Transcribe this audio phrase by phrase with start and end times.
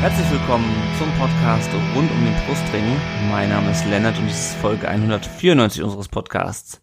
[0.00, 0.64] Herzlich willkommen
[0.98, 2.84] zum Podcast rund um den Brustring.
[3.30, 6.80] Mein Name ist Lennart und dies ist Folge 194 unseres Podcasts.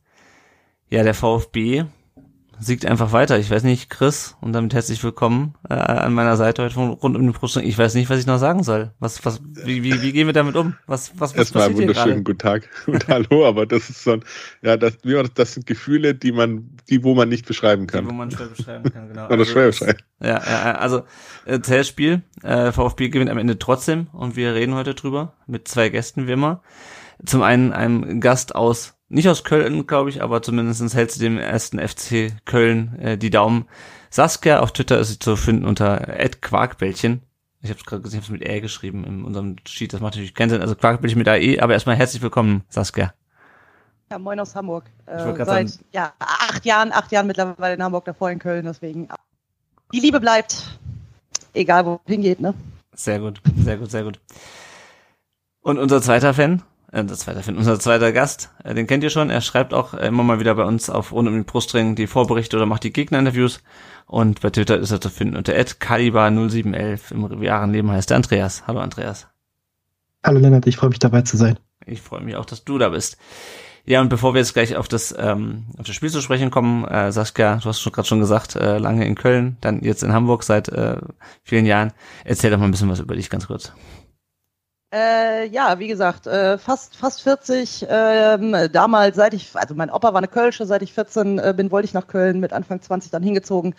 [0.91, 1.85] Ja, der VfB
[2.59, 3.37] siegt einfach weiter.
[3.37, 7.15] Ich weiß nicht, Chris, und damit herzlich willkommen äh, an meiner Seite heute von rund
[7.15, 7.65] um den Brustring.
[7.65, 8.91] Ich weiß nicht, was ich noch sagen soll.
[8.99, 10.75] Was, was, wie, wie, wie gehen wir damit um?
[10.87, 14.23] Was, was, was Erstmal wunderschönen guten Tag und Hallo, aber das ist so ein,
[14.61, 18.05] ja, das, wie man, das sind Gefühle, die man, die, wo man nicht beschreiben kann.
[18.05, 19.25] Die, wo man schwer beschreiben kann, genau.
[19.27, 19.99] Oder also, schwer beschreiben.
[20.21, 21.03] Ja, ja, also,
[21.45, 25.89] äh, Testspiel, äh, VfB gewinnt am Ende trotzdem und wir reden heute drüber mit zwei
[25.89, 26.61] Gästen wie immer.
[27.25, 31.37] Zum einen einem Gast aus nicht aus Köln, glaube ich, aber zumindest hält sie dem
[31.37, 33.65] ersten FC Köln äh, die Daumen.
[34.09, 35.97] Saskia auf Twitter ist sie zu finden unter
[36.41, 37.21] Quarkbällchen.
[37.61, 40.01] Ich habe es gerade gesehen, ich habe es mit Ä geschrieben in unserem Sheet, das
[40.01, 40.61] macht natürlich keinen Sinn.
[40.61, 43.13] Also Quarkbällchen mit AE, aber erstmal herzlich willkommen, Saskia.
[44.09, 44.85] Ja, moin aus Hamburg.
[45.05, 49.09] Äh, seit sagen, ja, acht Jahren, acht Jahren mittlerweile in Hamburg, davor in Köln, deswegen
[49.93, 50.79] die Liebe bleibt,
[51.53, 52.53] egal wo hingeht, ne?
[52.93, 54.19] Sehr gut, sehr gut, sehr gut.
[55.61, 59.09] Und unser zweiter Fan, äh, unser zweiter Fan, unser zweiter Gast, äh, den kennt ihr
[59.09, 59.29] schon.
[59.29, 62.57] Er schreibt auch immer mal wieder bei uns auf rund um den Brustring die Vorberichte
[62.57, 63.61] oder macht die Gegner-Interviews.
[64.05, 67.11] Und bei Twitter ist er zu finden unter @caliber0711.
[67.11, 68.65] Im realen Leben heißt er Andreas.
[68.67, 69.27] Hallo Andreas.
[70.23, 71.59] Hallo Lennart, ich freue mich dabei zu sein.
[71.85, 73.17] Ich freue mich auch, dass du da bist.
[73.85, 76.83] Ja, und bevor wir jetzt gleich auf das, ähm, auf das Spiel zu sprechen kommen,
[76.83, 80.11] äh, Saskia, du hast schon gerade schon gesagt, äh, lange in Köln, dann jetzt in
[80.11, 80.97] Hamburg seit äh,
[81.43, 81.93] vielen Jahren.
[82.25, 83.71] Erzähl doch mal ein bisschen was über dich ganz kurz.
[84.93, 87.85] Äh, ja, wie gesagt, äh, fast fast 40.
[87.89, 91.71] Ähm, damals, seit ich, also mein Opa war eine Kölsche, seit ich 14 äh, bin,
[91.71, 93.75] wollte ich nach Köln, mit Anfang 20 dann hingezogen.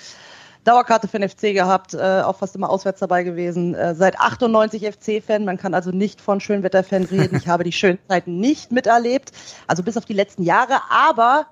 [0.64, 3.74] Dauerkarte für den FC gehabt, äh, auch fast immer auswärts dabei gewesen.
[3.74, 7.36] Äh, seit 98 FC-Fan, man kann also nicht von Schönwetter-Fan reden.
[7.36, 9.32] Ich habe die schönen Zeiten nicht miterlebt,
[9.66, 11.46] also bis auf die letzten Jahre, aber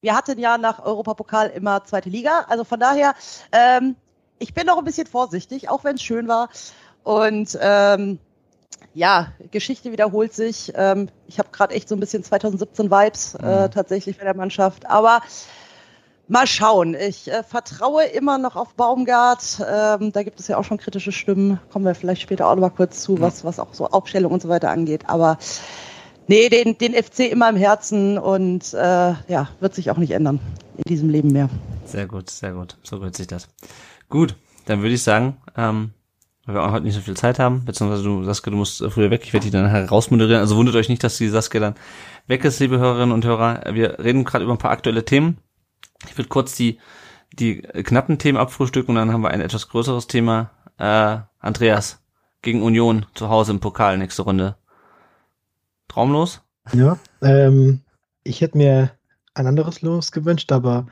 [0.00, 2.46] wir hatten ja nach Europapokal immer zweite Liga.
[2.48, 3.14] Also von daher,
[3.52, 3.96] ähm,
[4.38, 6.48] ich bin noch ein bisschen vorsichtig, auch wenn es schön war.
[7.02, 8.18] Und ähm,
[8.94, 10.72] ja, Geschichte wiederholt sich.
[10.76, 13.70] Ähm, ich habe gerade echt so ein bisschen 2017 Vibes äh, mhm.
[13.70, 14.88] tatsächlich bei der Mannschaft.
[14.88, 15.20] Aber
[16.28, 16.94] mal schauen.
[16.94, 19.60] Ich äh, vertraue immer noch auf Baumgart.
[19.60, 21.60] Ähm, da gibt es ja auch schon kritische Stimmen.
[21.72, 24.42] Kommen wir vielleicht später auch noch mal kurz zu, was, was auch so Aufstellung und
[24.42, 25.08] so weiter angeht.
[25.08, 25.38] Aber
[26.28, 30.40] nee, den, den FC immer im Herzen und äh, ja, wird sich auch nicht ändern
[30.76, 31.50] in diesem Leben mehr.
[31.84, 32.78] Sehr gut, sehr gut.
[32.82, 33.48] So wird sich das.
[34.08, 35.92] Gut, dann würde ich sagen, ähm,
[36.46, 39.10] weil wir auch heute nicht so viel Zeit haben, beziehungsweise du, Saskia, du musst früher
[39.10, 41.74] weg, ich werde die dann herausmoderieren, also wundert euch nicht, dass die Saskia dann
[42.26, 43.62] weg ist, liebe Hörerinnen und Hörer.
[43.74, 45.38] Wir reden gerade über ein paar aktuelle Themen.
[46.06, 46.78] Ich würde kurz die,
[47.32, 50.50] die knappen Themen abfrühstücken und dann haben wir ein etwas größeres Thema.
[50.78, 52.02] Äh, Andreas,
[52.42, 54.56] gegen Union zu Hause im Pokal nächste Runde.
[55.88, 56.42] Traumlos?
[56.72, 57.80] Ja, ähm,
[58.22, 58.90] ich hätte mir
[59.34, 60.86] ein anderes Los gewünscht, aber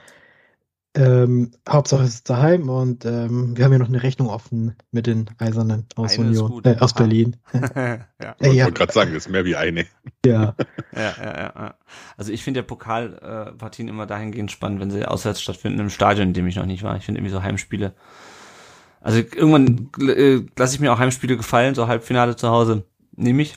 [0.95, 5.07] ähm, Hauptsache es ist daheim und ähm, wir haben ja noch eine Rechnung offen mit
[5.07, 7.37] den Eisernen aus eine Union, äh, aus Berlin.
[7.53, 8.07] ja.
[8.39, 8.65] Ich ja.
[8.65, 9.87] wollte gerade sagen, das ist mehr wie eine.
[10.27, 10.55] Ja.
[10.95, 11.75] ja, ja, ja.
[12.19, 16.29] Also ich finde ja Pokalpartien äh, immer dahingehend spannend, wenn sie auswärts stattfinden im Stadion,
[16.29, 16.97] in dem ich noch nicht war.
[16.97, 17.95] Ich finde irgendwie so Heimspiele.
[19.01, 22.85] Also irgendwann äh, lasse ich mir auch Heimspiele gefallen, so Halbfinale zu Hause
[23.17, 23.57] nehme ich.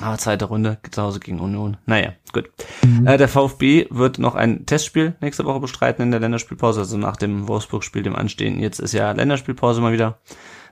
[0.00, 1.76] Ah, zweite Runde zu Hause gegen Union.
[1.84, 2.50] Naja, gut.
[2.82, 3.06] Mhm.
[3.06, 7.16] Äh, der VfB wird noch ein Testspiel nächste Woche bestreiten in der Länderspielpause, also nach
[7.16, 8.58] dem Wolfsburg-Spiel, dem anstehen.
[8.58, 10.18] Jetzt ist ja Länderspielpause mal wieder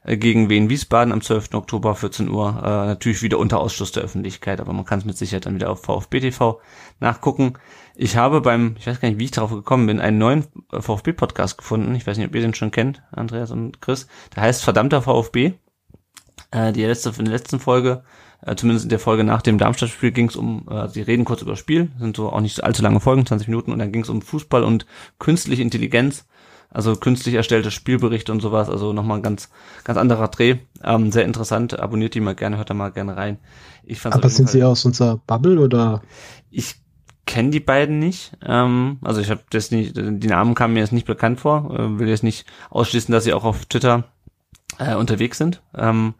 [0.04, 1.52] äh, gegen Wien Wiesbaden am 12.
[1.52, 2.48] Oktober 14 Uhr.
[2.64, 5.68] Äh, natürlich wieder unter Ausschluss der Öffentlichkeit, aber man kann es mit Sicherheit dann wieder
[5.68, 6.58] auf VfB TV
[6.98, 7.54] nachgucken.
[7.94, 10.80] Ich habe beim, ich weiß gar nicht, wie ich darauf gekommen bin, einen neuen äh,
[10.80, 11.94] VfB-Podcast gefunden.
[11.94, 14.06] Ich weiß nicht, ob ihr den schon kennt, Andreas und Chris.
[14.34, 15.52] Der heißt Verdammter VfB.
[16.52, 18.02] Äh, die letzte, in der letzten Folge
[18.42, 21.42] äh, zumindest in der Folge nach dem Darmstadt-Spiel ging es um, äh, sie reden kurz
[21.42, 24.02] über das Spiel, sind so auch nicht allzu lange Folgen, 20 Minuten, und dann ging
[24.02, 24.86] es um Fußball und
[25.18, 26.26] künstliche Intelligenz,
[26.70, 29.50] also künstlich erstellte Spielberichte und sowas, also nochmal ein ganz,
[29.84, 30.56] ganz anderer Dreh.
[30.82, 33.38] Ähm, sehr interessant, abonniert die mal gerne, hört da mal gerne rein.
[33.82, 36.02] Ich fand's Aber sind Fall, sie aus unserer Bubble oder?
[36.50, 36.76] Ich
[37.26, 38.32] kenne die beiden nicht.
[38.44, 41.74] Ähm, also ich habe das nicht, die Namen kamen mir jetzt nicht bekannt vor.
[41.76, 44.04] Äh, will jetzt nicht ausschließen, dass sie auch auf Twitter
[44.78, 45.62] äh, unterwegs sind.
[45.76, 46.14] Ähm,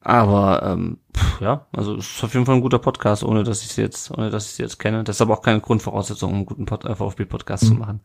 [0.00, 3.62] aber ähm, pff, ja, also es ist auf jeden Fall ein guter Podcast, ohne dass
[3.62, 5.02] ich sie jetzt, ohne dass ich sie jetzt kenne.
[5.02, 7.68] Das ist aber auch keine Grundvoraussetzung, um einen guten Pod äh, VfB-Podcast mhm.
[7.68, 8.00] zu machen.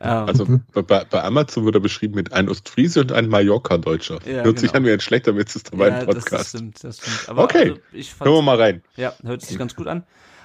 [0.00, 4.20] Ähm, also bei, bei Amazon wird er beschrieben mit ein Ostfriese und ein Mallorca-Deutscher.
[4.24, 4.60] Ja, Hört genau.
[4.60, 6.32] sich an wie ein schlechter Witz, ist dabei ja, ein Podcast.
[6.32, 7.28] Das, das stimmt, das stimmt.
[7.28, 8.82] Aber okay, also, ich hören wir mal rein.
[8.96, 10.04] Ja, hört sich ganz gut an.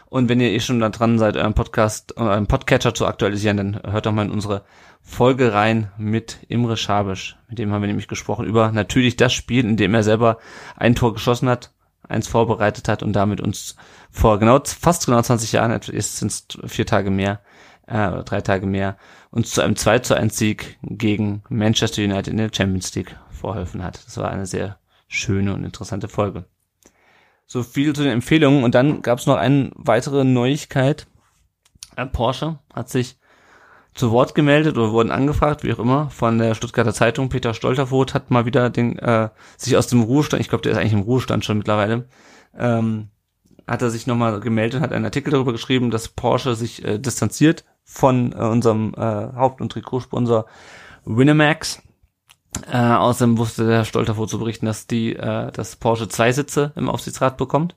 [0.10, 3.82] Und wenn ihr eh schon da dran seid, euren Podcast, euren Podcatcher zu aktualisieren, dann
[3.92, 4.64] hört doch mal in unsere
[5.02, 7.38] Folge rein mit Imre Schabisch.
[7.48, 10.40] Mit dem haben wir nämlich gesprochen über natürlich das Spiel, in dem er selber
[10.76, 11.72] ein Tor geschossen hat,
[12.08, 13.76] eins vorbereitet hat und damit uns
[14.10, 17.42] vor genau, fast genau 20 Jahren, jetzt sind es vier Tage mehr,
[17.86, 18.98] äh, drei Tage mehr,
[19.30, 23.84] uns zu einem 2 zu 1 Sieg gegen Manchester United in der Champions League vorhelfen
[23.84, 24.04] hat.
[24.08, 26.46] Das war eine sehr schöne und interessante Folge.
[27.52, 28.64] So viel zu den Empfehlungen.
[28.64, 31.08] Und dann gab es noch eine weitere Neuigkeit.
[31.96, 33.18] Äh, Porsche hat sich
[33.96, 37.30] zu Wort gemeldet oder wurden angefragt, wie auch immer, von der Stuttgarter Zeitung.
[37.30, 40.78] Peter Stolterfoth hat mal wieder den äh, sich aus dem Ruhestand, ich glaube, der ist
[40.78, 42.08] eigentlich im Ruhestand schon mittlerweile,
[42.56, 43.10] ähm,
[43.68, 47.00] hat er sich nochmal gemeldet und hat einen Artikel darüber geschrieben, dass Porsche sich äh,
[47.00, 50.46] distanziert von äh, unserem äh, Haupt- und Trikotsponsor
[51.04, 51.82] Winamax
[52.72, 56.74] äh, außerdem wusste der Stolz davor zu berichten, dass die, äh, dass Porsche zwei Sitze
[56.76, 57.76] im Aufsichtsrat bekommt.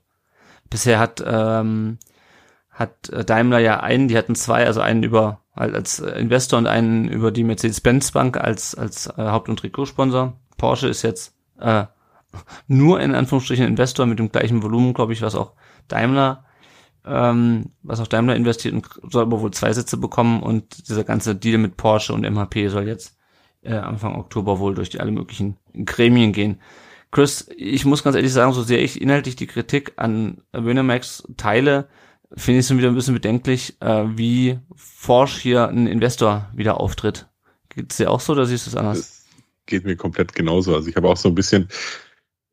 [0.70, 1.98] Bisher hat ähm,
[2.70, 6.66] hat äh, Daimler ja einen, die hatten zwei, also einen über halt als Investor und
[6.66, 10.34] einen über die Mercedes-Benz Bank als als äh, Haupt- und Trikotsponsor.
[10.56, 11.84] Porsche ist jetzt äh,
[12.66, 15.52] nur in Anführungsstrichen Investor mit dem gleichen Volumen, glaube ich, was auch
[15.88, 16.44] Daimler
[17.04, 21.34] ähm, was auch Daimler investiert und soll aber wohl zwei Sitze bekommen und dieser ganze
[21.34, 23.16] Deal mit Porsche und MHP soll jetzt
[23.62, 26.60] äh, Anfang Oktober wohl durch die alle möglichen Gremien gehen.
[27.10, 31.88] Chris, ich muss ganz ehrlich sagen, so sehr ich inhaltlich die Kritik an Winamax teile,
[32.34, 37.28] finde ich es wieder ein bisschen bedenklich, äh, wie forsch hier ein Investor wieder auftritt.
[37.68, 39.26] Geht's dir auch so oder siehst du es anders?
[39.66, 40.74] Geht mir komplett genauso.
[40.74, 41.68] Also ich habe auch so ein bisschen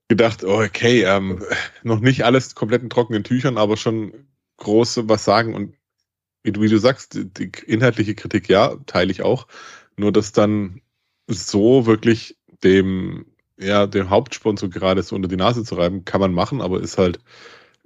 [0.10, 1.42] gedacht, okay, ähm,
[1.84, 4.14] noch nicht alles komplett in trockenen Tüchern, aber schon
[4.58, 5.76] große was sagen und
[6.44, 9.48] wie du, wie du sagst, die inhaltliche Kritik, ja, teile ich auch.
[9.98, 10.82] Nur dass dann
[11.30, 13.26] so wirklich dem,
[13.58, 16.98] ja, dem Hauptsponsor gerade so unter die Nase zu reiben, kann man machen, aber ist
[16.98, 17.20] halt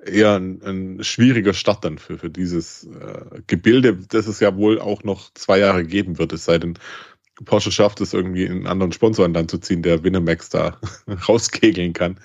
[0.06, 4.80] eher ein, ein schwieriger Start dann für, für dieses äh, Gebilde, das es ja wohl
[4.80, 6.78] auch noch zwei Jahre geben wird, es sei denn,
[7.45, 10.80] Porsche schafft es irgendwie einen anderen Sponsor an Land zu ziehen, der Winamax da
[11.28, 12.19] rauskegeln kann.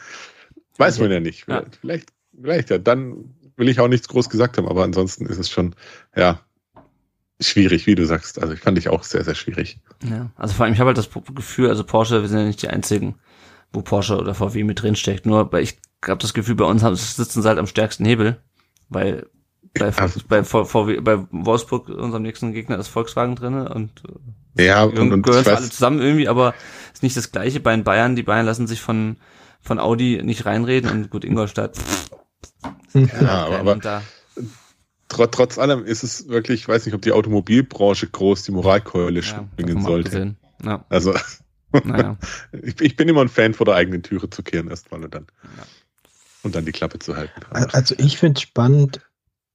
[0.76, 1.44] Weiß man ja nicht.
[1.44, 1.79] Vielleicht, ja.
[1.81, 2.79] vielleicht, vielleicht, ja.
[2.79, 5.75] Dann will ich auch nichts groß gesagt haben, aber ansonsten ist es schon,
[6.15, 6.41] ja,
[7.40, 8.40] schwierig, wie du sagst.
[8.40, 9.81] Also ich fand ich auch sehr, sehr schwierig.
[10.08, 12.62] Ja, also vor allem, ich habe halt das Gefühl, also Porsche, wir sind ja nicht
[12.62, 13.17] die einzigen,
[13.73, 15.26] wo Porsche oder VW mit drin steckt.
[15.26, 18.40] Nur bei, ich habe das Gefühl, bei uns haben, sitzen sie halt am stärksten Hebel,
[18.88, 19.26] weil
[19.75, 24.02] bei, also, bei, VW, bei Wolfsburg, unserem nächsten Gegner, ist Volkswagen drinne und
[24.56, 26.55] ja, und, und gehören alle zusammen irgendwie, aber
[26.93, 28.17] ist nicht das gleiche bei den Bayern.
[28.17, 29.17] Die Bayern lassen sich von,
[29.61, 31.76] von Audi nicht reinreden und gut, Ingolstadt.
[31.76, 32.11] Pff,
[32.94, 34.02] ja, aber, aber da
[35.08, 39.22] trotz, trotz allem ist es wirklich, ich weiß nicht, ob die Automobilbranche groß die Moralkeule
[39.22, 40.37] schwingen ja, sollte.
[40.62, 40.84] Ja.
[40.88, 41.14] Also
[41.84, 42.16] naja.
[42.62, 45.26] ich, ich, bin immer ein Fan, vor der eigenen Türe zu kehren erstmal und dann.
[45.56, 45.64] Ja.
[46.43, 47.40] Und dann die Klappe zu halten.
[47.50, 49.00] Also ich finde spannend,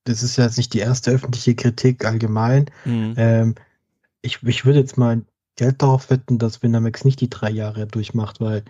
[0.03, 2.69] das ist ja jetzt nicht die erste öffentliche Kritik allgemein.
[2.83, 3.13] Mhm.
[3.17, 3.55] Ähm,
[4.21, 5.21] ich, ich würde jetzt mal
[5.55, 8.63] Geld darauf wetten, dass Winamax nicht die drei Jahre durchmacht, weil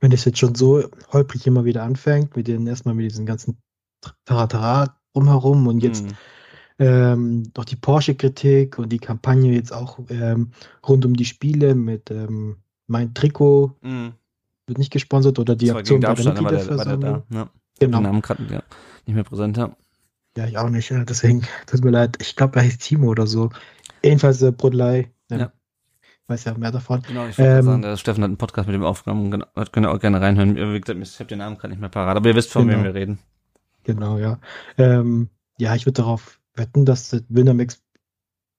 [0.00, 3.58] wenn es jetzt schon so holprig immer wieder anfängt, mit den erstmal mit diesen ganzen
[4.26, 6.12] Taratara drumherum und jetzt mhm.
[6.78, 10.50] ähm, doch die Porsche-Kritik und die Kampagne jetzt auch ähm,
[10.86, 14.12] rund um die Spiele mit ähm, mein Trikot mhm.
[14.66, 17.22] wird nicht gesponsert oder die Aktion bei der Mitgliederversammlung.
[17.30, 17.50] Ja.
[17.78, 17.98] Genau.
[17.98, 18.62] Den Namen gerade ja,
[19.06, 19.74] nicht mehr präsent, ja.
[20.36, 20.90] Ja, ich auch nicht.
[20.90, 22.16] Deswegen tut mir leid.
[22.20, 23.50] Ich glaube, er heißt Timo oder so.
[24.02, 25.10] Jedenfalls äh, Brodelei.
[25.30, 25.38] Ja.
[25.38, 25.52] ja.
[26.28, 27.02] Weiß ja mehr davon.
[27.06, 29.44] Genau, ich ähm, sagen, der Steffen hat einen Podcast mit dem aufgenommen.
[29.72, 30.56] Könnt ihr auch gerne reinhören.
[30.56, 32.78] Wie gesagt, ich habe den Namen gerade nicht mehr parat, aber ihr wisst, von genau.
[32.78, 33.18] wem wir reden.
[33.86, 34.40] Genau, ja.
[34.78, 37.80] Ähm, ja, ich würde darauf wetten, dass Winamax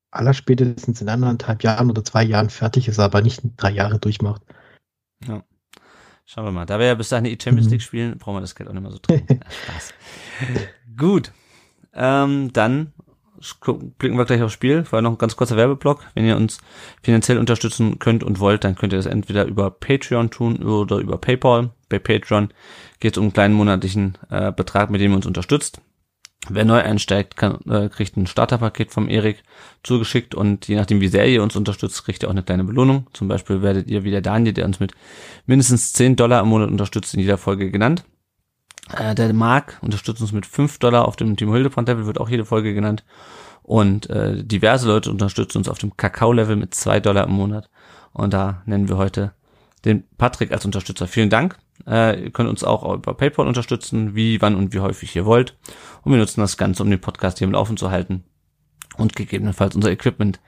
[0.09, 4.41] allerspätestens in anderthalb Jahren oder zwei Jahren fertig ist, aber nicht drei Jahre durchmacht.
[5.27, 5.43] Ja.
[6.25, 6.65] Schauen wir mal.
[6.65, 7.85] Da wir ja bis dahin die Champions League mhm.
[7.85, 9.25] spielen, brauchen wir das Geld auch nicht mehr so drin.
[9.27, 9.93] Spaß.
[10.95, 11.33] Gut.
[11.93, 12.93] Ähm, dann
[13.97, 14.85] blicken wir gleich aufs Spiel.
[14.91, 16.01] War noch ein ganz kurzer Werbeblock.
[16.13, 16.59] Wenn ihr uns
[17.01, 21.17] finanziell unterstützen könnt und wollt, dann könnt ihr das entweder über Patreon tun oder über
[21.17, 21.71] PayPal.
[21.89, 22.49] Bei Patreon
[22.99, 25.81] geht es um einen kleinen monatlichen äh, Betrag, mit dem ihr uns unterstützt.
[26.49, 29.43] Wer neu einsteigt, kann, äh, kriegt ein Starterpaket vom Erik
[29.83, 33.07] zugeschickt und je nachdem, wie sehr ihr uns unterstützt, kriegt ihr auch eine kleine Belohnung.
[33.13, 34.93] Zum Beispiel werdet ihr wie der Daniel, der uns mit
[35.45, 38.05] mindestens 10 Dollar im Monat unterstützt, in jeder Folge genannt.
[38.95, 42.29] Äh, der Mark unterstützt uns mit 5 Dollar auf dem Team Hildebrand Level, wird auch
[42.29, 43.03] jede Folge genannt.
[43.63, 47.69] Und äh, diverse Leute unterstützen uns auf dem Kakao-Level mit 2 Dollar im Monat.
[48.13, 49.33] Und da nennen wir heute
[49.83, 51.07] den Patrick als Unterstützer.
[51.07, 51.57] Vielen Dank.
[51.85, 55.57] Äh, ihr könnt uns auch über PayPal unterstützen, wie, wann und wie häufig ihr wollt.
[56.03, 58.23] Und wir nutzen das Ganze, um den Podcast hier im Laufen zu halten
[58.97, 60.39] und gegebenenfalls unser Equipment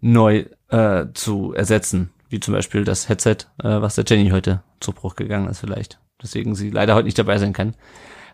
[0.00, 2.10] neu äh, zu ersetzen.
[2.28, 5.98] Wie zum Beispiel das Headset, äh, was der Jenny heute zu Bruch gegangen ist vielleicht.
[6.22, 7.74] Deswegen sie leider heute nicht dabei sein kann.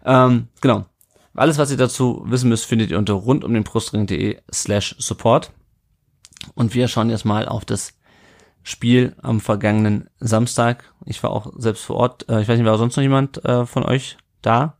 [0.05, 0.87] Ähm, genau.
[1.35, 5.53] Alles, was ihr dazu wissen müsst, findet ihr unter rundumdenbrustring.de slash support.
[6.55, 7.95] Und wir schauen jetzt mal auf das
[8.62, 10.93] Spiel am vergangenen Samstag.
[11.05, 12.29] Ich war auch selbst vor Ort.
[12.29, 14.76] Äh, ich weiß nicht, war sonst noch jemand äh, von euch da?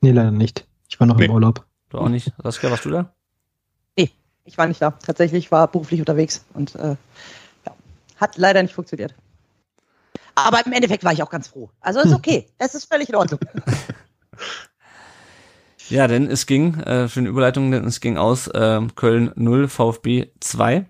[0.00, 0.66] Nee, leider nicht.
[0.88, 1.26] Ich war noch Nee.
[1.26, 1.66] im Urlaub.
[1.90, 2.32] Du auch nicht?
[2.42, 3.12] Saskia, warst du da?
[4.46, 4.92] Ich war nicht da.
[4.92, 6.96] Tatsächlich war beruflich unterwegs und äh,
[7.66, 7.74] ja,
[8.16, 9.14] hat leider nicht funktioniert.
[10.36, 11.70] Aber im Endeffekt war ich auch ganz froh.
[11.80, 12.46] Also ist okay.
[12.58, 13.40] Es ist völlig in Ordnung.
[15.88, 20.32] Ja, denn es ging, äh, schöne Überleitung, denn es ging aus äh, Köln 0, VfB
[20.40, 20.84] 2.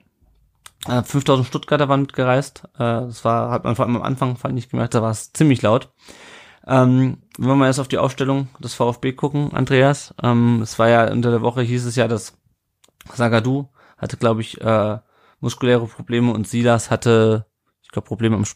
[0.89, 2.65] Äh, 5000 Stuttgarter waren mitgereist.
[2.77, 5.35] Äh, das war, hat man vor allem am Anfang, fand ich gemerkt, da war es
[5.35, 5.93] ziemlich laut.
[6.67, 10.89] Ähm, wenn wir mal jetzt auf die Aufstellung des VfB gucken, Andreas, ähm, es war
[10.89, 12.39] ja unter der Woche hieß es ja, dass
[13.13, 14.99] Sagadu hatte, glaube ich, äh,
[15.41, 17.47] muskuläre Probleme und Silas hatte,
[17.83, 18.47] ich glaube, Probleme am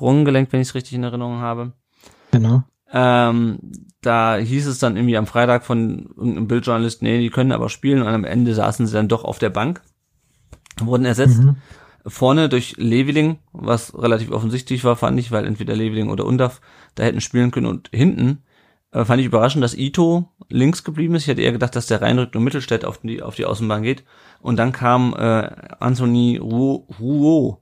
[0.00, 1.72] Sprunggelenk, wenn ich es richtig in Erinnerung habe.
[2.30, 2.62] Genau.
[2.90, 3.58] Ähm,
[4.00, 8.00] da hieß es dann irgendwie am Freitag von irgendeinem Bildjournalist, nee, die können aber spielen
[8.00, 9.82] und am Ende saßen sie dann doch auf der Bank,
[10.80, 11.42] wurden ersetzt.
[11.42, 11.56] Mhm.
[12.06, 16.62] Vorne durch Leveling, was relativ offensichtlich war, fand ich, weil entweder Leveling oder Undaf
[16.94, 18.38] da hätten spielen können und hinten
[18.92, 21.24] äh, fand ich überraschend, dass Ito links geblieben ist.
[21.24, 24.04] Ich hätte eher gedacht, dass der reinrückt und Mittelstädt auf die, auf die Außenbahn geht.
[24.40, 27.58] Und dann kam äh, Anthony Ru- Rouault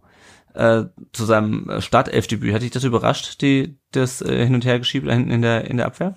[0.58, 2.52] äh, zu seinem äh, Startelfdebüt.
[2.54, 5.78] Hat dich das überrascht, die, das äh, Hin- und Hergeschiebe da hinten in der, in
[5.78, 6.16] der Abwehr?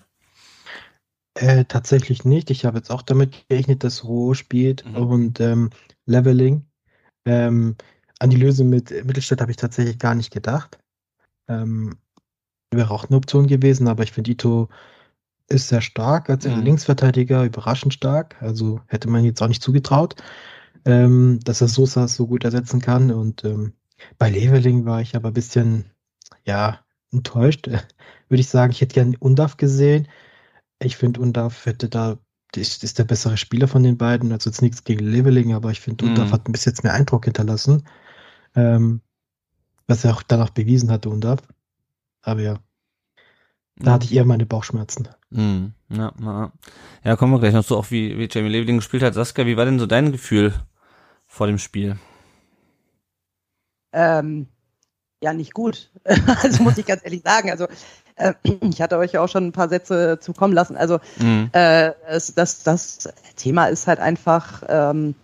[1.36, 2.50] Äh, tatsächlich nicht.
[2.51, 4.95] Ich habe jetzt auch damit gerechnet, dass Roh spielt Mhm.
[4.98, 5.69] und ähm,
[6.05, 6.65] Leveling.
[7.25, 7.75] Ähm,
[8.19, 10.79] an die Lösung mit Mittelstadt habe ich tatsächlich gar nicht gedacht.
[11.50, 11.98] Ähm,
[12.71, 14.69] wäre auch eine Option gewesen, aber ich finde, Ito
[15.50, 16.63] ist sehr stark als Mhm.
[16.63, 18.41] Linksverteidiger, überraschend stark.
[18.41, 20.15] Also hätte man jetzt auch nicht zugetraut,
[20.86, 23.12] ähm, dass er Sosa so gut ersetzen kann.
[23.12, 23.74] Und ähm,
[24.17, 25.86] bei Leveling war ich aber ein bisschen,
[26.46, 26.79] ja,
[27.12, 27.67] enttäuscht.
[28.29, 30.08] Würde ich sagen, ich hätte gern Undaf gesehen.
[30.79, 32.17] Ich finde, Undaf hätte da,
[32.55, 34.31] ist, ist der bessere Spieler von den beiden.
[34.31, 36.31] Also jetzt nichts gegen Leveling, aber ich finde, Undaf Mhm.
[36.31, 37.84] hat bis jetzt mehr Eindruck hinterlassen.
[38.55, 39.01] Ähm,
[39.88, 41.41] was er auch danach bewiesen hatte, Undaf.
[42.22, 42.60] Aber ja,
[43.75, 45.08] da hatte ich eher meine Bauchschmerzen.
[45.31, 45.74] Mhm.
[45.89, 46.51] Ja, ja.
[47.03, 49.13] ja, kommen wir gleich noch so auch, wie, wie Jamie Leveling gespielt hat.
[49.13, 50.53] Saskia, wie war denn so dein Gefühl
[51.25, 51.98] vor dem Spiel?
[53.93, 54.48] Ähm,
[55.24, 55.89] ja, nicht gut.
[56.43, 57.51] also muss ich ganz ehrlich sagen.
[57.51, 57.67] Also
[58.15, 60.75] äh, ich hatte euch ja auch schon ein paar Sätze zukommen lassen.
[60.75, 61.50] Also Mhm.
[61.53, 65.15] äh, es, das, das Thema ist halt einfach, ähm,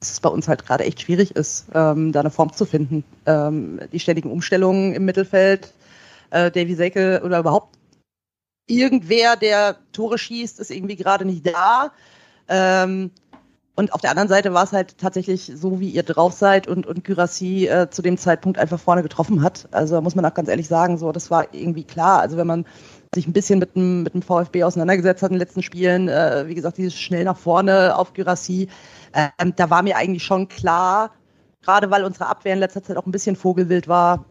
[0.00, 3.04] dass es bei uns halt gerade echt schwierig ist, ähm, da eine Form zu finden.
[3.26, 5.74] Ähm, die ständigen Umstellungen im Mittelfeld,
[6.30, 7.76] äh, Davy Selke oder überhaupt
[8.66, 11.92] irgendwer, der Tore schießt, ist irgendwie gerade nicht da.
[12.48, 13.10] Ähm,
[13.76, 16.86] und auf der anderen Seite war es halt tatsächlich so, wie ihr drauf seid und,
[16.86, 19.68] und Gyrassi äh, zu dem Zeitpunkt einfach vorne getroffen hat.
[19.70, 22.20] Also da muss man auch ganz ehrlich sagen, so, das war irgendwie klar.
[22.20, 22.66] Also wenn man
[23.14, 26.44] sich ein bisschen mit dem, mit dem VfB auseinandergesetzt hat in den letzten Spielen, äh,
[26.46, 28.68] wie gesagt, dieses schnell nach vorne auf Gyrassi,
[29.14, 31.12] ähm, da war mir eigentlich schon klar,
[31.62, 34.26] gerade weil unsere Abwehr in letzter Zeit auch ein bisschen vogelwild war,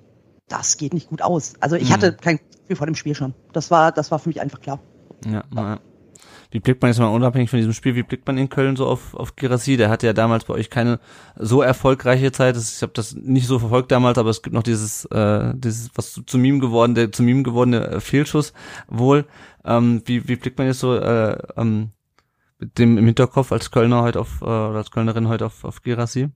[0.48, 1.54] das geht nicht gut aus.
[1.60, 1.94] Also ich Mhm.
[1.94, 3.34] hatte kein Gefühl vor dem Spiel schon.
[3.54, 4.80] Das war, das war für mich einfach klar.
[5.26, 5.80] Ja, ja.
[6.52, 8.88] Wie blickt man jetzt mal unabhängig von diesem Spiel, wie blickt man in Köln so
[8.88, 9.78] auf, auf Girassi?
[9.78, 11.00] Der hatte ja damals bei euch keine
[11.36, 12.58] so erfolgreiche Zeit.
[12.58, 16.12] Ich habe das nicht so verfolgt damals, aber es gibt noch dieses, äh, dieses was
[16.12, 18.54] zu, zu Meme geworden, der zu Meme gewordene äh, Fehlschuss
[18.88, 19.26] wohl.
[19.64, 21.92] Ähm, wie, wie blickt man jetzt so äh, ähm,
[22.58, 25.84] mit dem im Hinterkopf als Kölner heute auf, äh, oder als Kölnerin heute auf, auf
[25.84, 26.30] Girassi?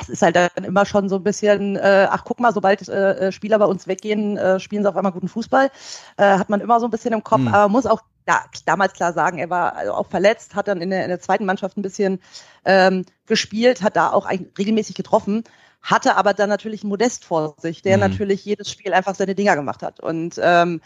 [0.00, 3.32] Es ist halt dann immer schon so ein bisschen, äh, ach guck mal, sobald äh,
[3.32, 5.70] Spieler bei uns weggehen, äh, spielen sie auf einmal guten Fußball.
[6.16, 7.48] Äh, hat man immer so ein bisschen im Kopf, Hm.
[7.48, 10.90] aber muss auch ja, damals klar sagen, er war also auch verletzt, hat dann in
[10.90, 12.20] der, in der zweiten Mannschaft ein bisschen
[12.64, 15.44] ähm, gespielt, hat da auch eigentlich regelmäßig getroffen,
[15.82, 18.00] hatte aber dann natürlich einen Modest vor sich, der Mhm.
[18.00, 20.00] natürlich jedes Spiel einfach seine Dinger gemacht hat.
[20.00, 20.80] Und ähm,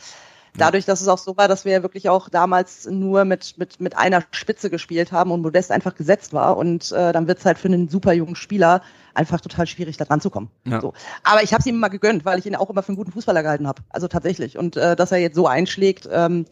[0.56, 3.80] dadurch, dass es auch so war, dass wir ja wirklich auch damals nur mit, mit,
[3.80, 6.56] mit einer Spitze gespielt haben und Modest einfach gesetzt war.
[6.56, 8.82] Und äh, dann wird es halt für einen super jungen Spieler
[9.14, 10.50] einfach total schwierig, da dran zu kommen.
[10.64, 10.80] Ja.
[10.80, 10.94] So.
[11.24, 13.12] Aber ich habe es ihm immer gegönnt, weil ich ihn auch immer für einen guten
[13.12, 13.82] Fußballer gehalten habe.
[13.90, 14.56] Also tatsächlich.
[14.58, 16.46] Und äh, dass er jetzt so einschlägt, ähm,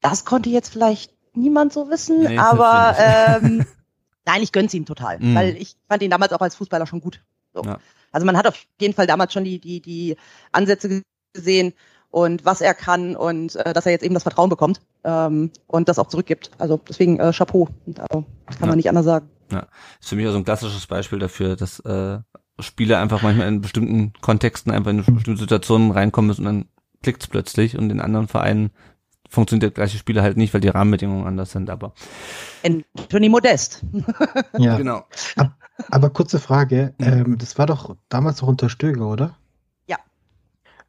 [0.00, 3.64] das konnte jetzt vielleicht niemand so wissen, Nee, aber ähm,
[4.26, 5.34] nein, ich gönn's ihm total, Mhm.
[5.34, 7.22] weil ich fand ihn damals auch als Fußballer schon gut.
[7.54, 7.62] So.
[7.62, 7.78] Ja.
[8.10, 10.16] Also man hat auf jeden Fall damals schon die, die, die
[10.52, 11.72] Ansätze gesehen
[12.12, 15.88] und was er kann und äh, dass er jetzt eben das Vertrauen bekommt ähm, und
[15.88, 16.52] das auch zurückgibt.
[16.58, 17.68] Also deswegen äh, Chapeau.
[17.98, 18.66] Also, das kann Ja.
[18.68, 19.28] man nicht anders sagen.
[20.00, 22.18] ist für mich auch so ein klassisches Beispiel dafür, dass äh,
[22.60, 26.68] Spieler einfach manchmal in bestimmten Kontexten einfach in bestimmte Situationen reinkommen müssen und dann
[27.02, 28.70] klickt's plötzlich und in anderen Vereinen
[29.28, 31.94] funktioniert der gleiche Spieler halt nicht, weil die Rahmenbedingungen anders sind, aber
[32.64, 33.82] Anthony Modest.
[34.58, 34.76] Ja.
[34.78, 35.04] genau.
[35.90, 37.06] Aber kurze Frage, Mhm.
[37.06, 39.34] ähm, das war doch damals noch unter Stöger, oder?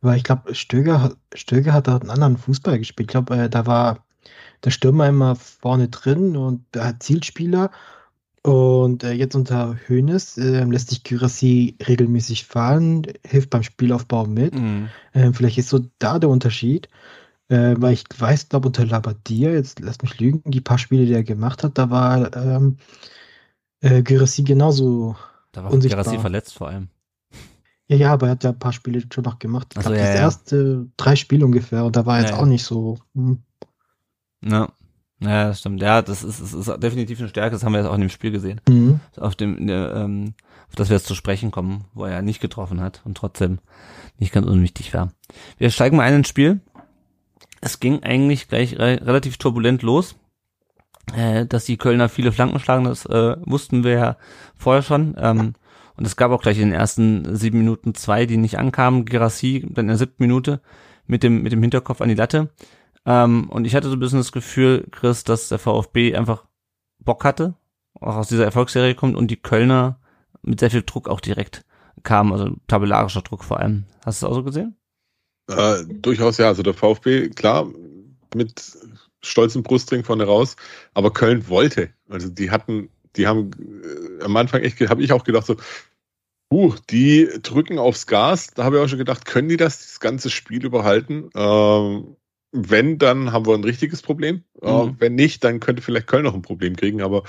[0.03, 3.09] Weil ich glaube, Stöger, Stöger hat da einen anderen Fußball gespielt.
[3.09, 4.05] Ich glaube, äh, da war
[4.63, 7.71] der Stürmer immer vorne drin und der hat Zielspieler.
[8.41, 14.53] Und äh, jetzt unter Hoeneß äh, lässt sich Gyrassi regelmäßig fahren, hilft beim Spielaufbau mit.
[14.55, 14.89] Mhm.
[15.13, 16.89] Äh, vielleicht ist so da der Unterschied.
[17.47, 21.13] Äh, weil ich weiß, glaube unter Labadia, jetzt lass mich lügen, die paar Spiele, die
[21.13, 22.77] er gemacht hat, da war ähm,
[23.79, 25.15] äh, Gyrassi genauso.
[25.53, 25.77] Da war.
[25.77, 26.89] Gerassi verletzt vor allem.
[27.87, 29.67] Ja, ja, aber er hat ja ein paar Spiele schon noch gemacht.
[29.71, 30.21] Ich Ach so, glaube, ja, das ja.
[30.21, 32.47] erste drei Spiele ungefähr und da war er jetzt Ja, auch ja.
[32.47, 32.97] nicht so.
[33.15, 33.39] Hm.
[34.43, 34.69] Ja.
[35.19, 35.81] Ja, das stimmt.
[35.81, 38.09] Ja, das ist, das ist definitiv eine Stärke, das haben wir jetzt auch in dem
[38.09, 38.59] Spiel gesehen.
[38.67, 38.99] Mhm.
[39.17, 40.33] Auf dem, der, ähm,
[40.67, 43.59] auf das wir jetzt zu sprechen kommen, wo er ja nicht getroffen hat und trotzdem
[44.17, 45.13] nicht ganz unwichtig war.
[45.57, 46.59] Wir steigen mal ein ins Spiel.
[47.61, 50.15] Es ging eigentlich gleich re relativ turbulent los.
[51.15, 54.17] Äh, dass die Kölner viele Flanken schlagen, das äh, wussten wir ja
[54.55, 55.15] vorher schon.
[55.17, 55.53] Ähm,
[55.95, 59.05] und es gab auch gleich in den ersten sieben Minuten zwei, die nicht ankamen.
[59.05, 60.61] Girassi dann in der siebten Minute
[61.05, 62.49] mit dem, mit dem Hinterkopf an die Latte.
[63.05, 66.45] Ähm, und ich hatte so ein bisschen das Gefühl, Chris, dass der VfB einfach
[66.99, 67.55] Bock hatte,
[67.99, 69.99] auch aus dieser Erfolgsserie kommt und die Kölner
[70.41, 71.65] mit sehr viel Druck auch direkt
[72.03, 73.85] kamen, also tabellarischer Druck vor allem.
[74.05, 74.75] Hast du es auch so gesehen?
[75.49, 77.67] Äh, durchaus ja, also der VfB, klar,
[78.33, 78.61] mit
[79.21, 80.55] stolzem Brustring vorne raus,
[80.93, 81.89] aber Köln wollte.
[82.09, 83.51] Also die hatten, die haben
[84.19, 85.57] äh, am Anfang echt, habe ich auch gedacht so,
[86.51, 88.47] uh, die drücken aufs Gas.
[88.53, 91.29] Da habe ich auch schon gedacht, können die das, das ganze Spiel überhalten?
[91.35, 92.15] Ähm,
[92.51, 94.43] wenn, dann haben wir ein richtiges Problem.
[94.61, 94.95] Äh, Mhm.
[94.99, 97.23] wenn nicht, dann könnte vielleicht Köln noch ein Problem kriegen, aber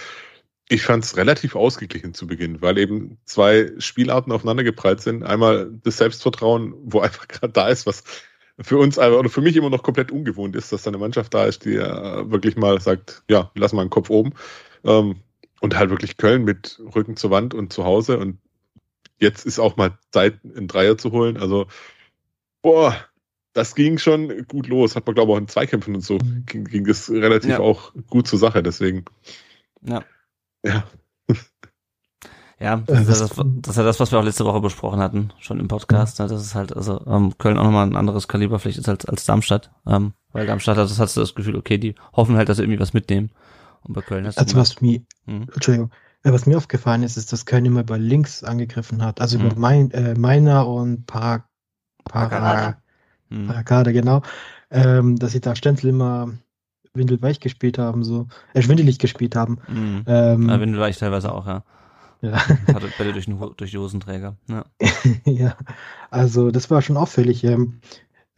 [0.69, 5.23] ich fand es relativ ausgeglichen zu Beginn, weil eben zwei Spielarten aufeinander geprallt sind.
[5.23, 8.05] Einmal das Selbstvertrauen, wo einfach gerade da ist, was
[8.61, 11.45] für uns oder für mich immer noch komplett ungewohnt ist, dass da eine Mannschaft da
[11.47, 14.35] ist, die äh, wirklich mal sagt, ja, lass mal einen Kopf oben.
[14.85, 15.17] Ähm,
[15.65, 18.19] und halt wirklich Köln mit Rücken zur Wand und zu Hause.
[18.19, 18.39] Und
[19.19, 21.37] jetzt ist auch mal Zeit, einen Dreier zu holen.
[21.37, 21.67] Also,
[22.63, 22.95] boah,
[23.53, 24.97] das ging schon gut los.
[24.97, 26.45] Hat man, glaube ich, auch in Zweikämpfen und so Mhm.
[26.47, 27.59] ging, ging das relativ Ja.
[27.61, 28.63] auch gut zur Sache.
[28.63, 29.05] Deswegen,
[29.83, 30.05] Ja.
[30.65, 30.85] ja,
[32.61, 33.31] Ja, das, ist ja das,
[33.63, 36.21] das ist ja das, was wir auch letzte Woche besprochen hatten, schon im Podcast.
[36.21, 36.29] Ne?
[36.29, 39.25] Das ist halt, also ähm, Köln auch nochmal ein anderes Kaliber vielleicht ist als, als
[39.25, 39.71] Darmstadt.
[39.87, 42.63] Ähm, weil Darmstadt hat, das hast du das Gefühl, okay, die hoffen halt, dass sie
[42.63, 43.31] irgendwie was mitnehmen.
[43.85, 45.47] Und bei Köln hast du Also immer- was mir, Mhm.
[45.55, 45.91] Entschuldigung,
[46.23, 49.21] was mir aufgefallen ist, ist, dass Köln immer bei links angegriffen hat.
[49.21, 49.61] Also über Mhm.
[49.61, 51.45] mein, äh, Meiner und Para,
[52.05, 52.55] Paccarada.
[52.73, 52.83] Para,
[53.31, 53.47] Mhm.
[53.47, 54.23] Paracada, genau.
[54.71, 56.33] Ähm, dass sie da Stenzel immer
[56.95, 59.59] windelweich gespielt haben, so, äh, schwindelig gespielt haben.
[59.69, 60.05] Mhm.
[60.07, 61.65] Ähm, Ja, Windel war ich teilweise auch, ja.
[62.23, 62.33] ja.
[62.33, 64.37] Hatte Bälle durch, den, durch die Hosenträger.
[64.49, 64.65] Ja.
[65.25, 65.57] ja,
[66.11, 67.45] also das war schon auffällig.
[67.45, 67.81] Ähm,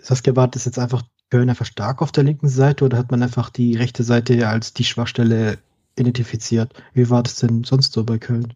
[0.01, 3.23] Saskia Barth ist jetzt einfach Köln einfach stark auf der linken Seite oder hat man
[3.23, 5.59] einfach die rechte Seite als die Schwachstelle
[5.99, 6.73] identifiziert?
[6.95, 8.55] Wie war das denn sonst so bei Köln?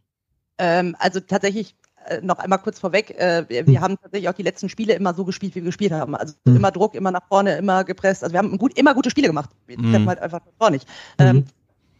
[0.59, 1.75] Ähm, also tatsächlich
[2.07, 3.81] äh, noch einmal kurz vorweg, äh, wir, wir Hm.
[3.81, 6.15] haben tatsächlich auch die letzten Spiele immer so gespielt, wie wir gespielt haben.
[6.15, 6.57] Also Hm.
[6.57, 8.23] immer Druck, immer nach vorne, immer gepresst.
[8.23, 9.51] Also wir haben gut, immer gute Spiele gemacht.
[9.67, 9.91] Wir Hm.
[9.91, 10.89] treffen halt einfach vorne nicht.
[11.19, 11.27] Mhm.
[11.27, 11.45] Ähm,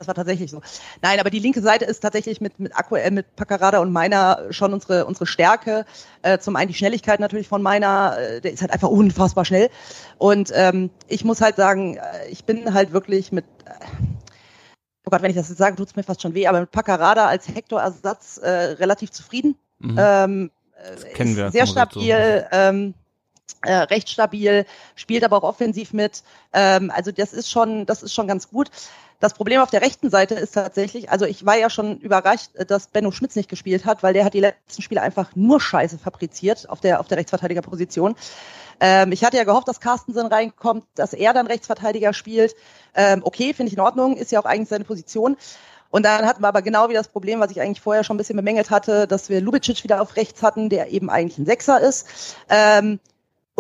[0.01, 0.63] das war tatsächlich so.
[1.03, 4.73] Nein, aber die linke Seite ist tatsächlich mit, mit Aktuell, mit Paccarada und Meiner schon
[4.73, 5.85] unsere, unsere Stärke.
[6.23, 9.69] Äh, zum einen die Schnelligkeit natürlich von Meiner, äh, der ist halt einfach unfassbar schnell.
[10.17, 13.73] Und ähm, ich muss halt sagen, äh, ich bin halt wirklich mit, äh,
[15.05, 17.27] oh Gott, wenn ich das jetzt sage, tut's mir fast schon weh, aber mit Paccarada
[17.27, 19.55] als Hector-Ersatz äh, relativ zufrieden.
[19.81, 19.97] Mhm.
[19.99, 20.51] Ähm,
[20.83, 21.73] Das äh, kennen wir sehr Red so.
[21.73, 22.95] stabil, ähm,
[23.63, 26.23] äh, recht stabil, spielt aber auch offensiv mit.
[26.53, 28.71] Ähm, also das ist schon, das ist schon ganz gut.
[29.21, 32.65] Das Problem auf der rechten Seite ist tatsächlich, also ich war ja schon überrascht, äh,
[32.65, 35.99] dass Benno Schmitz nicht gespielt hat, weil der hat die letzten Spiele einfach nur Scheiße
[35.99, 38.17] fabriziert auf der auf der Rechtsverteidigerposition.
[38.81, 42.57] Ähm, ich hatte ja gehofft, dass Carstensen reinkommt, dass er dann Rechtsverteidiger spielt.
[42.95, 45.37] Ähm, okay, finde ich in Ordnung, ist ja auch eigentlich seine Position.
[45.91, 48.19] Und dann hatten wir aber genau wie das Problem, was ich eigentlich vorher schon ein
[48.19, 51.81] bisschen bemängelt hatte, dass wir Lubicic wieder auf rechts hatten, der eben eigentlich ein Sechser
[51.81, 52.07] ist.
[52.49, 53.01] Ähm,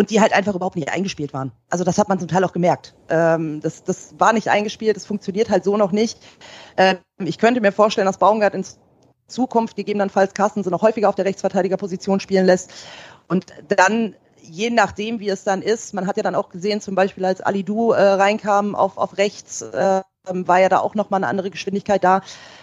[0.00, 1.52] und die halt einfach überhaupt nicht eingespielt waren.
[1.68, 2.94] Also das hat man zum Teil auch gemerkt.
[3.10, 6.18] Ähm, das, das war nicht eingespielt, das funktioniert halt so noch nicht.
[6.78, 8.64] Ähm, ich könnte mir vorstellen, dass Baumgart in
[9.26, 12.70] Zukunft gegebenenfalls Carstensen noch häufiger auf der Rechtsverteidigerposition spielen lässt.
[13.28, 16.94] Und dann, je nachdem, wie es dann ist, man hat ja dann auch gesehen, zum
[16.94, 21.28] Beispiel als Alidu äh, reinkam auf, auf rechts, äh, war ja da auch nochmal eine
[21.28, 22.22] andere Geschwindigkeit da.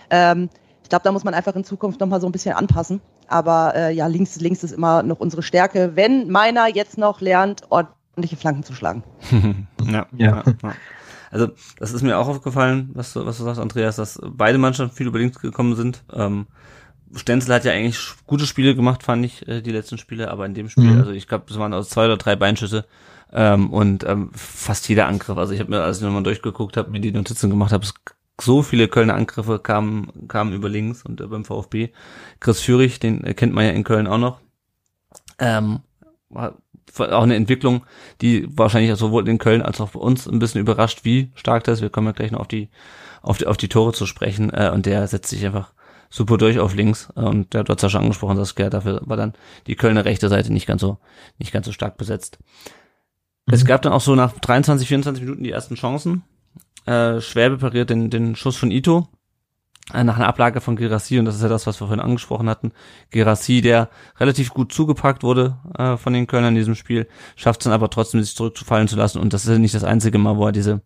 [0.10, 0.50] Ähm,
[0.82, 3.00] ich glaube, da muss man einfach in Zukunft nochmal so ein bisschen anpassen.
[3.30, 7.64] Aber äh, ja, links, links ist immer noch unsere Stärke, wenn meiner jetzt noch lernt,
[7.70, 9.04] ordentliche Flanken zu schlagen.
[9.84, 10.44] ja, Ja.
[10.64, 10.74] ja.
[11.30, 14.96] Also, das ist mir auch aufgefallen, was du, was du sagst, Andreas, dass beide Mannschaften
[14.96, 16.04] viel über links gekommen sind.
[16.14, 16.48] Ähm,
[17.16, 20.54] Stenzel hat ja eigentlich gute Spiele gemacht, fand ich, äh, die letzten Spiele, aber in
[20.54, 21.00] dem Spiel, Mhm.
[21.00, 22.86] also ich glaube, das waren aus zwei oder drei Beinschüsse
[23.34, 25.38] ähm, und ähm, fast jeder Angriff.
[25.38, 27.86] Also ich habe mir, als ich nochmal durchgeguckt habe, mir die Notizen gemacht habe,
[28.40, 31.90] so viele Kölner Angriffe kamen, kamen über links und äh, beim VfB.
[32.40, 34.40] Chris Führig, den äh, kennt man ja in Köln auch noch.
[35.40, 35.80] Ähm,
[36.30, 36.54] war
[37.00, 37.86] auch eine Entwicklung,
[38.22, 41.80] die wahrscheinlich sowohl in Köln als auch bei uns ein bisschen überrascht, wie stark das
[41.80, 41.82] ist.
[41.82, 42.70] Wir kommen ja gleich noch auf die,
[43.22, 44.52] auf die, auf die Tore zu sprechen.
[44.52, 45.74] Äh, und der setzt sich einfach
[46.10, 47.10] super durch auf links.
[47.16, 49.34] Äh, und der hat ja schon angesprochen, dass dafür war dann
[49.68, 51.00] die Kölner rechte Seite nicht ganz so,
[51.38, 52.40] nicht ganz so stark besetzt.
[53.46, 53.54] Mhm.
[53.54, 56.24] Es gab dann auch so nach 23, 24 Minuten die ersten Chancen.
[56.88, 59.08] Äh, Schwäbe pariert den, den Schuss von Ito
[59.94, 62.50] äh, nach einer Ablage von Girassi, und das ist ja das, was wir vorhin angesprochen
[62.50, 62.72] hatten.
[63.12, 67.66] Girassi, der relativ gut zugepackt wurde äh, von den Kölnern in diesem Spiel, schafft es
[67.66, 69.20] dann aber trotzdem, sich zurückzufallen zu lassen.
[69.20, 70.82] Und das ist ja nicht das einzige Mal, wo er diese,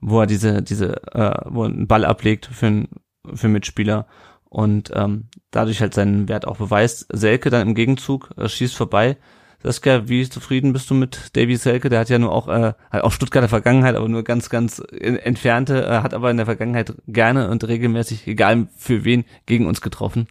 [0.00, 2.88] wo er diese, diese, äh, wo er einen Ball ablegt für einen,
[3.34, 4.06] für einen Mitspieler
[4.44, 7.08] und ähm, dadurch halt seinen Wert auch beweist.
[7.12, 9.16] Selke dann im Gegenzug äh, schießt vorbei,
[9.64, 11.88] Saskia, wie zufrieden bist du mit Davy Selke?
[11.88, 15.86] Der hat ja nur auch, äh, hat auch Stuttgarter Vergangenheit, aber nur ganz, ganz entfernte,
[15.86, 20.28] äh, hat aber in der Vergangenheit gerne und regelmäßig, egal für wen, gegen uns getroffen.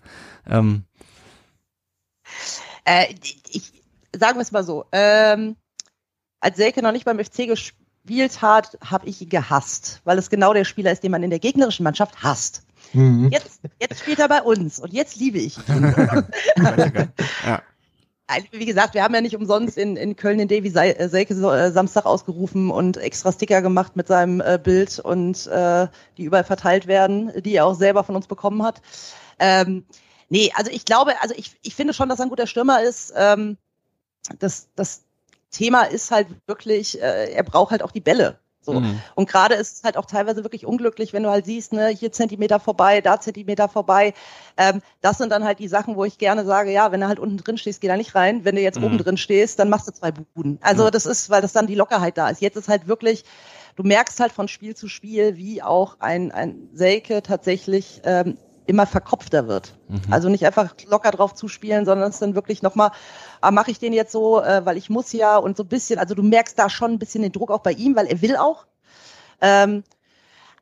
[0.48, 0.84] Ähm.
[2.86, 3.08] Äh,
[3.50, 3.74] ich
[4.15, 4.86] sagen wir es mal so.
[4.91, 5.56] Ähm,
[6.39, 10.54] als Selke noch nicht beim FC gespielt hat, habe ich ihn gehasst, weil es genau
[10.54, 12.62] der Spieler ist, den man in der gegnerischen Mannschaft hasst.
[12.93, 13.30] Mhm.
[13.32, 15.96] Jetzt, jetzt spielt er bei uns und jetzt liebe ich ihn.
[17.48, 17.63] ja
[18.52, 21.72] wie gesagt, wir haben ja nicht umsonst in, in Köln den Davy äh, Selke äh,
[21.72, 26.88] Samstag ausgerufen und extra Sticker gemacht mit seinem äh, Bild und äh, die überall verteilt
[26.88, 28.82] werden, die er auch selber von uns bekommen hat.
[29.39, 29.86] Ähm,
[30.30, 33.13] nee, also ich glaube, also ich, ich finde schon, dass er ein guter Stürmer ist.
[33.15, 33.58] Ähm,
[34.39, 35.04] das, das
[35.52, 38.39] Thema ist halt wirklich, äh, er braucht halt auch die Bälle.
[38.63, 38.80] So.
[38.80, 39.02] Mhm.
[39.15, 42.12] Und gerade ist es halt auch teilweise wirklich unglücklich, wenn du halt siehst, ne, hier
[42.12, 44.13] Zentimeter vorbei, da Zentimeter vorbei.
[44.58, 47.19] Ähm, das sind dann halt die Sachen, wo ich gerne sage, ja, wenn du halt
[47.19, 48.45] unten drin stehst, geh da nicht rein.
[48.45, 48.86] Wenn du jetzt mhm.
[48.86, 50.60] oben drin stehst, dann machst du zwei Buden.
[50.62, 50.91] Also mhm.
[50.91, 52.41] das ist, weil das dann die Lockerheit da ist.
[52.41, 53.23] Jetzt ist halt wirklich,
[53.76, 58.86] du merkst halt von Spiel zu Spiel, wie auch ein, ein Selke tatsächlich ähm, immer
[58.86, 59.73] verkopfter wird.
[59.88, 60.02] Mhm.
[60.12, 62.91] Also nicht einfach locker drauf zuspielen, sondern es dann wirklich nochmal,
[63.41, 65.99] ah, mache ich den jetzt so, äh, weil ich muss ja und so ein bisschen,
[65.99, 68.38] also du merkst da schon ein bisschen den Druck auch bei ihm, weil er will
[68.38, 68.65] auch.
[69.41, 69.84] Ähm,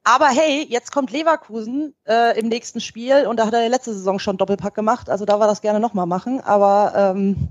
[0.04, 4.18] aber hey, jetzt kommt Leverkusen äh, im nächsten Spiel und da hat er letzte Saison
[4.18, 7.50] schon Doppelpack gemacht, also da war das gerne nochmal machen, aber ähm,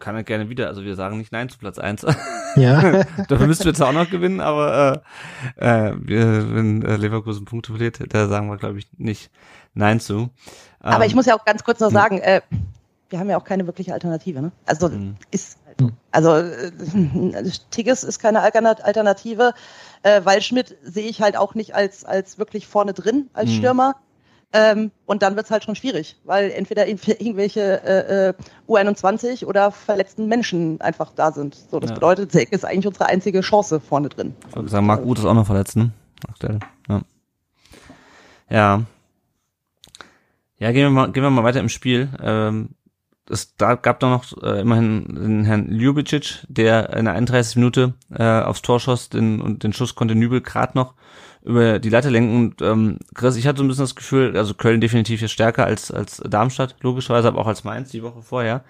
[0.00, 0.68] kann er gerne wieder.
[0.68, 2.04] Also wir sagen nicht Nein zu Platz eins.
[2.56, 3.04] Ja.
[3.28, 5.02] Dafür müssten wir zwar auch noch gewinnen, aber
[5.56, 9.30] äh, äh, wenn äh, Leverkusen Punkte verliert, da sagen wir, glaube ich, nicht
[9.74, 10.30] Nein zu.
[10.80, 11.94] Aber ich ähm, muss ja auch ganz kurz noch hm.
[11.94, 12.40] sagen, äh,
[13.10, 14.40] wir haben ja auch keine wirkliche Alternative.
[14.40, 14.52] Ne?
[14.66, 15.16] Also mhm.
[15.30, 19.54] ist halt also äh, Tigges ist keine Alternative.
[20.02, 23.54] Äh, Waldschmidt sehe ich halt auch nicht als als wirklich vorne drin als mhm.
[23.54, 23.96] Stürmer.
[24.52, 28.34] Ähm, und dann wird's halt schon schwierig, weil entweder irgendwelche äh, äh,
[28.68, 31.54] U21 oder verletzten Menschen einfach da sind.
[31.54, 31.94] So, das ja.
[31.94, 34.34] bedeutet, Zek ist eigentlich unsere einzige Chance vorne drin.
[34.48, 35.92] Ich würde sagen, Marc Uth ist auch noch verletzt, ne?
[36.28, 36.58] Aktuell.
[36.88, 37.02] Ja.
[38.50, 38.82] ja.
[40.58, 42.10] Ja, gehen wir mal, gehen wir mal weiter im Spiel.
[42.20, 42.70] Ähm,
[43.30, 47.56] es da gab da noch äh, immerhin den Herrn Ljubicic, der in der 31.
[47.56, 50.94] Minute äh, aufs Tor schoss den, und den Schuss konnte Nübel gerade noch
[51.42, 52.36] über die Latte lenken.
[52.36, 55.66] Und ähm, Chris, ich hatte so ein bisschen das Gefühl, also Köln definitiv jetzt stärker
[55.66, 58.64] als, als Darmstadt, logischerweise, aber auch als Mainz die Woche vorher.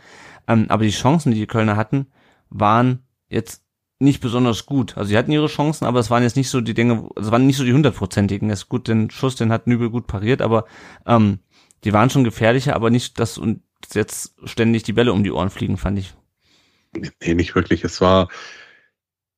[0.47, 2.07] Ähm, aber die Chancen, die die Kölner hatten,
[2.49, 3.63] waren jetzt
[3.99, 4.97] nicht besonders gut.
[4.97, 7.47] Also sie hatten ihre Chancen, aber es waren jetzt nicht so die Dinge, es waren
[7.47, 8.51] nicht so die hundertprozentigen.
[8.51, 10.65] Es ist gut, den Schuss, den hat Nübel gut pariert, aber
[11.07, 11.41] ähm,
[11.85, 15.51] die waren schon gefährlicher, aber nicht das und jetzt ständig die Bälle um die Ohren
[15.51, 16.15] fliegen, fand ich.
[17.23, 17.85] Nee, nicht wirklich.
[17.85, 18.29] Es war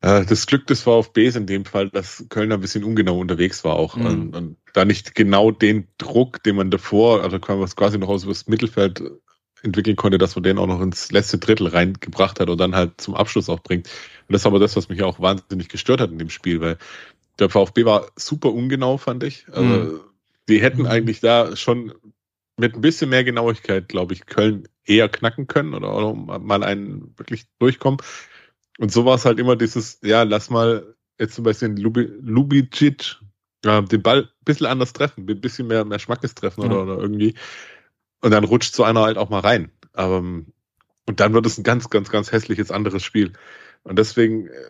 [0.03, 3.97] das Glück des VfBs in dem Fall, dass Köln ein bisschen ungenau unterwegs war auch.
[3.97, 4.07] Mhm.
[4.07, 8.49] Und, und, da nicht genau den Druck, den man davor, also quasi noch aus das
[8.49, 9.03] Mittelfeld
[9.62, 13.01] entwickeln konnte, dass man den auch noch ins letzte Drittel reingebracht hat und dann halt
[13.01, 13.87] zum Abschluss auch bringt.
[13.87, 16.79] Und das ist aber das, was mich auch wahnsinnig gestört hat in dem Spiel, weil
[17.38, 19.47] der VfB war super ungenau, fand ich.
[19.53, 20.01] Also, mhm.
[20.49, 20.88] die hätten mhm.
[20.88, 21.93] eigentlich da schon
[22.57, 27.15] mit ein bisschen mehr Genauigkeit, glaube ich, Köln eher knacken können oder, oder mal einen
[27.17, 28.01] wirklich durchkommen.
[28.79, 33.17] Und so war es halt immer dieses, ja, lass mal jetzt zum Beispiel Lubi, Lubicic
[33.65, 36.99] äh, den Ball ein bisschen anders treffen, ein bisschen mehr, mehr Schmackes treffen oder, oder
[36.99, 37.35] irgendwie.
[38.21, 39.71] Und dann rutscht so einer halt auch mal rein.
[39.93, 43.33] Aber, und dann wird es ein ganz, ganz, ganz hässliches anderes Spiel.
[43.83, 44.65] Und deswegen, äh,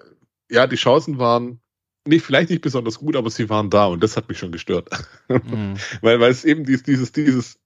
[0.51, 1.61] ja, die Chancen waren
[2.05, 4.89] nicht, vielleicht nicht besonders gut, aber sie waren da und das hat mich schon gestört.
[5.29, 5.77] Mhm.
[6.03, 7.59] weil, weil es eben dieses, dieses, dieses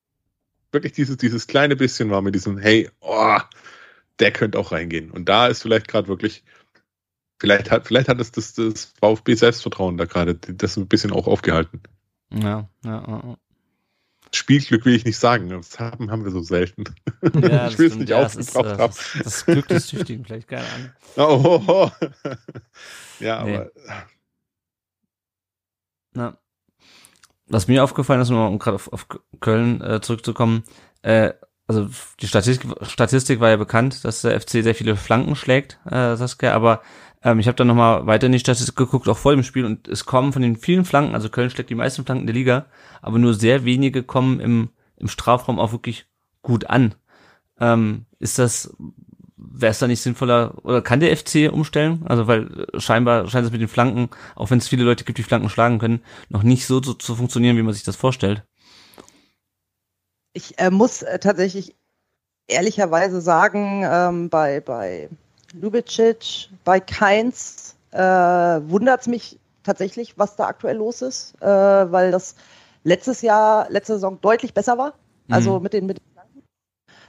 [0.70, 3.38] wirklich dieses, dieses kleine bisschen war mit diesem, hey, oh,
[4.20, 5.10] der könnte auch reingehen.
[5.10, 6.44] Und da ist vielleicht gerade wirklich,
[7.38, 11.26] vielleicht hat, vielleicht hat es das, das VfB Selbstvertrauen da gerade, das ein bisschen auch
[11.26, 11.82] aufgehalten.
[12.32, 13.36] Ja, ja, ja.
[14.32, 16.84] Spielglück will ich nicht sagen, das haben, haben wir so selten.
[17.40, 18.78] Ja, ich will es nicht ja, aufgebraucht haben.
[18.78, 20.90] Das, ist, das Glück des Tüchtigen, vielleicht keine Ahnung.
[21.16, 21.90] Oh, oh, oh.
[23.20, 23.56] ja, nee.
[23.56, 23.70] aber.
[26.12, 26.38] Na
[27.48, 29.06] was mir aufgefallen ist, um gerade auf, auf
[29.40, 30.64] Köln äh, zurückzukommen,
[31.02, 31.32] äh,
[31.66, 31.88] also
[32.20, 36.54] die Statistik, Statistik war ja bekannt, dass der FC sehr viele Flanken schlägt, äh, Saskia,
[36.54, 36.82] aber
[37.22, 39.88] ähm, ich habe dann nochmal weiter in die Statistik geguckt, auch vor dem Spiel, und
[39.88, 42.66] es kommen von den vielen Flanken, also Köln schlägt die meisten Flanken der Liga,
[43.02, 46.06] aber nur sehr wenige kommen im, im Strafraum auch wirklich
[46.42, 46.94] gut an.
[47.58, 48.76] Ähm, ist das,
[49.36, 52.04] wäre es da nicht sinnvoller, oder kann der FC umstellen?
[52.06, 55.24] Also weil scheinbar scheint es mit den Flanken, auch wenn es viele Leute gibt, die
[55.24, 58.44] Flanken schlagen können, noch nicht so, so zu funktionieren, wie man sich das vorstellt.
[60.36, 61.74] Ich äh, muss äh, tatsächlich
[62.46, 65.08] ehrlicherweise sagen, ähm, bei, bei
[65.54, 72.10] Lubicic, bei Keins äh, wundert es mich tatsächlich, was da aktuell los ist, äh, weil
[72.10, 72.34] das
[72.84, 74.92] letztes Jahr, letzte Saison deutlich besser war.
[75.30, 75.62] Also Mhm.
[75.62, 76.04] mit den mit den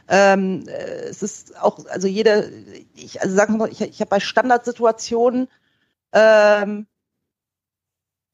[0.07, 2.49] ähm, äh, es ist auch, also jede,
[2.95, 5.49] ich, also sagen wir mal, ich, ich habe bei Standardsituationen
[6.13, 6.87] ähm,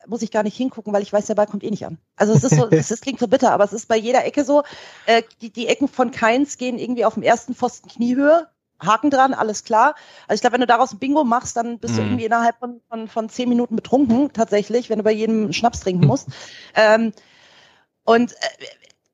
[0.07, 1.97] muss ich gar nicht hingucken, weil ich weiß, der Ball kommt eh nicht an.
[2.15, 4.43] Also es ist so, es ist, klingt so bitter, aber es ist bei jeder Ecke
[4.43, 4.63] so.
[5.05, 8.47] Äh, die, die Ecken von Keins gehen irgendwie auf dem ersten Pfosten Kniehöhe.
[8.79, 9.95] Haken dran, alles klar.
[10.27, 12.07] Also ich glaube, wenn du daraus ein Bingo machst, dann bist du Mhm.
[12.07, 16.05] irgendwie innerhalb von, von, von zehn Minuten betrunken, tatsächlich, wenn du bei jedem Schnaps trinken
[16.07, 16.27] musst.
[16.75, 17.13] ähm,
[18.03, 18.35] und äh,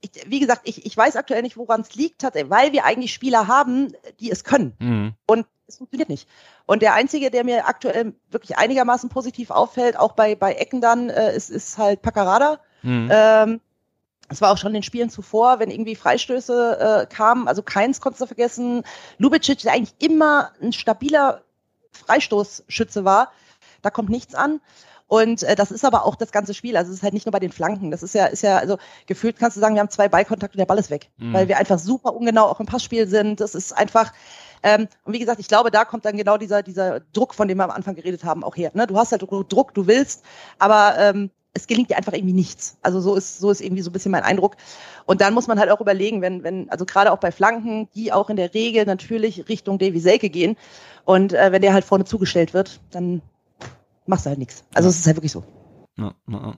[0.02, 3.48] ich, wie gesagt, ich, ich weiß aktuell nicht, woran es liegt, weil wir eigentlich Spieler
[3.48, 4.76] haben, die es können.
[4.80, 5.14] Mhm.
[5.28, 6.28] Und es funktioniert nicht.
[6.66, 11.10] Und der einzige, der mir aktuell wirklich einigermaßen positiv auffällt, auch bei, bei Ecken dann,
[11.10, 12.60] äh, ist, ist halt Paccarada.
[12.82, 13.10] Mhm.
[13.12, 13.62] Ähm,
[14.30, 17.48] das war auch schon in den Spielen zuvor, wenn irgendwie Freistöße äh, kamen.
[17.48, 18.84] Also keins konntest du vergessen.
[19.18, 21.42] Lubicic, der eigentlich immer ein stabiler
[21.92, 23.32] Freistoßschütze war,
[23.82, 24.62] da kommt nichts an.
[25.10, 26.78] Und äh, das ist aber auch das ganze Spiel.
[26.78, 27.90] Also es ist halt nicht nur bei den Flanken.
[27.90, 30.60] Das ist ja, ist ja, also gefühlt kannst du sagen, wir haben zwei Ballkontakte und
[30.60, 31.10] der Ball ist weg.
[31.18, 31.34] Mhm.
[31.34, 33.42] Weil wir einfach super ungenau auch im Passspiel sind.
[33.42, 34.14] Das ist einfach,
[34.62, 37.58] ähm, und wie gesagt, ich glaube, da kommt dann genau dieser, dieser Druck, von dem
[37.58, 38.70] wir am Anfang geredet haben, auch her.
[38.76, 38.86] Ne?
[38.86, 40.24] Du hast halt Druck, du willst,
[40.60, 42.78] aber ähm, es gelingt dir einfach irgendwie nichts.
[42.84, 44.58] Also so ist, so ist irgendwie so ein bisschen mein Eindruck.
[45.06, 48.14] Und dann muss man halt auch überlegen, wenn, wenn, also gerade auch bei Flanken, die
[48.14, 50.56] auch in der Regel natürlich Richtung Davy Selke gehen.
[51.04, 53.24] Und äh, wenn der halt vorne zugestellt wird, dann
[54.10, 54.64] machst du halt nichts.
[54.74, 55.44] Also es ist halt wirklich so.
[55.98, 56.56] Ja, ja,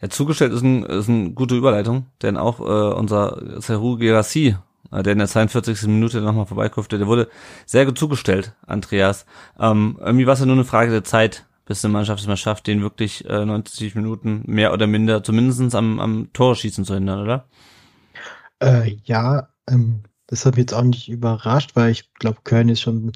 [0.00, 0.08] ja.
[0.08, 4.56] zugestellt ist, ein, ist eine gute Überleitung, denn auch äh, unser Seru Gerassi,
[4.92, 5.82] äh, der in der 42.
[5.82, 7.28] Minute nochmal vorbeikufte, der wurde
[7.66, 9.26] sehr gut zugestellt, Andreas.
[9.58, 12.36] Ähm, irgendwie war es ja nur eine Frage der Zeit, bis eine Mannschaft es mal
[12.36, 17.22] schafft, den wirklich äh, 90 Minuten mehr oder minder zumindest am, am Torschießen zu hindern,
[17.22, 17.48] oder?
[18.60, 22.80] Äh, ja, ähm, das hat mich jetzt auch nicht überrascht, weil ich glaube, Köln ist
[22.80, 23.12] schon,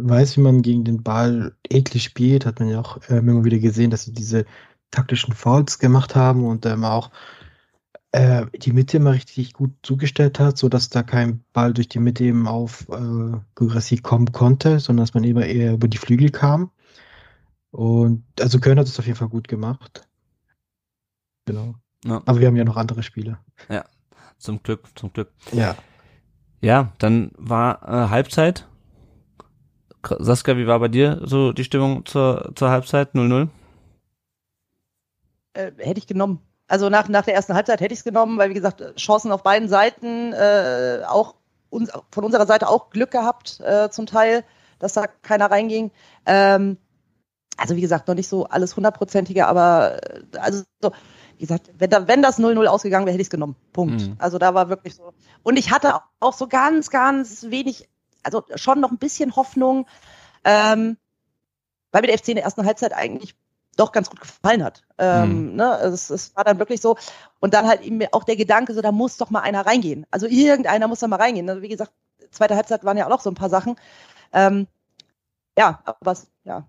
[0.00, 3.58] weiß, wie man gegen den Ball eklig spielt, hat man ja auch ähm, immer wieder
[3.58, 4.44] gesehen, dass sie diese
[4.90, 7.10] taktischen Fouls gemacht haben und ähm, auch
[8.12, 11.98] äh, die Mitte immer richtig gut zugestellt hat, so dass da kein Ball durch die
[11.98, 16.30] Mitte eben auf äh, Gugrassi kommen konnte, sondern dass man immer eher über die Flügel
[16.30, 16.70] kam.
[17.70, 20.08] Und also Köln hat es auf jeden Fall gut gemacht.
[21.44, 21.74] Genau.
[22.04, 22.22] Ja.
[22.24, 23.38] Aber wir haben ja noch andere Spiele.
[24.38, 25.32] Zum Glück, zum Glück.
[25.52, 25.76] Ja.
[26.60, 28.67] Ja, dann war äh, Halbzeit.
[30.18, 33.48] Saskia, wie war bei dir so die Stimmung zur, zur Halbzeit 0-0?
[35.58, 36.40] äh, hätte ich genommen.
[36.68, 39.32] Also nach, nach der ersten Halbzeit hätte ich es genommen, weil wie gesagt, äh, Chancen
[39.32, 41.34] auf beiden Seiten, äh, auch
[41.70, 44.44] uns, von unserer Seite auch Glück gehabt äh, zum Teil,
[44.78, 45.90] dass da keiner reinging.
[46.26, 46.78] Ähm,
[47.56, 50.92] also wie gesagt, noch nicht so alles hundertprozentige, aber äh, also so,
[51.36, 53.56] wie gesagt, wenn, da, wenn das 0-0 ausgegangen wäre, hätte ich es genommen.
[53.72, 54.02] Punkt.
[54.02, 54.16] Mhm.
[54.18, 55.12] Also da war wirklich so.
[55.42, 57.88] Und ich hatte auch so ganz, ganz wenig,
[58.34, 59.86] also schon noch ein bisschen Hoffnung,
[60.44, 60.96] ähm,
[61.92, 63.34] weil mir der FC in der ersten Halbzeit eigentlich
[63.76, 64.82] doch ganz gut gefallen hat.
[64.98, 65.70] Ähm, ne?
[65.70, 66.96] Also es, es war dann wirklich so.
[67.40, 70.04] Und dann halt eben auch der Gedanke, so da muss doch mal einer reingehen.
[70.10, 71.48] Also irgendeiner muss da mal reingehen.
[71.48, 71.92] Also wie gesagt,
[72.30, 73.76] zweite Halbzeit waren ja auch noch so ein paar Sachen.
[74.32, 74.66] Ähm,
[75.56, 76.66] ja, aber es ja,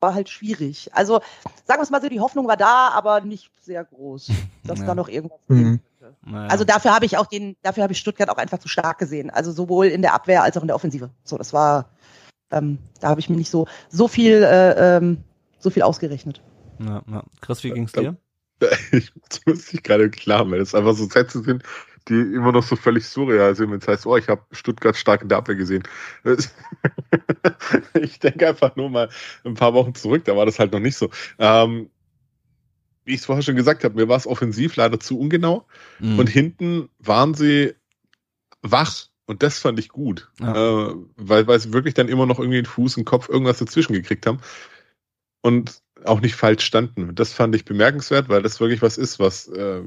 [0.00, 0.90] war halt schwierig.
[0.94, 1.20] Also
[1.64, 4.30] sagen wir es mal so, die Hoffnung war da, aber nicht sehr groß,
[4.64, 4.86] dass Ja.
[4.86, 5.56] da noch irgendwas Mhm.
[5.56, 6.16] geben könnte.
[6.30, 6.48] Naja.
[6.48, 9.30] Also dafür habe ich auch den, dafür habe ich Stuttgart auch einfach zu stark gesehen.
[9.30, 11.10] Also sowohl in der Abwehr als auch in der Offensive.
[11.24, 11.90] So, das war,
[12.50, 15.24] ähm, da habe ich mir nicht so so viel äh, ähm,
[15.58, 16.42] so viel ausgerechnet.
[16.78, 17.24] ja, ja.
[17.40, 18.16] Chris, wie ging's Da- dir?
[18.92, 21.62] Ich das muss ich gerade klar machen, weil das einfach so Sätze sind,
[22.08, 25.20] die immer noch so völlig surreal sind, wenn es heißt, oh, ich habe Stuttgart stark
[25.22, 25.82] in der Abwehr gesehen.
[28.00, 29.08] Ich denke einfach nur mal
[29.44, 31.10] ein paar Wochen zurück, da war das halt noch nicht so.
[31.38, 31.90] Ähm,
[33.06, 35.66] wie ich es vorher schon gesagt habe, mir war es offensiv leider zu ungenau
[36.00, 36.18] Mhm.
[36.18, 37.74] und hinten waren sie
[38.62, 40.88] wach und das fand ich gut, Ja.
[40.90, 43.92] äh, weil, weil sie wirklich dann immer noch irgendwie den Fuß, den Kopf, irgendwas dazwischen
[43.94, 44.38] gekriegt haben
[45.40, 47.14] und auch nicht falsch standen.
[47.14, 49.78] Das fand ich bemerkenswert, weil das wirklich was ist, was äh,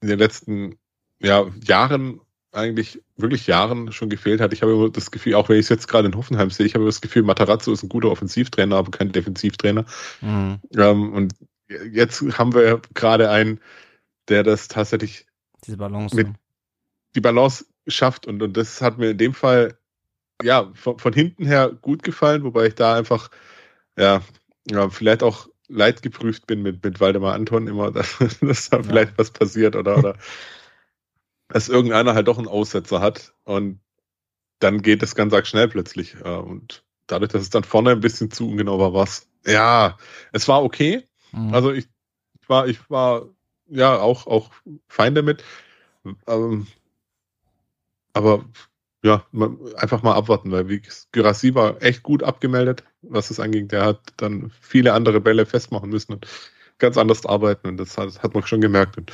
[0.00, 0.76] in den letzten
[1.20, 2.20] ja, Jahren
[2.52, 4.52] eigentlich wirklich Jahren schon gefehlt hat.
[4.52, 6.74] Ich habe immer das Gefühl, auch wenn ich es jetzt gerade in Hoffenheim sehe, ich
[6.74, 9.86] habe immer das Gefühl, Matarazzo ist ein guter Offensivtrainer, aber kein Defensivtrainer.
[10.20, 10.58] Mhm.
[10.76, 11.34] Ähm, und
[11.90, 13.60] jetzt haben wir gerade einen,
[14.28, 15.26] der das tatsächlich
[15.64, 16.14] Diese Balance.
[16.14, 16.34] Mit- ne?
[17.14, 18.26] die Balance schafft.
[18.26, 19.78] Und, und das hat mir in dem Fall
[20.42, 23.30] ja von, von hinten her gut gefallen, wobei ich da einfach
[23.98, 24.22] ja,
[24.70, 28.82] ja vielleicht auch leidgeprüft bin mit, mit Waldemar Anton immer, dass, dass da ja.
[28.82, 30.16] vielleicht was passiert oder, oder
[31.48, 33.80] dass irgendeiner halt doch einen Aussetzer hat und
[34.58, 36.24] dann geht das ganz arg schnell plötzlich.
[36.24, 39.96] Und dadurch, dass es dann vorne ein bisschen zu ungenau war, war es, ja,
[40.30, 41.02] es war okay.
[41.32, 41.54] Mhm.
[41.54, 41.88] Also ich
[42.46, 43.26] war, ich war
[43.68, 44.50] ja auch, auch
[44.88, 45.44] fein damit.
[46.26, 46.66] Ähm,
[48.12, 48.44] aber
[49.04, 49.24] ja,
[49.76, 53.68] einfach mal abwarten, weil wie Gyrassi war echt gut abgemeldet, was es anging.
[53.68, 56.26] Der hat dann viele andere Bälle festmachen müssen und
[56.78, 58.96] ganz anders arbeiten und das hat, hat man schon gemerkt.
[58.98, 59.12] Und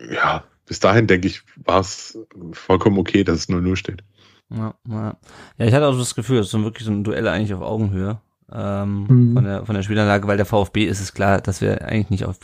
[0.00, 2.18] ja, bis dahin denke ich, war es
[2.52, 4.04] vollkommen okay, dass es 0-0 steht.
[4.50, 5.16] Ja, ja.
[5.56, 8.20] ja, ich hatte auch das Gefühl, es ist wirklich so ein Duell eigentlich auf Augenhöhe
[8.52, 9.34] ähm, mhm.
[9.34, 12.24] von, der, von der Spielanlage, weil der VfB ist es klar, dass wir eigentlich nicht
[12.24, 12.38] auf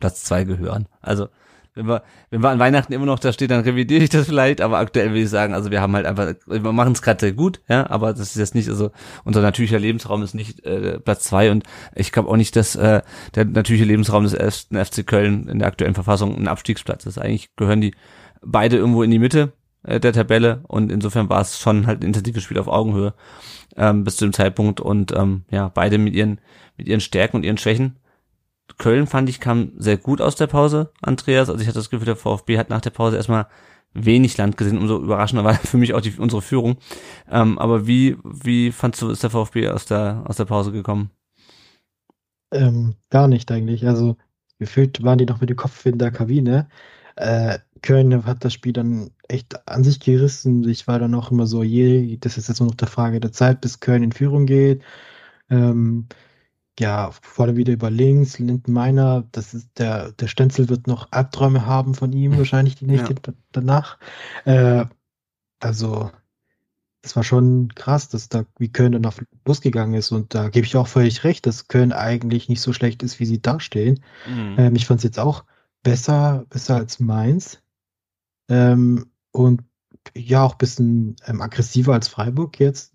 [0.00, 0.86] Platz zwei gehören.
[1.00, 1.28] Also
[1.76, 4.62] wenn wir, wenn wir an Weihnachten immer noch da steht, dann revidiere ich das vielleicht,
[4.62, 7.60] aber aktuell will ich sagen, also wir haben halt einfach, wir machen es gerade gut,
[7.68, 8.90] ja, aber das ist jetzt nicht, also
[9.24, 11.64] unser natürlicher Lebensraum ist nicht äh, Platz zwei und
[11.94, 13.02] ich glaube auch nicht, dass äh,
[13.34, 17.18] der natürliche Lebensraum des ersten FC Köln in der aktuellen Verfassung ein Abstiegsplatz ist.
[17.18, 17.94] Eigentlich gehören die
[18.42, 19.52] beide irgendwo in die Mitte
[19.86, 23.14] äh, der Tabelle und insofern war es schon halt ein intensives Spiel auf Augenhöhe
[23.76, 26.40] ähm, bis zu dem Zeitpunkt und ähm, ja, beide mit ihren,
[26.76, 27.96] mit ihren Stärken und ihren Schwächen
[28.78, 31.48] Köln fand ich kam sehr gut aus der Pause, Andreas.
[31.48, 33.46] Also ich hatte das Gefühl, der VfB hat nach der Pause erstmal
[33.94, 34.78] wenig Land gesehen.
[34.78, 36.76] Umso überraschender war für mich auch die, unsere Führung.
[37.30, 41.10] Ähm, aber wie, wie fandst du, ist der VfB aus der, aus der Pause gekommen?
[42.52, 43.86] Ähm, gar nicht eigentlich.
[43.86, 44.16] Also
[44.58, 46.68] gefühlt waren die noch mit dem Kopf in der Kabine.
[47.16, 50.68] Äh, Köln hat das Spiel dann echt an sich gerissen.
[50.68, 53.30] Ich war dann auch immer so, je, das ist jetzt nur noch der Frage der
[53.30, 54.82] Zeit, bis Köln in Führung geht.
[55.50, 56.08] Ähm,
[56.80, 61.64] ja, vor allem wieder über links, Lindenmeiner, das ist der, der Stenzel wird noch Albträume
[61.64, 63.32] haben von ihm, wahrscheinlich die nächste ja.
[63.52, 63.98] danach.
[64.44, 64.86] Äh,
[65.60, 66.10] also,
[67.02, 70.10] das war schon krass, dass da, wie Köln dann auf losgegangen ist.
[70.10, 73.26] Und da gebe ich auch völlig recht, dass Köln eigentlich nicht so schlecht ist, wie
[73.26, 74.00] sie dastehen.
[74.28, 74.56] Mhm.
[74.58, 75.44] Ähm, ich fand es jetzt auch
[75.84, 77.62] besser, besser als Mainz.
[78.48, 79.62] Ähm, und
[80.14, 82.92] ja, auch ein bisschen ähm, aggressiver als Freiburg jetzt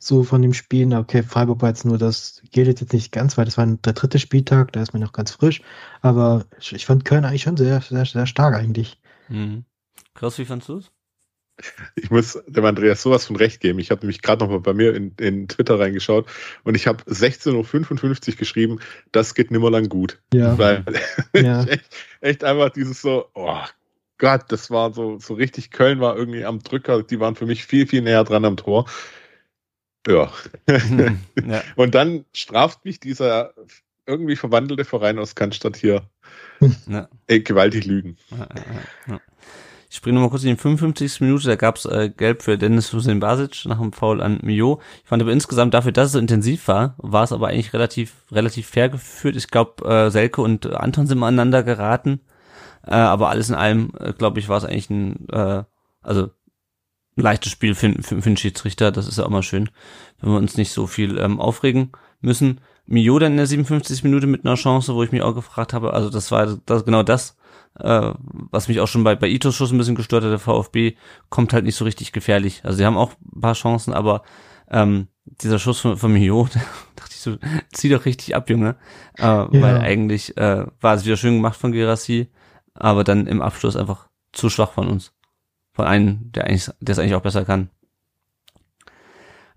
[0.00, 0.94] so von dem Spielen.
[0.94, 4.18] Okay, Freiburg war jetzt nur das, gilt jetzt nicht ganz, weil das war der dritte
[4.18, 5.62] Spieltag, da ist man noch ganz frisch.
[6.00, 9.00] Aber ich fand Köln eigentlich schon sehr, sehr, sehr stark eigentlich.
[9.28, 9.64] Mhm.
[10.14, 10.90] Krass, wie fandst du es?
[11.94, 13.78] Ich muss dem Andreas sowas von recht geben.
[13.80, 16.26] Ich habe nämlich gerade noch mal bei mir in, in Twitter reingeschaut
[16.64, 18.80] und ich habe 16.55 Uhr geschrieben,
[19.12, 20.18] das geht nimmer lang gut.
[20.32, 20.56] Ja.
[20.56, 20.84] Weil
[21.34, 21.64] ja.
[21.64, 21.84] echt,
[22.22, 23.60] echt einfach dieses so, oh
[24.20, 27.64] Gott, das war so, so richtig, Köln war irgendwie am Drücker, die waren für mich
[27.64, 28.88] viel, viel näher dran am Tor.
[30.06, 30.32] Ja.
[30.68, 31.62] ja.
[31.76, 33.54] Und dann straft mich dieser
[34.06, 36.08] irgendwie verwandelte Verein aus Cannstatt hier
[36.86, 37.08] ja.
[37.26, 38.16] Ey, gewaltig lügen.
[39.06, 39.20] Ja,
[39.88, 41.20] ich springe nochmal kurz in die 55.
[41.20, 44.80] Minute, da gab's äh, Gelb für Dennis Hussein Basic nach dem Foul an Mio.
[45.02, 48.14] Ich fand aber insgesamt dafür, dass es so intensiv war, war es aber eigentlich relativ
[48.30, 49.34] relativ fair geführt.
[49.34, 52.20] Ich glaube, äh, Selke und Anton sind mal aneinander geraten.
[52.86, 55.64] Äh, aber alles in allem, äh, glaube ich, war es eigentlich ein, äh,
[56.02, 56.30] also
[57.16, 58.90] leichtes Spiel für, für, für den Schiedsrichter.
[58.90, 59.70] Das ist ja auch mal schön,
[60.20, 62.60] wenn wir uns nicht so viel ähm, aufregen müssen.
[62.86, 64.02] Mio dann in der 57.
[64.02, 67.02] Minute mit einer Chance, wo ich mich auch gefragt habe, also das war das, genau
[67.02, 67.36] das,
[67.78, 68.12] äh,
[68.50, 70.30] was mich auch schon bei, bei Itos Schuss ein bisschen gestört hat.
[70.30, 70.96] Der VfB
[71.28, 72.62] kommt halt nicht so richtig gefährlich.
[72.64, 74.22] Also sie haben auch ein paar Chancen, aber
[74.70, 76.60] ähm, dieser Schuss von, von Mio, da
[76.96, 77.36] dachte ich so,
[77.72, 78.76] zieh doch richtig ab, Junge.
[79.18, 79.48] Äh, ja.
[79.50, 82.28] Weil eigentlich äh, war es wieder schön gemacht von Gerassi,
[82.80, 85.12] aber dann im Abschluss einfach zu schwach von uns
[85.72, 87.70] von einem, der eigentlich, der es eigentlich auch besser kann.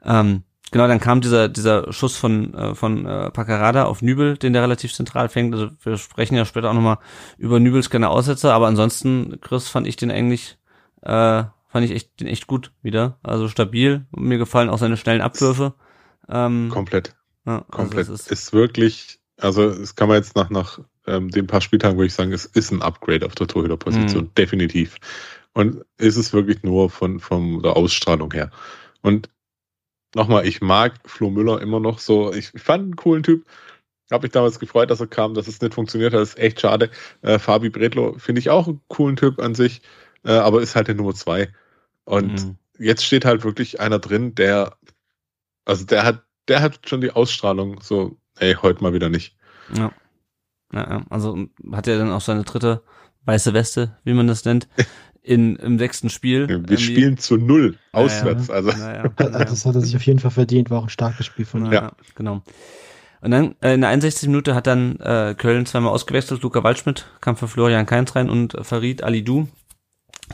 [0.04, 4.54] Ähm, genau, dann kam dieser dieser Schuss von äh, von äh, Paccarada auf Nübel, den
[4.54, 5.54] der relativ zentral fängt.
[5.54, 7.00] Also wir sprechen ja später auch nochmal
[7.38, 10.58] über Nübels keine Aussätze, aber ansonsten, Chris, fand ich den eigentlich
[11.02, 13.20] äh, fand ich echt den echt gut wieder.
[13.24, 14.06] Also stabil.
[14.12, 15.74] Mir gefallen auch seine schnellen Abwürfe.
[16.30, 17.16] Ähm, Komplett.
[17.46, 18.10] Ja, also Komplett.
[18.10, 22.04] Ist, ist, wirklich, also es kann man jetzt nach nach ähm, den paar Spieltagen, wo
[22.04, 24.34] ich sagen, es ist ein Upgrade auf der Torhüterposition, mhm.
[24.36, 24.98] definitiv.
[25.54, 28.52] Und ist es wirklich nur von, von der Ausstrahlung her.
[29.02, 29.30] Und
[30.16, 32.34] nochmal, ich mag Flo Müller immer noch so.
[32.34, 33.46] Ich fand einen coolen Typ.
[34.12, 36.22] Habe mich damals gefreut, dass er kam, dass es nicht funktioniert hat.
[36.22, 36.90] Das ist echt schade.
[37.22, 39.82] Äh, Fabi Bredlo finde ich auch einen coolen Typ an sich,
[40.24, 41.50] äh, aber ist halt der Nummer zwei.
[42.06, 42.58] Und mhm.
[42.78, 44.78] jetzt steht halt wirklich einer drin, der,
[45.66, 49.36] also der hat, der hat schon die Ausstrahlung, so, ey, heute mal wieder nicht.
[49.74, 49.92] Ja.
[50.74, 51.38] Ja also
[51.72, 52.84] hat er dann auch seine dritte
[53.26, 54.68] weiße Weste, wie man das nennt,
[55.22, 56.48] in, im sechsten Spiel.
[56.48, 56.78] Wir irgendwie.
[56.78, 58.50] spielen zu null auswärts.
[58.50, 58.70] Naja, also.
[58.72, 59.46] Naja, naja.
[59.46, 61.72] Das hat er sich auf jeden Fall verdient, war auch ein starkes Spiel von ihm.
[61.72, 62.42] Ja, genau.
[63.22, 64.28] Und dann äh, in der 61.
[64.28, 66.42] Minute hat dann äh, Köln zweimal ausgewechselt.
[66.42, 69.48] Luca Waldschmidt kam für Florian Kainz rein und Farid Alidou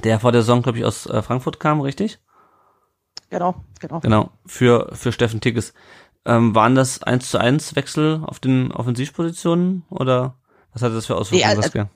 [0.03, 2.19] der vor der Saison, glaube ich, aus äh, Frankfurt kam, richtig?
[3.29, 3.99] Genau, genau.
[3.99, 5.73] Genau, für, für Steffen Tigges.
[6.25, 10.35] Ähm, waren das 1 zu 1 Wechsel auf den Offensivpositionen oder
[10.73, 11.89] was hatte das für Auswirkungen, Nee, also-?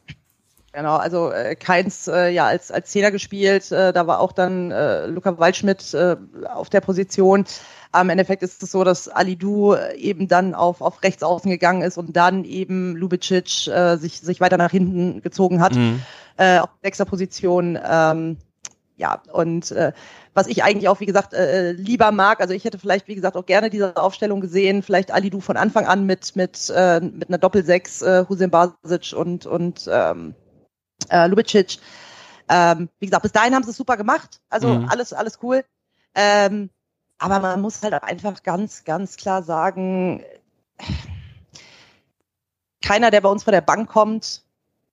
[0.75, 4.71] Genau, also äh, Keins äh, ja als als Zehner gespielt, äh, da war auch dann
[4.71, 6.15] äh, Luca Waldschmidt äh,
[6.51, 7.45] auf der Position.
[7.91, 11.83] Am Endeffekt ist es so, dass Alidu äh, eben dann auf auf rechts außen gegangen
[11.83, 16.01] ist und dann eben Lubicic äh, sich sich weiter nach hinten gezogen hat Mhm.
[16.37, 17.77] äh, auf sechster Position.
[17.85, 18.37] Ähm,
[19.03, 19.91] ja, und äh,
[20.33, 23.35] was ich eigentlich auch, wie gesagt, äh, lieber mag, also ich hätte vielleicht, wie gesagt,
[23.35, 27.37] auch gerne diese Aufstellung gesehen, vielleicht Alidu von Anfang an mit, mit, äh, mit einer
[27.37, 30.35] Doppel-Sechs, äh, Hussein Basic und, und ähm,
[31.09, 31.79] äh, Lubicic.
[32.47, 34.85] Ähm, wie gesagt, bis dahin haben sie es super gemacht, also Mhm.
[34.87, 35.65] alles, alles cool.
[36.15, 36.69] Ähm,
[37.17, 40.23] aber man muss halt auch einfach ganz, ganz klar sagen,
[42.81, 44.43] keiner, der bei uns von der Bank kommt,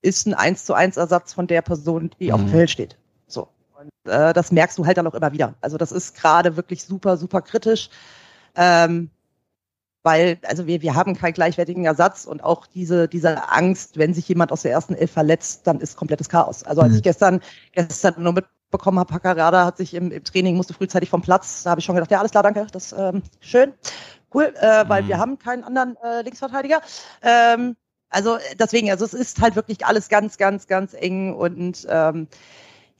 [0.01, 2.51] ist ein 1 zu 1 Ersatz von der Person, die auf dem Mhm.
[2.51, 2.97] Feld steht.
[3.27, 3.47] So.
[3.81, 5.55] Und äh, das merkst du halt dann auch immer wieder.
[5.61, 7.89] Also das ist gerade wirklich super, super kritisch.
[8.55, 9.09] Ähm,
[10.03, 14.27] weil, also wir, wir haben keinen gleichwertigen Ersatz und auch diese, diese Angst, wenn sich
[14.27, 16.63] jemand aus der ersten Elf verletzt, dann ist komplettes Chaos.
[16.63, 16.97] Also als Mhm.
[16.97, 17.41] ich gestern,
[17.73, 21.71] gestern nur mitbekommen habe, Paccarada hat sich im, im Training, musste frühzeitig vom Platz, da
[21.71, 23.73] habe ich schon gedacht, ja, alles klar, danke, das ähm, schön,
[24.33, 25.07] cool, äh, weil Mhm.
[25.07, 26.81] wir haben keinen anderen äh, Linksverteidiger.
[27.21, 27.75] Ähm,
[28.09, 32.27] also deswegen, also es ist halt wirklich alles ganz, ganz, ganz eng und ähm,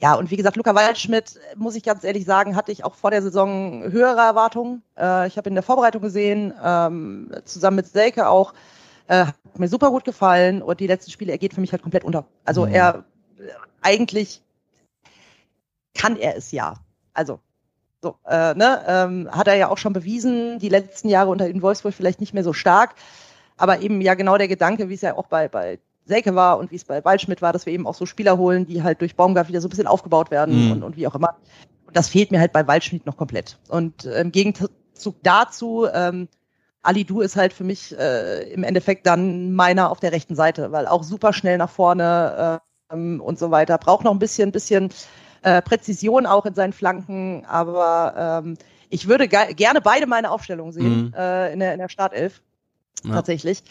[0.02, 3.12] ja, und wie gesagt, Luca Waldschmidt, muss ich ganz ehrlich sagen, hatte ich auch vor
[3.12, 4.82] der Saison höhere Erwartungen.
[4.98, 8.52] Äh, ich habe in der Vorbereitung gesehen, ähm, zusammen mit Selke auch,
[9.06, 11.82] äh, hat mir super gut gefallen und die letzten Spiele, er geht für mich halt
[11.82, 12.24] komplett unter.
[12.44, 12.74] Also Mhm.
[12.74, 13.04] er,
[13.38, 13.42] äh,
[13.80, 14.42] eigentlich
[15.94, 16.74] kann er es ja.
[17.14, 17.38] Also,
[18.02, 21.62] so, äh, ne, ähm, hat er ja auch schon bewiesen, die letzten Jahre unter in
[21.62, 22.96] Wolfsburg vielleicht nicht mehr so stark,
[23.56, 26.70] aber eben ja genau der Gedanke, wie es ja auch bei, bei Selke war und
[26.70, 29.14] wie es bei Waldschmidt war, dass wir eben auch so Spieler holen, die halt durch
[29.16, 30.72] Baumgart wieder so ein bisschen aufgebaut werden Mhm.
[30.72, 31.36] und, und wie auch immer.
[31.86, 33.58] Und das fehlt mir halt bei Waldschmidt noch komplett.
[33.68, 34.70] Und äh, im Gegenzug
[35.22, 36.28] dazu, ähm,
[36.82, 40.72] Ali Du ist halt für mich äh, im Endeffekt dann meiner auf der rechten Seite,
[40.72, 43.78] weil auch super schnell nach vorne äh, ähm, und so weiter.
[43.78, 44.90] Braucht noch ein bisschen, bisschen
[45.42, 48.56] äh, Präzision auch in seinen Flanken, aber ähm,
[48.90, 51.14] ich würde ge gerne beide meine Aufstellungen sehen Mhm.
[51.16, 52.42] äh, in, der, in der Startelf
[53.04, 53.14] Ja.
[53.14, 53.62] tatsächlich.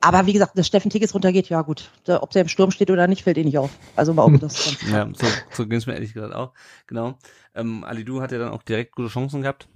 [0.00, 1.90] Aber wie gesagt, dass Steffen Tigges runtergeht, ja gut.
[2.04, 3.70] Da, ob der im Sturm steht oder nicht, fällt eh nicht auf.
[3.96, 6.52] Also mal um das Ja, so, so ging es mir ehrlich gesagt auch.
[6.86, 7.14] Genau.
[7.54, 9.68] Ähm, Alidu hat ja dann auch direkt gute Chancen gehabt.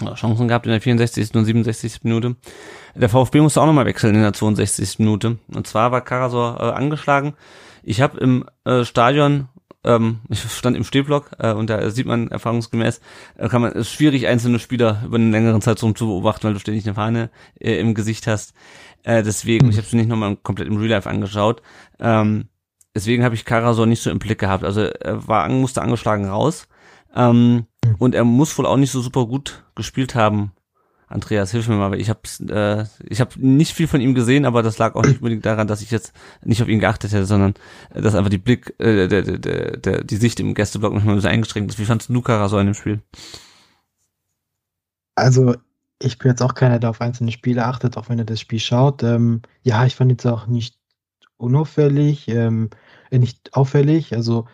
[0.00, 1.34] Ja, Chancen gehabt in der 64.
[1.34, 2.02] und 67.
[2.02, 2.34] Minute.
[2.96, 4.98] Der VfB musste auch nochmal wechseln in der 62.
[4.98, 5.38] Minute.
[5.54, 7.34] Und zwar war Karasor äh, angeschlagen.
[7.84, 9.48] Ich habe im äh, Stadion,
[9.84, 13.00] ähm, ich stand im Stehblock äh, und da sieht man erfahrungsgemäß,
[13.36, 16.60] äh, kann man, ist schwierig, einzelne Spieler über einen längeren Zeitraum zu beobachten, weil du
[16.60, 17.30] ständig eine Fahne
[17.60, 18.52] äh, im Gesicht hast.
[19.04, 21.62] Äh, deswegen, ich habe es nicht nochmal komplett im Real Life angeschaut.
[22.00, 22.48] Ähm,
[22.94, 24.64] deswegen habe ich Karasor nicht so im Blick gehabt.
[24.64, 26.66] Also er war musste angeschlagen raus.
[27.14, 27.66] Ähm,
[27.98, 30.52] und er muss wohl auch nicht so super gut gespielt haben.
[31.06, 34.46] Andreas, hilf mir mal, weil ich habe äh, ich habe nicht viel von ihm gesehen,
[34.46, 37.26] aber das lag auch nicht unbedingt daran, dass ich jetzt nicht auf ihn geachtet hätte,
[37.26, 37.54] sondern
[37.90, 41.18] äh, dass einfach die Blick, äh, der, der, der, die Sicht im Gästeblock manchmal ein
[41.18, 41.78] bisschen eingeschränkt ist.
[41.78, 43.00] Wie fandst du Karasor in dem Spiel?
[45.14, 45.54] Also,
[46.00, 48.60] ich bin jetzt auch keiner, der auf einzelne Spiele achtet, auch wenn er das Spiel
[48.60, 49.02] schaut.
[49.02, 50.78] Ähm, ja, ich fand jetzt auch nicht
[51.36, 52.70] unauffällig, ähm,
[53.10, 54.14] äh, nicht auffällig.
[54.14, 54.46] Also,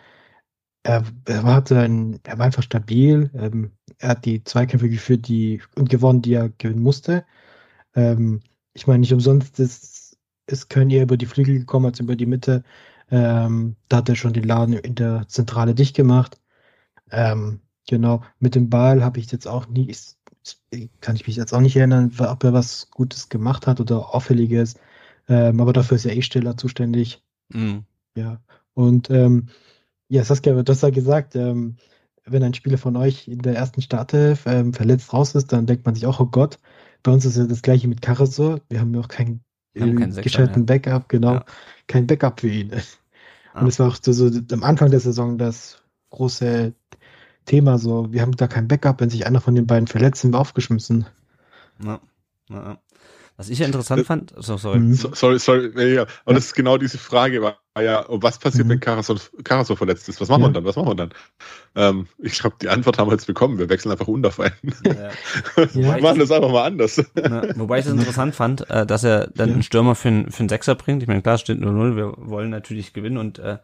[0.83, 3.29] er, er, war, hatte ein, er war einfach stabil.
[3.35, 7.25] Ähm, er hat die Zweikämpfe geführt die, und gewonnen, die er gewinnen musste.
[7.95, 8.41] Ähm,
[8.73, 10.17] ich meine, nicht umsonst ist,
[10.47, 12.63] ist Köln eher über die Flügel gekommen als über die Mitte.
[13.11, 16.39] Ähm, da hat er schon den Laden in der Zentrale dicht gemacht.
[17.11, 20.17] Ähm, genau, mit dem Ball habe ich jetzt auch nie, ist,
[21.01, 24.75] kann ich mich jetzt auch nicht erinnern, ob er was Gutes gemacht hat oder Auffälliges.
[25.27, 27.23] Ähm, aber dafür ist ja eh Stiller zuständig.
[27.49, 27.85] Mhm.
[28.15, 28.41] Ja.
[28.73, 29.47] Und ähm,
[30.07, 31.77] ja, Saskia, du hast ja gesagt, ähm,
[32.25, 35.85] wenn ein Spieler von euch in der ersten Startelf ähm, verletzt raus ist, dann denkt
[35.85, 36.59] man sich auch, oh Gott,
[37.03, 38.61] bei uns ist ja das gleiche mit Karasor.
[38.69, 40.79] Wir haben ja auch keinen äh, gescheiten mehr.
[40.79, 41.35] Backup, genau.
[41.35, 41.45] Ja.
[41.87, 42.71] Kein Backup für ihn.
[43.53, 43.61] Ah.
[43.61, 46.73] Und es war auch so, so am Anfang der Saison das große
[47.45, 50.33] Thema, so, wir haben da kein Backup, wenn sich einer von den beiden verletzt, sind
[50.33, 51.05] wir aufgeschmissen.
[51.83, 51.99] Ja.
[52.49, 52.77] Ja.
[53.37, 54.93] Was ich ja interessant Äh, fand, so, sorry.
[54.93, 58.71] So, sorry, sorry, ja, aber das ist genau diese Frage, war ja, was passiert, Mhm.
[58.71, 60.19] wenn Karasor verletzt ist?
[60.21, 60.47] Was machen Ja.
[60.49, 60.65] wir dann?
[60.65, 61.13] Was machen wir dann?
[61.73, 63.57] Ähm, ich glaube, die Antwort haben wir jetzt bekommen.
[63.57, 64.51] Wir wechseln einfach Unterfallen.
[64.85, 64.93] Ja.
[64.93, 65.09] Ja.
[65.73, 66.97] Wir machen das einfach mal anders.
[67.15, 69.53] Ja, wobei ich das interessant fand, äh, dass er dann Ja.
[69.55, 71.01] einen Stürmer für, einen- für einen Sechser bringt.
[71.01, 73.57] Ich meine, klar, es steht 0-0, wir wollen natürlich gewinnen und äh,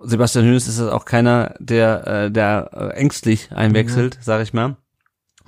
[0.00, 4.76] Sebastian Hönes ist auch keiner, der, äh, der äh, ängstlich einwechselt, sag ich mal.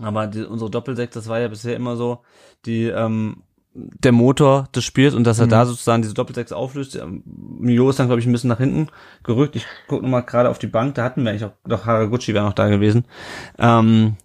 [0.03, 2.23] Aber die, unsere Doppelsechs, das war ja bisher immer so,
[2.67, 3.43] die ähm,
[3.75, 5.51] der Motor des Spiels und dass er Mhm.
[5.51, 6.97] da sozusagen diese Doppelsechs auflöst.
[6.97, 8.89] Ähm, Mio ist dann, glaube ich, ein bisschen nach hinten
[9.23, 9.57] gerückt.
[9.57, 12.45] Ich gucke nochmal gerade auf die Bank, da hatten wir eigentlich auch, doch Haraguchi wäre
[12.45, 13.05] noch da gewesen.
[13.59, 14.17] Ähm,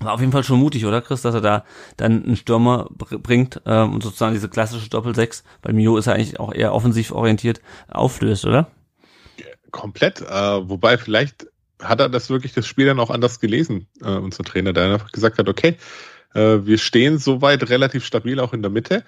[0.00, 1.64] war auf jeden Fall schon mutig, oder Chris, dass er da
[1.96, 6.12] dann einen Stürmer br bringt ähm, und sozusagen diese klassische Doppelsechs, weil Mio ist ja
[6.12, 8.68] eigentlich auch eher offensiv orientiert, auflöst, oder?
[9.70, 10.20] Komplett.
[10.20, 11.46] Äh, wobei vielleicht
[11.82, 15.12] hat er das wirklich das Spiel dann auch anders gelesen, äh, unser Trainer, der einfach
[15.12, 15.76] gesagt hat, okay,
[16.34, 19.04] äh, wir stehen soweit relativ stabil auch in der Mitte.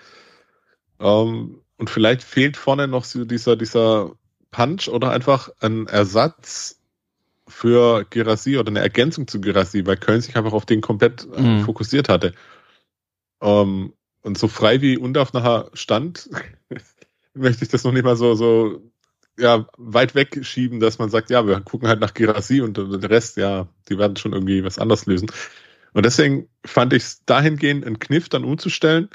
[1.01, 4.13] Ähm, und vielleicht fehlt vorne noch so dieser, dieser
[4.51, 6.81] Punch oder einfach ein Ersatz
[7.47, 11.41] für Gerasi oder eine Ergänzung zu Gerasi, weil Köln sich einfach auf den komplett äh,
[11.41, 11.65] Mhm.
[11.65, 12.35] fokussiert hatte.
[13.41, 16.29] Ähm, und so frei wie Undaf nachher stand,
[17.35, 18.83] möchte ich das noch nicht mal so, so
[19.39, 23.37] ja, weit wegschieben, dass man sagt, ja, wir gucken halt nach Gerasi und den Rest,
[23.37, 25.31] ja, die werden schon irgendwie was anderes lösen.
[25.93, 29.09] Und deswegen fand ich es dahingehend einen Kniff dann umzustellen.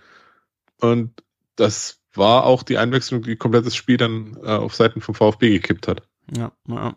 [0.80, 1.24] Und
[1.56, 5.50] das war auch die Einwechslung, die komplett das Spiel dann äh, auf Seiten vom VfB
[5.52, 6.04] gekippt hat.
[6.36, 6.96] Ja, ja.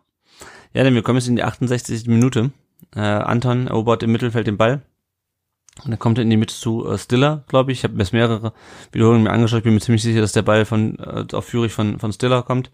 [0.73, 2.07] Ja, denn wir kommen jetzt in die 68.
[2.07, 2.53] Minute.
[2.95, 4.83] Äh, Anton erobert im Mittelfeld den Ball.
[5.85, 7.79] Und dann kommt er in die Mitte zu äh, Stiller, glaube ich.
[7.79, 8.53] Ich habe mir jetzt mehrere
[8.93, 9.59] Wiederholungen mir angeschaut.
[9.59, 12.43] Ich bin mir ziemlich sicher, dass der Ball von äh, auf Führig von, von Stiller
[12.43, 12.71] kommt.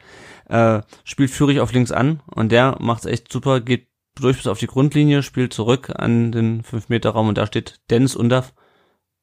[0.49, 4.59] Äh, spielt Führig auf links an und der macht's echt super, geht durch bis auf
[4.59, 8.53] die Grundlinie, spielt zurück an den 5-Meter-Raum und da steht Dennis Undaff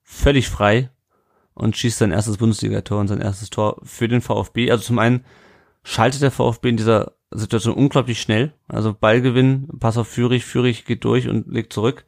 [0.04, 0.90] völlig frei
[1.54, 4.72] und schießt sein erstes Bundesligator und sein erstes Tor für den VfB.
[4.72, 5.26] Also zum einen
[5.84, 8.54] schaltet der VfB in dieser Situation unglaublich schnell.
[8.68, 12.06] Also Ballgewinn, Pass auf Führig, Führig geht durch und legt zurück.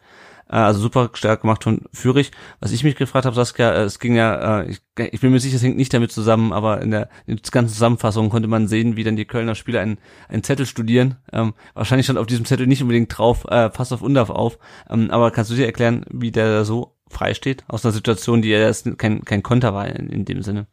[0.52, 2.32] Äh, Also super stark gemacht von Führig.
[2.60, 5.56] Was ich mich gefragt habe, Saskia, äh, es ging ja, äh, ich, bin mir sicher,
[5.56, 8.96] es hängt nicht damit zusammen, aber in der, in der ganzen Zusammenfassung konnte man sehen,
[8.98, 9.98] wie dann die Kölner Spieler einen,
[10.28, 11.18] einen Zettel studieren.
[11.32, 14.60] Ähm, wahrscheinlich stand auf diesem Zettel nicht unbedingt drauf, äh, pass auf Undaf auf.
[14.90, 18.42] Ähm, aber kannst du dir erklären, wie der da so frei steht aus einer Situation,
[18.42, 20.68] die ja erst kein, kein Konter war in, in dem Sinne?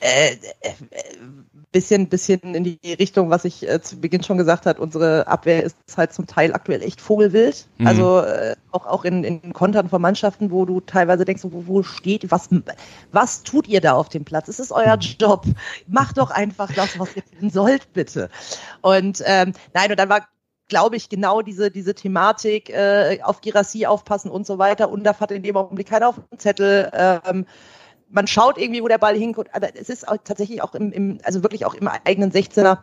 [0.00, 0.72] Äh, äh,
[1.72, 4.78] bisschen, bisschen in die Richtung, was ich äh, zu Beginn schon gesagt hat.
[4.78, 7.66] Unsere Abwehr ist halt zum Teil aktuell echt vogelwild.
[7.78, 7.86] Mhm.
[7.86, 11.82] Also äh, auch auch in, in Kontern von Mannschaften, wo du teilweise denkst, wo, wo
[11.82, 12.48] steht, was
[13.12, 14.48] was tut ihr da auf dem Platz?
[14.48, 15.44] Es ist euer Job.
[15.86, 18.30] Macht doch einfach das, was ihr tun sollt, bitte.
[18.80, 20.26] Und ähm, nein, und dann war
[20.70, 24.88] glaube ich, genau diese, diese Thematik, äh, auf Girassi aufpassen und so weiter.
[24.88, 26.90] Und da hat in dem Augenblick keiner auf dem Zettel.
[26.94, 27.44] Ähm,
[28.10, 31.18] man schaut irgendwie, wo der Ball hinkommt, aber es ist auch tatsächlich auch im, im,
[31.24, 32.78] also wirklich auch im eigenen 16er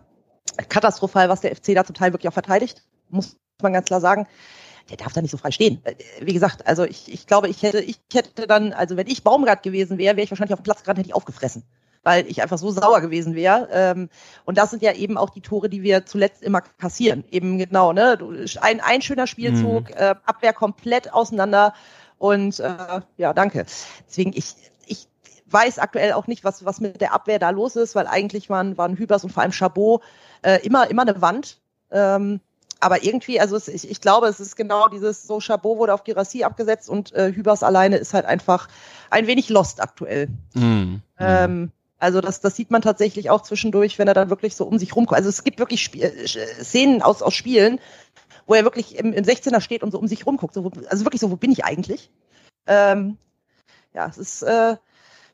[0.70, 4.28] katastrophal, was der FC da zum Teil wirklich auch verteidigt, muss man ganz klar sagen.
[4.90, 5.82] Der darf da nicht so frei stehen.
[5.84, 9.24] Äh, Wie gesagt, also ich, ich glaube, ich hätte, ich hätte dann, also wenn ich
[9.24, 11.64] Baumgart gewesen wäre, wäre ich wahrscheinlich auf dem Platz gerade hätte ich aufgefressen,
[12.04, 13.68] weil ich einfach so sauer gewesen wäre.
[13.72, 14.10] Ähm,
[14.46, 17.26] und das sind ja eben auch die Tore, die wir zuletzt immer kassieren.
[17.32, 18.18] Eben genau, ne?
[18.62, 21.74] Ein, ein schöner Spielzug, äh, Abwehr komplett auseinander
[22.18, 23.66] und äh, ja, danke.
[24.08, 24.56] Deswegen, ich
[25.50, 28.78] weiß aktuell auch nicht, was, was mit der Abwehr da los ist, weil eigentlich waren,
[28.78, 30.02] waren Hübers und vor allem Chabot
[30.42, 31.60] äh, immer, immer eine Wand.
[31.92, 32.42] Ähm,
[32.80, 36.04] aber irgendwie, also es, ich, ich glaube, es ist genau dieses, so Chabot wurde auf
[36.04, 38.68] Girassi abgesetzt und äh, Hübers alleine ist halt einfach
[39.10, 40.28] ein wenig lost aktuell.
[40.54, 41.02] Mhm.
[41.18, 44.78] Ähm, also das, das sieht man tatsächlich auch zwischendurch, wenn er dann wirklich so um
[44.78, 45.18] sich rumkommt.
[45.18, 47.80] Also es gibt wirklich Sp äh, Szenen aus, aus Spielen,
[48.46, 50.54] wo er wirklich im, im 16er steht und so um sich rumguckt.
[50.54, 52.12] So, also wirklich so, wo bin ich eigentlich?
[52.68, 53.18] Ähm,
[53.94, 54.78] ja, es ist äh,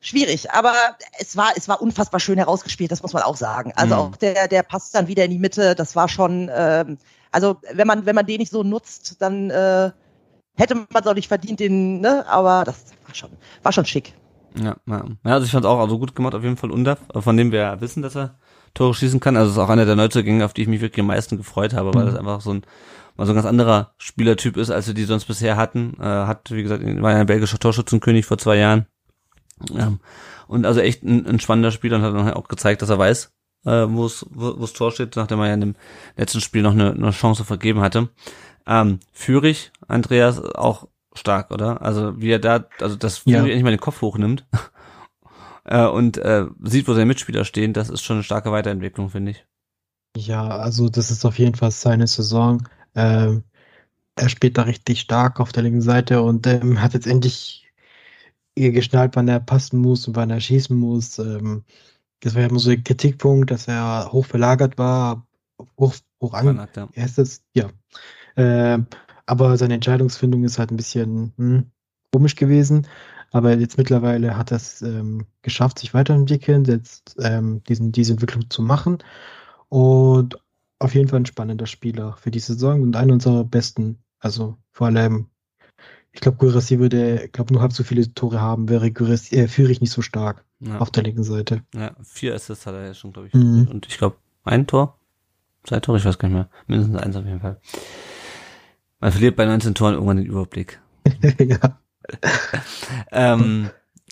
[0.04, 0.74] schwierig, aber
[1.18, 3.72] es war, es war unfassbar schön herausgespielt, das muss man auch sagen.
[3.76, 4.00] Also Mhm.
[4.00, 6.98] auch der, der passt dann wieder in die Mitte, das war schon, ähm,
[7.32, 9.90] also wenn man, wenn man den nicht so nutzt, dann äh,
[10.56, 12.24] hätte man es auch nicht verdient, den, ne?
[12.28, 13.30] Aber das war schon,
[13.62, 14.14] war schon schick.
[14.56, 15.04] Ja, ja.
[15.24, 17.60] ja, also ich fand auch also gut gemacht, auf jeden Fall Undaf, von dem wir
[17.60, 18.38] ja wissen, dass er
[18.74, 19.36] Tore schießen kann.
[19.36, 21.74] Also es ist auch einer der Neuzugänge, auf die ich mich wirklich am meisten gefreut
[21.74, 22.06] habe, weil Mhm.
[22.10, 22.66] das einfach so ein
[23.16, 25.96] mal so ein ganz anderer Spielertyp ist, als wir die sonst bisher hatten.
[26.00, 28.86] Äh, hat, wie gesagt, war ja ein belgischer Torschützenkönig vor zwei Jahren.
[29.74, 30.00] Ähm,
[30.46, 33.32] und also echt ein, ein spannender Spieler und hat dann auch gezeigt, dass er weiß,
[33.64, 35.74] äh, wo es wo es Tor steht, nachdem er ja in dem
[36.16, 38.08] letzten Spiel noch eine, eine Chance vergeben hatte.
[38.66, 41.82] Ähm, Führig, Andreas, auch stark, oder?
[41.82, 43.38] Also wie er da, also dass Ja.
[43.38, 44.46] Führig endlich mal den Kopf hochnimmt
[45.64, 49.32] äh, und äh, sieht, wo seine Mitspieler stehen, das ist schon eine starke Weiterentwicklung, finde
[49.32, 49.46] ich.
[50.16, 52.68] Ja, also das ist auf jeden Fall seine Saison.
[52.94, 53.44] Ähm,
[54.16, 57.63] er spielt da richtig stark auf der linken Seite und ähm, hat jetzt endlich
[58.54, 61.18] geschnallt, wann er passen muss und wann er schießen muss.
[61.18, 61.64] Ähm,
[62.20, 65.26] das war ja immer so ein Kritikpunkt, dass er hoch verlagert war,
[65.78, 66.88] hoch, hoch an, ja.
[67.16, 67.42] das?
[67.54, 67.70] Ja.
[68.36, 68.86] Ähm,
[69.26, 71.70] aber seine Entscheidungsfindung ist halt ein bisschen hm,
[72.12, 72.86] komisch gewesen.
[73.30, 78.48] Aber jetzt mittlerweile hat er es ähm, geschafft, sich weiterentwickeln, jetzt ähm, diesen, diese Entwicklung
[78.48, 78.98] zu machen.
[79.68, 80.38] Und
[80.78, 83.98] auf jeden Fall ein spannender Spieler für die Saison und einer unserer besten.
[84.20, 85.26] Also vor allem
[86.14, 89.80] Ich glaube, Gurassi würde, glaube nur halb so viele Tore haben, wäre Gurassi, äh, Führig
[89.80, 91.62] nicht so stark Ja, auf der linken Seite.
[91.74, 93.34] ja vier Assists hat er ja schon, glaube ich.
[93.34, 93.66] Mhm.
[93.70, 94.98] Und ich glaube, ein Tor?
[95.64, 96.48] Zwei Tore, ich weiß gar nicht mehr.
[96.68, 97.60] Mindestens eins auf jeden Fall.
[99.00, 100.80] Man verliert bei 19 Toren irgendwann den Überblick.
[101.38, 101.78] ja.
[103.10, 103.70] Ähm,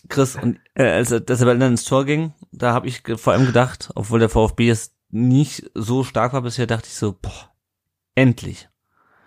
[0.09, 3.33] Chris, und äh, als er- dass er dann ins Tor ging, da habe ich vor
[3.33, 7.51] allem gedacht, obwohl der VfB jetzt nicht so stark war bisher, dachte ich so, boah,
[8.15, 8.69] endlich.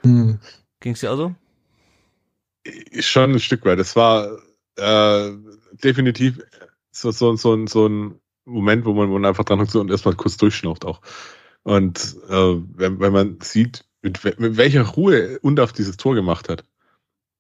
[0.04, 0.40] Hm.
[0.80, 1.36] Ging's dir auch so?
[3.00, 3.80] Schon ein Stück weit.
[3.80, 4.38] Es war
[4.78, 5.32] äh,
[5.72, 6.40] definitiv
[6.92, 10.16] so, so, so, so ein Moment, wo man, wo man einfach dran so und erstmal
[10.16, 11.02] kurz durchschnauft auch.
[11.64, 16.64] Und äh, wenn, wenn man sieht, mit, mit welcher Ruhe Undaf dieses Tor gemacht hat,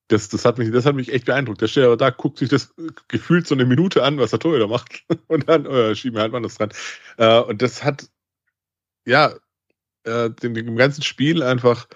[0.07, 1.61] das, das, hat mich, das hat mich echt beeindruckt.
[1.61, 2.73] Der steht aber da, guckt sich das
[3.07, 5.03] gefühlt so eine Minute an, was der Torhüter macht.
[5.27, 6.69] Und dann äh, schieben wir halt mal das dran.
[7.17, 8.09] Äh, und das hat,
[9.05, 9.33] ja,
[10.03, 11.87] äh, dem, dem ganzen Spiel einfach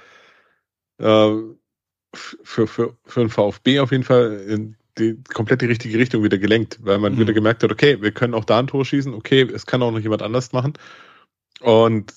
[0.97, 1.31] äh,
[2.13, 6.37] für, für, für den VfB auf jeden Fall in die komplett die richtige Richtung wieder
[6.37, 7.19] gelenkt, weil man Mhm.
[7.19, 9.91] wieder gemerkt hat, okay, wir können auch da ein Tor schießen, okay, es kann auch
[9.91, 10.73] noch jemand anders machen.
[11.61, 12.13] Und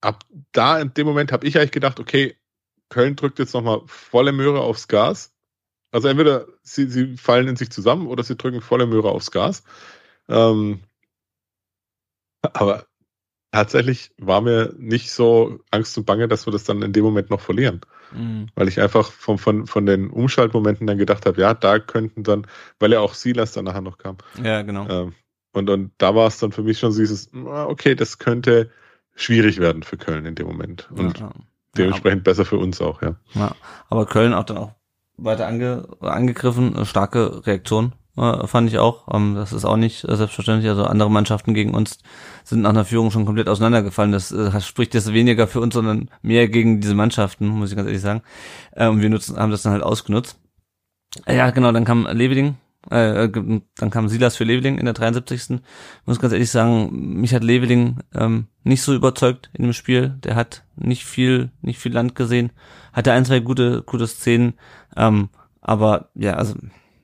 [0.00, 2.36] ab da in dem Moment habe ich eigentlich gedacht, okay,
[2.88, 5.32] Köln drückt jetzt nochmal volle Möhre aufs Gas.
[5.92, 9.64] Also entweder sie, sie fallen in sich zusammen oder sie drücken volle Möhre aufs Gas.
[10.28, 10.80] Ähm,
[12.42, 12.86] aber
[13.52, 17.30] tatsächlich war mir nicht so Angst und Bange, dass wir das dann in dem Moment
[17.30, 17.80] noch verlieren
[18.12, 18.48] Mhm.
[18.54, 22.46] weil ich einfach von, von, von den Umschaltmomenten dann gedacht habe, ja, da könnten dann,
[22.78, 24.18] weil ja auch Silas dann nachher noch kam.
[24.42, 24.88] Ja, genau.
[24.88, 25.14] Ähm,
[25.52, 28.70] und, und da war es dann für mich schon so dieses, ah, okay, das könnte
[29.14, 30.88] schwierig werden für Köln in dem Moment.
[30.92, 31.32] Und ja, ja.
[31.76, 33.16] dementsprechend besser für uns auch, ja.
[33.34, 33.54] Ja,
[33.88, 34.72] aber Köln auch dann auch
[35.16, 39.06] weiter ange, angegriffen, starke Reaktion äh, fand ich auch.
[39.14, 40.68] Ähm, das ist auch nicht äh, selbstverständlich.
[40.68, 41.98] Also andere Mannschaften gegen uns
[42.44, 44.12] sind nach einer Führung schon komplett auseinandergefallen.
[44.12, 47.86] Das äh, spricht jetzt weniger für uns, sondern mehr gegen diese Mannschaften, muss ich ganz
[47.86, 48.22] ehrlich sagen.
[48.72, 50.38] Äh, und wir nutzen, haben das dann halt ausgenutzt.
[51.26, 52.56] Ja, genau, dann kam Leveling,
[52.90, 55.50] äh, äh, dann kam Silas für Leveling in der 73.
[55.50, 55.60] Ich
[56.06, 60.18] muss ganz ehrlich sagen, mich hat Leveling ähm, nicht so überzeugt in dem Spiel.
[60.22, 62.52] Der hat nicht viel, nicht viel Land gesehen,
[62.92, 64.54] hatte ein, zwei gute, gute Szenen,
[64.96, 65.30] ähm,
[65.60, 66.54] aber ja, also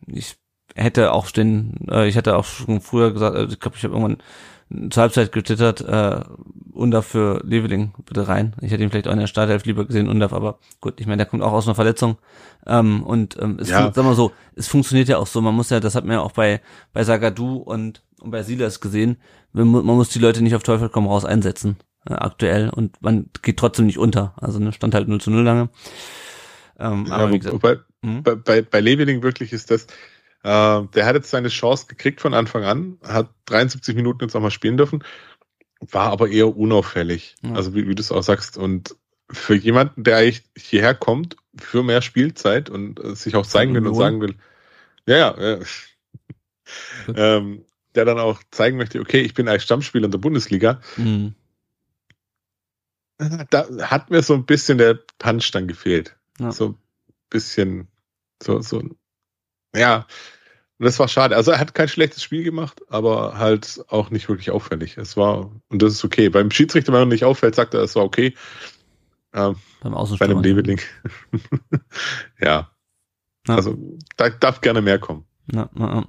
[0.06, 0.36] ich
[0.76, 3.94] hätte auch den, äh, ich hatte auch schon früher gesagt, äh, ich glaube, ich habe
[3.94, 4.18] irgendwann
[4.90, 6.20] zur Halbzeit getwittert, äh,
[6.72, 8.54] Undaf für Leveling bitte rein.
[8.60, 11.18] Ich hätte ihn vielleicht auch in der Startelf lieber gesehen, Undaf, aber gut, ich meine,
[11.18, 12.18] der kommt auch aus einer Verletzung.
[12.66, 13.92] Ähm, und ähm, es Ja.
[13.94, 15.40] sag mal so, es funktioniert ja auch so.
[15.40, 16.60] Man muss ja, das hat man ja auch bei
[16.92, 19.18] bei Sagadu und, und bei Silas gesehen.
[19.52, 21.76] Man, mu- man muss die Leute nicht auf Teufel komm raus einsetzen
[22.10, 24.34] äh, aktuell und man geht trotzdem nicht unter.
[24.36, 25.68] Also ne, stand halt 0 zu 0 lange.
[26.78, 28.22] Ähm, aber ja wie wo- gesagt, wobei, hm?
[28.24, 29.86] bei, bei, bei Leveling wirklich ist das,
[30.46, 34.40] äh, der hat jetzt seine Chance gekriegt von Anfang an, hat 73 Minuten jetzt auch
[34.40, 35.02] mal spielen dürfen,
[35.80, 37.34] war aber eher unauffällig.
[37.42, 37.54] Ja.
[37.54, 38.56] Also wie, wie du es auch sagst.
[38.56, 38.94] Und
[39.28, 43.84] für jemanden, der eigentlich hierher kommt, für mehr Spielzeit und äh, sich auch zeigen will
[43.84, 44.36] und sagen will,
[45.06, 45.58] ja, ja,
[47.14, 47.64] ähm,
[47.96, 51.34] der dann auch zeigen möchte, okay, ich bin eigentlich Stammspieler in der Bundesliga, hm,
[53.50, 56.14] da hat mir so ein bisschen der Punch dann gefehlt.
[56.38, 56.52] Ja.
[56.52, 56.78] So ein
[57.30, 57.88] bisschen,
[58.42, 58.82] so, so,
[59.74, 60.06] ja.
[60.78, 61.36] Und das war schade.
[61.36, 64.98] Also er hat kein schlechtes Spiel gemacht, aber halt auch nicht wirklich auffällig.
[64.98, 66.28] Es war, und das ist okay.
[66.28, 68.34] Beim Schiedsrichter, wenn er nicht auffällt, sagt er, es war okay.
[69.32, 70.34] Ähm, beim bei Außenstürmer.
[70.34, 70.80] einem Leveling.
[72.40, 72.70] ja.
[73.48, 73.54] Ja.
[73.54, 73.78] Also
[74.16, 75.24] da darf gerne mehr kommen.
[75.52, 76.04] Ja, ja,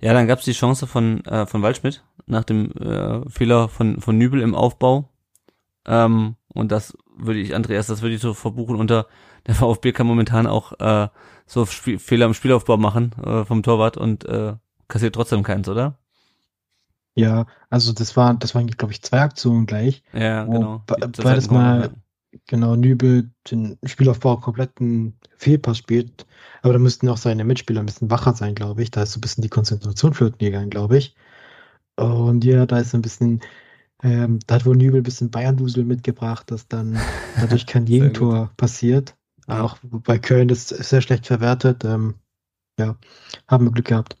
[0.00, 0.12] ja.
[0.12, 4.42] dann gab's die Chance von, äh, von Waldschmidt nach dem äh, Fehler von, von Nübel
[4.42, 5.08] im Aufbau.
[5.86, 9.06] Ähm, und das würde ich, Andreas, das würde ich so verbuchen unter,
[9.46, 11.08] der VfB kann momentan auch äh,
[11.46, 14.54] so Spiel, Fehler im Spielaufbau machen äh, vom Torwart und äh,
[14.88, 15.98] kassiert trotzdem keins, oder?
[17.14, 20.02] Ja, also das war, das waren, glaube ich, zwei Aktionen gleich.
[20.12, 20.82] Ja, genau.
[20.86, 21.90] beides mal-.
[22.46, 26.26] Genau, Nübel den Spielaufbau kompletten Fehlpass spielt.
[26.60, 28.90] Aber da müssten auch seine Mitspieler ein bisschen wacher sein, glaube ich.
[28.90, 31.16] Da ist so ein bisschen die Konzentration flöten gegangen, glaube ich.
[31.96, 33.40] Und ja, da ist so ein bisschen,
[34.02, 36.98] ähm, da hat wohl Nübel ein bisschen Bayern-Dusel mitgebracht, dass dann
[37.40, 39.16] dadurch kein Gegentor passiert.
[39.48, 39.62] Ja.
[39.62, 41.84] Auch bei Köln ist sehr schlecht verwertet.
[41.84, 42.14] Ähm,
[42.78, 42.96] ja,
[43.48, 44.16] haben wir Glück gehabt.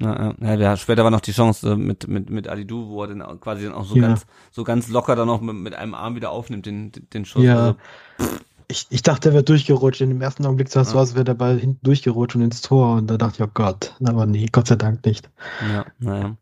[0.00, 3.08] Ja, ja, ja, später war noch die Chance äh, mit mit mit Alidu, wo er
[3.08, 4.08] dann auch quasi dann auch so Ja.
[4.08, 7.44] ganz so ganz locker dann noch mit, mit einem Arm wieder aufnimmt den den Schuss.
[7.44, 7.76] Ja.
[8.18, 8.34] Also,
[8.68, 10.00] Ich, ich dachte, er wird durchgerutscht.
[10.00, 12.62] In dem ersten Augenblick sah es so aus, wäre der Ball hinten durchgerutscht und ins
[12.62, 12.96] Tor.
[12.98, 13.96] Und da dachte ich, oh Gott.
[14.04, 15.28] Aber nee, Gott sei Dank nicht.
[15.72, 16.36] Ja, naja.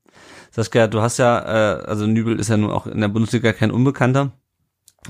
[0.50, 1.38] Saskia, du hast ja,
[1.80, 4.32] äh, also Nübel ist ja nun auch in der Bundesliga kein Unbekannter.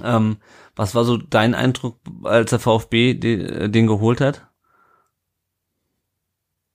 [0.03, 0.39] Ähm,
[0.77, 4.47] was war so dein Eindruck, als der VfB den, den geholt hat?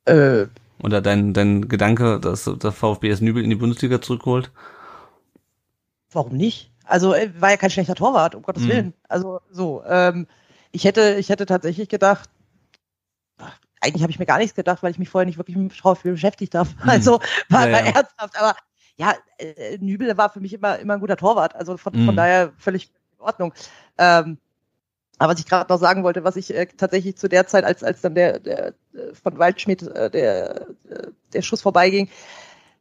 [0.05, 0.47] Äh,
[0.81, 4.51] Oder dein, dein Gedanke, dass der VfB jetzt Nübel in die Bundesliga zurückholt?
[6.11, 6.71] warum nicht?
[6.85, 8.67] Also äh, war ja kein schlechter Torwart, um Gottes Mhm.
[8.67, 8.93] Willen.
[9.07, 10.27] Also so, ähm,
[10.71, 12.29] ich hätte, ich hätte tatsächlich gedacht,
[13.81, 15.75] eigentlich habe ich mir gar nichts gedacht, weil ich mich vorher nicht wirklich mit dem
[15.75, 16.69] Schauspiel beschäftigt habe.
[16.83, 16.89] Mhm.
[16.89, 17.85] Also war, ja, ja.
[17.91, 18.39] ernsthaft.
[18.39, 18.55] Aber
[18.97, 21.55] ja, äh, Nübel war für mich immer, immer ein guter Torwart.
[21.55, 22.05] Also von, mhm.
[22.05, 22.91] von daher völlig
[23.23, 23.53] Ordnung.
[23.97, 24.37] Ähm,
[25.19, 27.83] aber was ich gerade noch sagen wollte, was ich äh, tatsächlich zu der Zeit, als,
[27.83, 32.09] als dann der, der äh, von Waldschmidt äh, der, äh, der Schuss vorbeiging,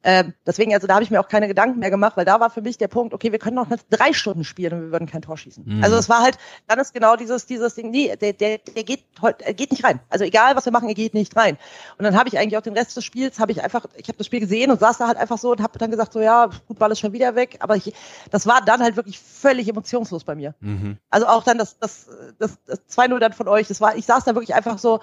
[0.05, 2.51] ähm, deswegen, also da habe ich mir auch keine Gedanken mehr gemacht, weil da war
[2.51, 5.23] für mich der Punkt, okay, wir können noch drei Stunden spielen und wir würden kein
[5.23, 5.65] Tor schießen.
[5.65, 5.85] Mhm.
[5.85, 9.05] Also es war halt, dann ist genau dieses, dieses Ding, nee, der, der, der geht
[9.39, 10.01] er geht nicht rein.
[10.09, 11.57] Also egal, was wir machen, er geht nicht rein.
[11.99, 14.19] Und dann habe ich eigentlich auch den Rest des Spiels, habe ich einfach, ich habe
[14.19, 16.51] das Spiel gesehen und saß da halt einfach so und habe dann gesagt, so ja,
[16.67, 17.59] gut, Ball ist schon wieder weg.
[17.61, 17.93] Aber ich,
[18.31, 20.55] das war dann halt wirklich völlig emotionslos bei mir.
[20.61, 20.99] Mhm.
[21.11, 24.25] Also auch dann das, das, das, das 2-0 dann von euch, das war, ich saß
[24.25, 25.01] da wirklich einfach so,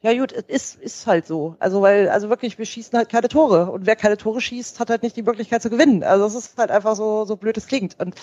[0.00, 1.56] ja gut, es ist, ist halt so.
[1.58, 3.70] Also weil, also wirklich, wir schießen halt keine Tore.
[3.72, 6.04] Und wer keine Tore schießt, hat halt nicht die Möglichkeit zu gewinnen.
[6.04, 7.98] Also es ist halt einfach so, so blöd es klingt.
[7.98, 8.14] Und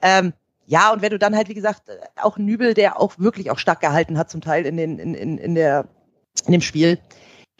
[0.00, 0.32] ähm,
[0.66, 1.82] ja, und wenn du dann halt, wie gesagt,
[2.20, 5.38] auch Nübel, der auch wirklich auch stark gehalten hat, zum Teil in den, in, in,
[5.38, 5.86] in der,
[6.46, 6.98] in dem Spiel,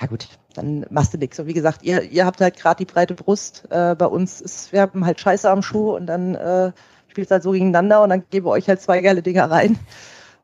[0.00, 1.38] ja gut, dann machst du nichts.
[1.40, 3.64] Und wie gesagt, ihr, ihr habt halt gerade die breite Brust.
[3.70, 6.72] Äh, bei uns ist, wir haben halt Scheiße am Schuh und dann äh,
[7.08, 9.78] spielt es halt so gegeneinander und dann geben wir euch halt zwei geile Dinger rein.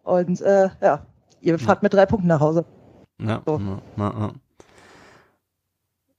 [0.02, 1.06] Und äh, ja,
[1.40, 2.64] ihr fahrt mit drei Punkten nach Hause.
[3.26, 3.58] Ja, so.
[3.58, 4.34] na, na, na.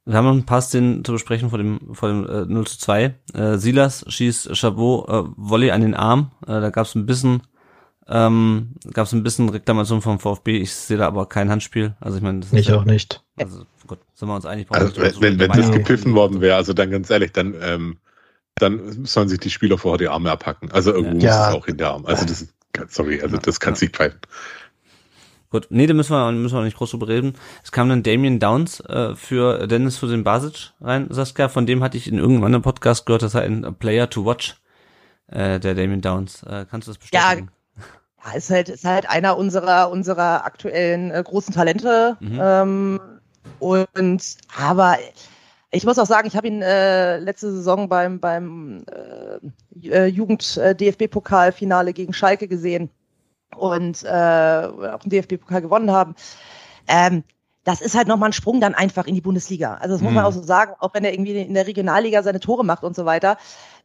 [0.05, 2.79] Wir haben noch einen Pass, den zu besprechen vor dem, vor dem äh, 0 zu
[2.79, 3.15] 2.
[3.33, 6.31] Äh, Silas schießt Chabot äh, Volley an den Arm.
[6.43, 7.43] Äh, da gab es ein bisschen
[8.07, 10.57] ähm, gab es ein bisschen Reklamation vom VfB.
[10.57, 11.95] Ich sehe da aber kein Handspiel.
[11.99, 13.23] Also ich meine, das ich auch nicht.
[13.37, 14.67] Also gut, sind wir uns einig.
[14.71, 17.97] Also wenn, wenn, wenn das gepfiffen worden wäre, also dann ganz ehrlich, dann ähm,
[18.55, 20.71] dann sollen sich die Spieler vorher die Arme abhacken.
[20.71, 21.43] Also irgendwo ja.
[21.43, 22.05] ist es auch in der Arm.
[22.05, 22.53] Also das ist,
[22.89, 23.79] sorry, also das kann ja.
[23.79, 24.19] sich pfeifen.
[25.51, 27.35] Gut, nee, da müssen wir, müssen wir nicht groß drüber reden.
[27.61, 31.49] Es kam dann Damien Downs äh, für Dennis für den Basic rein, Saskia.
[31.49, 34.55] Von dem hatte ich in irgendeinem anderen Podcast gehört, dass er ein Player to watch,
[35.27, 36.43] äh, der Damien Downs.
[36.43, 37.51] Äh, kannst du das bestätigen?
[37.75, 42.15] Ja, ja, ist halt, ist halt einer unserer, unserer aktuellen äh, großen Talente.
[42.21, 42.39] Mhm.
[42.41, 42.99] Ähm,
[43.59, 44.99] und, aber
[45.69, 51.91] ich muss auch sagen, ich habe ihn äh, letzte Saison beim, beim äh, äh Jugend-DFB-Pokalfinale
[51.91, 52.89] gegen Schalke gesehen
[53.55, 56.15] und äh, auch den DFB-Pokal gewonnen haben.
[56.87, 57.23] Ähm,
[57.63, 59.75] das ist halt nochmal ein Sprung dann einfach in die Bundesliga.
[59.75, 60.27] Also das muss man mhm.
[60.27, 63.05] auch so sagen, auch wenn er irgendwie in der Regionalliga seine Tore macht und so
[63.05, 63.37] weiter.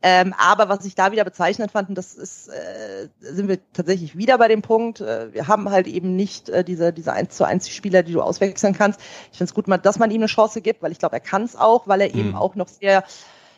[0.02, 4.16] Ähm, aber was ich da wieder bezeichnend fand, und das ist, äh, sind wir tatsächlich
[4.16, 7.44] wieder bei dem Punkt, äh, wir haben halt eben nicht äh, diese, diese 1 zu
[7.44, 8.98] 1 Spieler, die du auswechseln kannst.
[9.32, 11.42] Ich finde es gut, dass man ihm eine Chance gibt, weil ich glaube, er kann
[11.42, 12.20] es auch, weil er mhm.
[12.20, 13.04] eben auch noch sehr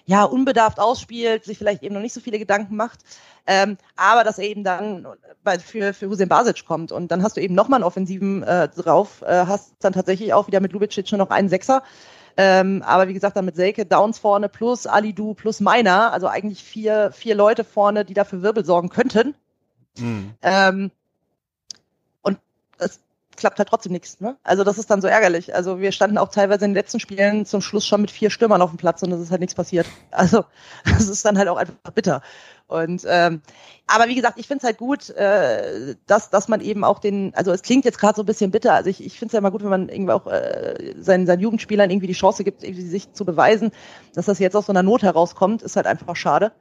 [0.08, 3.00] ja, unbedarft ausspielt, sich vielleicht eben noch nicht so viele Gedanken macht,
[3.46, 5.06] ähm, aber dass er eben dann
[5.44, 8.68] bei, für, für Hussein Basic kommt und dann hast du eben nochmal einen Offensiven äh,
[8.68, 11.82] drauf, äh, hast dann tatsächlich auch wieder mit Lubicic nur noch einen Sechser,
[12.38, 16.64] ähm, aber wie gesagt, dann mit Selke Downs vorne plus Alidu plus Meiner, also eigentlich
[16.64, 19.34] vier, vier Leute vorne, die dafür Wirbel sorgen könnten.
[19.98, 20.34] Mhm.
[20.40, 20.90] Ähm,
[22.22, 22.38] und
[22.78, 23.00] es
[23.38, 24.20] klappt halt trotzdem nichts.
[24.20, 24.36] Ne?
[24.42, 25.54] Also das ist dann so ärgerlich.
[25.54, 28.62] Also wir standen auch teilweise in den letzten Spielen zum Schluss schon mit vier Stürmern
[28.62, 29.86] auf dem Platz und es ist halt nichts passiert.
[30.10, 30.44] Also
[30.84, 32.22] das ist dann halt auch einfach bitter.
[32.66, 33.40] Und ähm,
[33.86, 37.32] aber wie gesagt, ich finde es halt gut, äh, dass, dass man eben auch den,
[37.34, 39.38] also es klingt jetzt gerade so ein bisschen bitter, also ich, ich finde es ja
[39.38, 42.82] immer gut, wenn man irgendwie auch äh, seinen, seinen Jugendspielern irgendwie die Chance gibt, irgendwie
[42.82, 43.70] sich zu beweisen,
[44.14, 46.52] dass das jetzt aus so einer Not herauskommt, ist halt einfach schade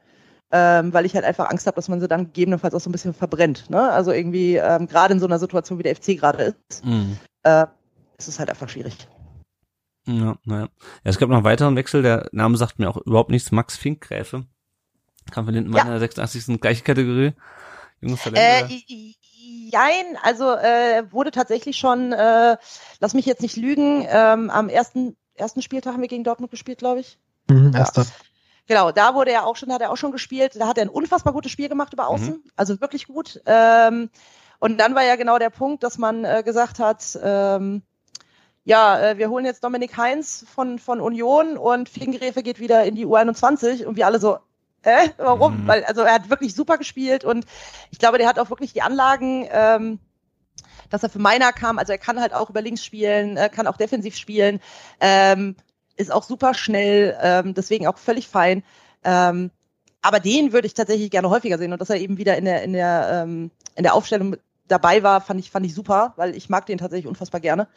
[0.50, 2.92] ähm, weil ich halt einfach Angst habe, dass man sie dann gegebenenfalls auch so ein
[2.92, 3.68] bisschen verbrennt.
[3.70, 3.90] Ne?
[3.90, 7.18] Also irgendwie, ähm, gerade in so einer Situation, wie der FC gerade ist, mhm.
[7.42, 7.66] äh,
[8.16, 8.96] ist es halt einfach schwierig.
[10.06, 10.62] Ja, naja.
[10.64, 10.68] Ja,
[11.04, 14.46] es gab noch einen weiteren Wechsel, der Name sagt mir auch überhaupt nichts, Max Finkgräfe.
[15.30, 15.82] Kam von hinten ja.
[15.82, 16.60] in der 86.
[16.60, 17.34] gleiche Kategorie.
[18.00, 18.70] Junges Talent.
[18.70, 19.14] Äh,
[19.70, 22.56] jein, also äh, wurde tatsächlich schon, äh,
[23.00, 26.78] lass mich jetzt nicht lügen, ähm, am ersten, ersten Spieltag haben wir gegen Dortmund gespielt,
[26.78, 27.18] glaube ich.
[27.50, 28.02] Mhm, erster.
[28.02, 28.08] Ja.
[28.68, 30.52] Genau, da wurde er auch schon, hat er auch schon gespielt.
[30.60, 32.50] Da hat er ein unfassbar gutes Spiel gemacht über Außen, mhm.
[32.54, 33.40] also wirklich gut.
[33.46, 34.10] Ähm,
[34.60, 37.82] und dann war ja genau der Punkt, dass man äh, gesagt hat, ähm,
[38.64, 42.94] ja, äh, wir holen jetzt Dominik Heinz von, von Union und Fingräfe geht wieder in
[42.94, 44.38] die U21 und wir alle so,
[44.82, 45.62] äh, warum?
[45.62, 45.66] Mhm.
[45.66, 47.46] Weil, also er hat wirklich super gespielt und
[47.90, 49.98] ich glaube, der hat auch wirklich die Anlagen, ähm,
[50.90, 53.66] dass er für meiner kam, also er kann halt auch über links spielen, äh, kann
[53.66, 54.60] auch defensiv spielen.
[55.00, 55.56] Ähm,
[55.98, 58.62] ist auch super schnell, ähm, deswegen auch völlig fein.
[59.04, 59.50] Ähm,
[60.00, 62.62] aber den würde ich tatsächlich gerne häufiger sehen und dass er eben wieder in der
[62.62, 64.36] in der ähm, in der Aufstellung
[64.68, 67.68] dabei war, fand ich fand ich super, weil ich mag den tatsächlich unfassbar gerne.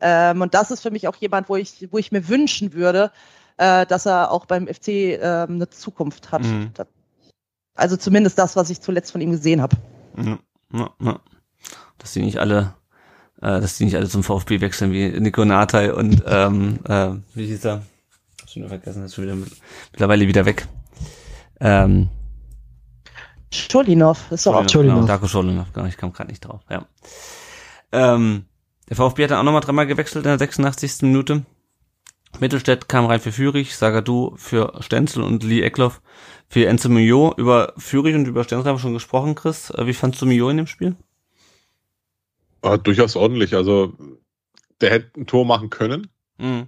[0.00, 3.10] Ähm, und das ist für mich auch jemand, wo ich wo ich mir wünschen würde,
[3.56, 6.42] äh, dass er auch beim FC ähm, eine Zukunft hat.
[6.42, 6.70] Mhm.
[7.74, 9.76] Also zumindest das, was ich zuletzt von ihm gesehen habe.
[10.16, 10.38] Ja,
[10.72, 11.20] ja, ja.
[11.98, 12.74] Dass sie nicht alle
[13.40, 17.46] äh, dass die nicht alle zum VfB wechseln wie Nico Natai und ähm, äh, wie
[17.46, 17.82] hieß er?
[18.46, 19.36] Schon wieder vergessen, ist schon wieder
[19.92, 20.66] mittlerweile wieder weg.
[21.60, 22.08] Ähm,
[23.52, 24.96] Scholinov, ist doch auch Scholinov.
[24.96, 26.86] Genau, Darko Scholinov, genau, ich kam gerade nicht drauf, ja.
[27.92, 28.44] Ähm,
[28.88, 31.02] Der VfB hat dann auch nochmal dreimal gewechselt in der 86.
[31.02, 31.44] Minute.
[32.40, 36.02] Mittelstädt kam rein für Fürich, Sagadu für Stenzel und Lee Eckloff
[36.48, 37.32] für Enzo Mio.
[37.36, 39.70] Über Fürich und über Stenzel haben wir schon gesprochen, Chris.
[39.70, 40.96] Äh, Wie fandst du Mio in dem Spiel?
[42.64, 43.54] Ah, durchaus ordentlich.
[43.54, 43.92] Also
[44.80, 46.08] der hätte ein Tor machen können.
[46.38, 46.66] Mhm.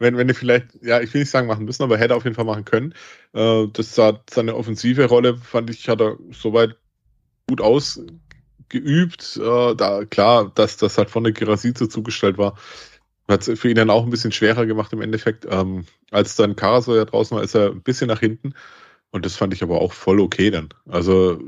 [0.00, 2.34] Wenn, wenn er vielleicht, ja, ich will nicht sagen machen müssen, aber hätte auf jeden
[2.34, 2.92] Fall machen können.
[3.32, 6.76] Äh, das sah seine offensive Rolle, fand ich, hat er soweit
[7.48, 9.36] gut ausgeübt.
[9.36, 12.58] Äh, da klar, dass das halt von der Gerasize zugestellt war,
[13.28, 15.46] hat es für ihn dann auch ein bisschen schwerer gemacht im Endeffekt.
[15.48, 18.54] Ähm, als dann Karasor ja draußen war, ist er ein bisschen nach hinten.
[19.12, 20.70] Und das fand ich aber auch voll okay dann.
[20.88, 21.40] Also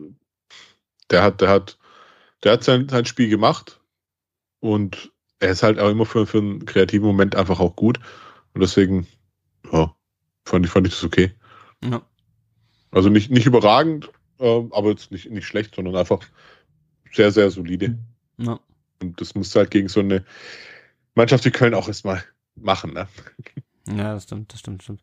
[1.10, 1.76] der hat, der hat,
[2.44, 3.80] der hat sein, sein Spiel gemacht
[4.60, 7.98] und er ist halt auch immer für, für einen kreativen Moment einfach auch gut.
[8.54, 9.06] Und deswegen,
[9.70, 9.94] ja,
[10.44, 11.32] fand ich, fand ich das okay.
[11.82, 12.02] Ja.
[12.90, 16.20] Also nicht, nicht überragend, äh, aber jetzt nicht, nicht schlecht, sondern einfach
[17.12, 17.98] sehr, sehr solide.
[18.38, 18.60] ja.
[19.02, 20.24] Und das musst du halt gegen so eine
[21.14, 22.22] Mannschaft wie Köln auch erstmal
[22.54, 23.08] machen, ne?
[23.88, 25.02] Ja, das stimmt, das stimmt, das stimmt.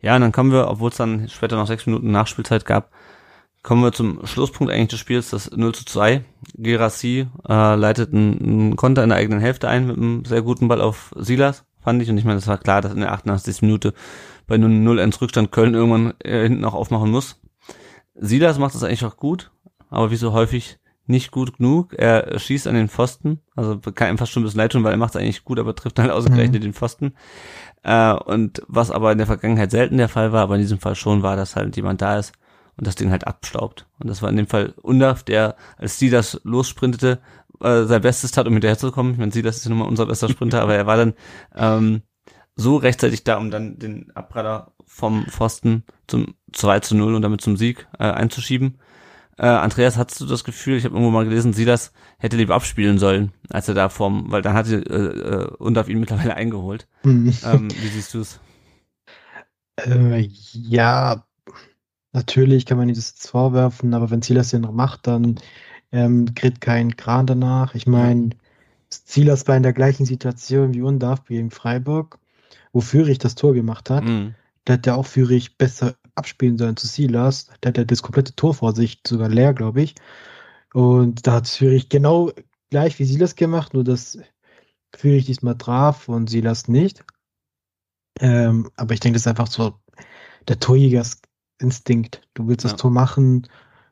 [0.00, 2.90] Ja, und dann kommen wir, obwohl es dann später noch sechs Minuten Nachspielzeit gab,
[3.64, 6.22] kommen wir zum Schlusspunkt eigentlich des Spiels, das 0 zu 2.
[6.56, 10.82] Gerassi äh, leitet einen, Konter in der eigenen Hälfte ein mit einem sehr guten Ball
[10.82, 12.10] auf Silas, fand ich.
[12.10, 13.62] Und ich meine, es war klar, dass in der 88.
[13.62, 13.94] Minute
[14.46, 17.40] bei 0 1 Rückstand Köln irgendwann äh, hinten auch aufmachen muss.
[18.14, 19.50] Silas macht das eigentlich auch gut,
[19.88, 21.94] aber wie so häufig nicht gut genug.
[21.94, 24.92] Er schießt an den Pfosten, also kann ihm fast schon ein bisschen leid tun, weil
[24.92, 27.14] er macht es eigentlich gut, aber trifft halt ausgerechnet den Pfosten.
[27.82, 30.94] Äh, und was aber in der Vergangenheit selten der Fall war, aber in diesem Fall
[30.94, 32.34] schon war, dass halt jemand da ist
[32.76, 33.86] und das Ding halt abstaubt.
[33.98, 37.20] Und das war in dem Fall Undaf, der, als sie das lossprintete,
[37.60, 39.12] äh, sein Bestes tat, um hinterherzukommen.
[39.12, 41.14] Ich meine, sie, das ist ja nun mal unser bester Sprinter, aber er war dann
[41.54, 42.02] ähm,
[42.56, 47.40] so rechtzeitig da, um dann den Abpraller vom Pfosten zum 2 zu 0 und damit
[47.40, 48.78] zum Sieg äh, einzuschieben.
[49.36, 52.54] Äh, Andreas, hattest du das Gefühl, ich habe irgendwo mal gelesen, sie das hätte lieber
[52.54, 56.86] abspielen sollen, als er da vom, weil dann hatte äh, äh, Undaf ihn mittlerweile eingeholt.
[57.02, 57.32] Mhm.
[57.44, 58.40] Ähm, wie siehst du es?
[59.76, 61.24] Äh, ja,
[62.14, 65.36] natürlich kann man ihm das jetzt vorwerfen, aber wenn Silas den noch macht, dann
[65.92, 67.74] ähm, kriegt kein Kran danach.
[67.74, 68.30] Ich meine,
[68.88, 72.18] Silas war in der gleichen Situation wie Undaf gegen Freiburg,
[72.72, 74.04] wo Fürich das Tor gemacht hat.
[74.04, 74.34] Mhm.
[74.64, 77.48] Da hätte auch Fürich besser abspielen sollen zu Silas.
[77.60, 79.94] Da hat er das komplette Tor vor sich, sogar leer, glaube ich.
[80.72, 82.30] Und da hat Fürich genau
[82.70, 84.18] gleich wie Silas gemacht, nur dass
[84.96, 87.04] Fürich diesmal traf und Silas nicht.
[88.20, 89.74] Ähm, aber ich denke, das ist einfach so
[90.46, 90.60] der
[91.58, 92.22] Torjägerinstinkt.
[92.34, 92.70] Du willst Ja.
[92.70, 93.46] das Tor machen,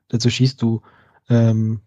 [0.08, 0.82] dazu schießt du.
[1.28, 1.80] Ähm,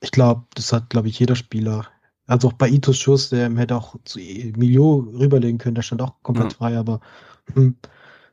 [0.00, 1.86] ich glaube, das hat, glaube ich, jeder Spieler.
[2.26, 6.22] Also auch bei Itos Schuss, der hätte auch zu Milio rüberlegen können, der stand auch
[6.22, 6.58] komplett Ja.
[6.58, 7.00] frei, aber
[7.54, 7.76] hm,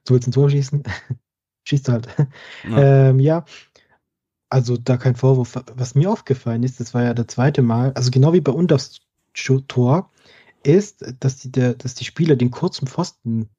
[0.05, 0.84] du willst ein Tor schießen?
[1.63, 2.07] Schießt halt.
[2.69, 3.09] Ja.
[3.09, 3.43] Ähm, ja,
[4.49, 5.61] also da kein Vorwurf.
[5.75, 8.53] Was mir aufgefallen ist, das war ja der zweite Mal, also genau wie bei
[9.34, 10.09] Schu- Tor,
[10.63, 13.49] ist, dass die, der, dass die Spieler den kurzen Pfosten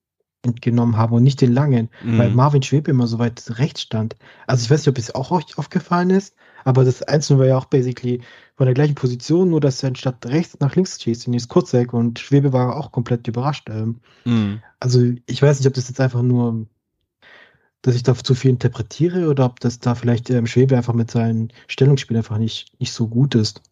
[0.42, 2.36] entgenommen haben und nicht den langen, weil Mhm.
[2.36, 4.16] Marvin Schwebe immer so weit rechts stand.
[4.46, 6.34] Also ich weiß nicht, ob es auch euch aufgefallen ist,
[6.64, 8.22] aber das Einzelne war ja auch basically
[8.56, 11.92] von der gleichen Position, nur dass er anstatt rechts nach links schießt, in das Kurzeck
[11.92, 13.68] und Schwebe war auch komplett überrascht.
[13.70, 14.62] Ähm, Mhm.
[14.80, 16.66] also ich weiß nicht, ob das jetzt einfach nur,
[17.82, 21.10] dass ich da zu viel interpretiere oder ob das da vielleicht ähm, Schwebe einfach mit
[21.10, 23.62] seinem Stellungsspiel einfach nicht, nicht so gut ist.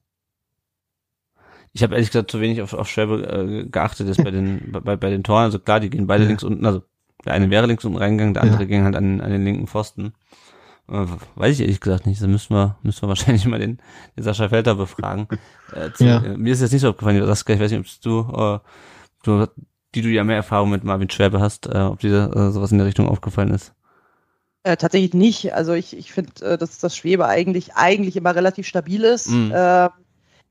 [1.76, 4.96] Ich habe ehrlich gesagt zu wenig auf, auf Schwäbe äh, geachtet jetzt bei den bei,
[4.96, 5.44] bei den Toren.
[5.44, 6.28] Also klar, die gehen beide Ja.
[6.28, 6.82] links unten, also
[7.26, 8.64] der eine wäre links unten reingegangen, der andere Ja.
[8.66, 10.14] ging halt an, an den linken Pfosten.
[10.88, 11.04] Äh,
[11.34, 12.22] weiß ich ehrlich gesagt nicht.
[12.22, 13.78] Da müssen wir, müssen wir wahrscheinlich mal den,
[14.16, 15.28] den Sascha Felter befragen.
[15.70, 16.16] Äh, zu, Ja.
[16.22, 18.58] äh, mir ist jetzt nicht so aufgefallen, Saskia, ich weiß nicht, ob du, äh,
[19.22, 19.46] du,
[19.94, 22.78] die du ja mehr Erfahrung mit Marvin Schwäbe hast, äh, ob dir äh, sowas in
[22.78, 23.74] der Richtung aufgefallen ist.
[24.62, 25.52] Äh, tatsächlich nicht.
[25.52, 29.28] Also ich, ich finde, äh, dass das Schwebe eigentlich, eigentlich immer relativ stabil ist.
[29.28, 29.52] Mhm.
[29.52, 29.90] Äh,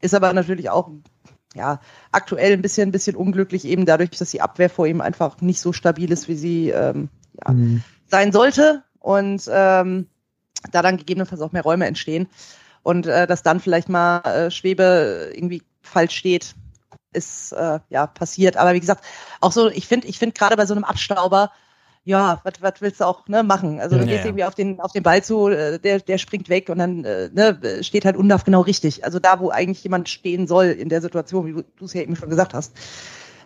[0.01, 0.91] ist aber natürlich auch
[1.55, 1.79] ja,
[2.11, 5.61] aktuell ein bisschen, ein bisschen unglücklich, eben dadurch, dass die Abwehr vor ihm einfach nicht
[5.61, 7.09] so stabil ist, wie sie ähm,
[7.43, 7.81] ja, Hm.
[8.07, 8.83] sein sollte.
[8.99, 10.07] Und ähm,
[10.71, 12.27] da dann gegebenenfalls auch mehr Räume entstehen.
[12.83, 16.55] Und äh, dass dann vielleicht mal äh, Schwebe irgendwie falsch steht,
[17.13, 18.57] ist äh, ja passiert.
[18.57, 19.03] Aber wie gesagt,
[19.41, 21.51] auch so, ich finde, ich finde gerade bei so einem Abstauber,
[22.05, 23.79] ja, was was willst du auch ne, machen?
[23.79, 24.25] Also du Ja, gehst ja.
[24.27, 27.29] irgendwie auf den auf den Ball zu, äh, der der springt weg und dann äh,
[27.33, 29.03] ne, steht halt Undaf genau richtig.
[29.03, 32.15] Also da, wo eigentlich jemand stehen soll in der Situation, wie du es ja eben
[32.15, 32.73] schon gesagt hast.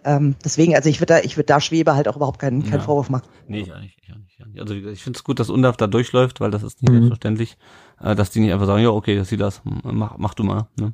[0.06, 2.80] Ähm, deswegen, also ich würde da, ich würde da Schwebe halt auch überhaupt keinen, keinen
[2.80, 2.86] Ja.
[2.86, 3.28] Vorwurf machen.
[3.48, 3.98] Nee, ich auch nicht.
[4.02, 4.62] Ich auch nicht, ich auch nicht.
[4.62, 6.96] Also ich finde es gut, dass Undaf da durchläuft, weil das ist nicht Mhm.
[6.96, 7.58] selbstverständlich,
[8.02, 10.68] äh, dass die nicht einfach sagen, ja, okay, das sieht das, mach, mach du mal.
[10.80, 10.94] Ne?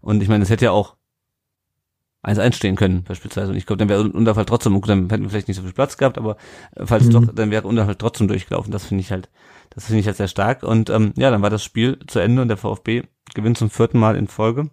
[0.00, 0.96] Und ich meine, es hätte ja auch
[2.24, 3.50] 1-1 stehen können, beispielsweise.
[3.52, 3.88] Und ich glaube, dann
[4.26, 6.36] wäre halt trotzdem, gut, dann hätten wir vielleicht nicht so viel Platz gehabt, aber
[6.74, 7.10] äh, falls Mhm.
[7.10, 8.72] doch, dann wäre halt trotzdem durchgelaufen.
[8.72, 9.28] Das finde ich halt,
[9.70, 10.62] das finde ich halt sehr stark.
[10.62, 13.02] Und ähm, ja, dann war das Spiel zu Ende und der VfB
[13.34, 14.70] gewinnt zum vierten Mal in Folge.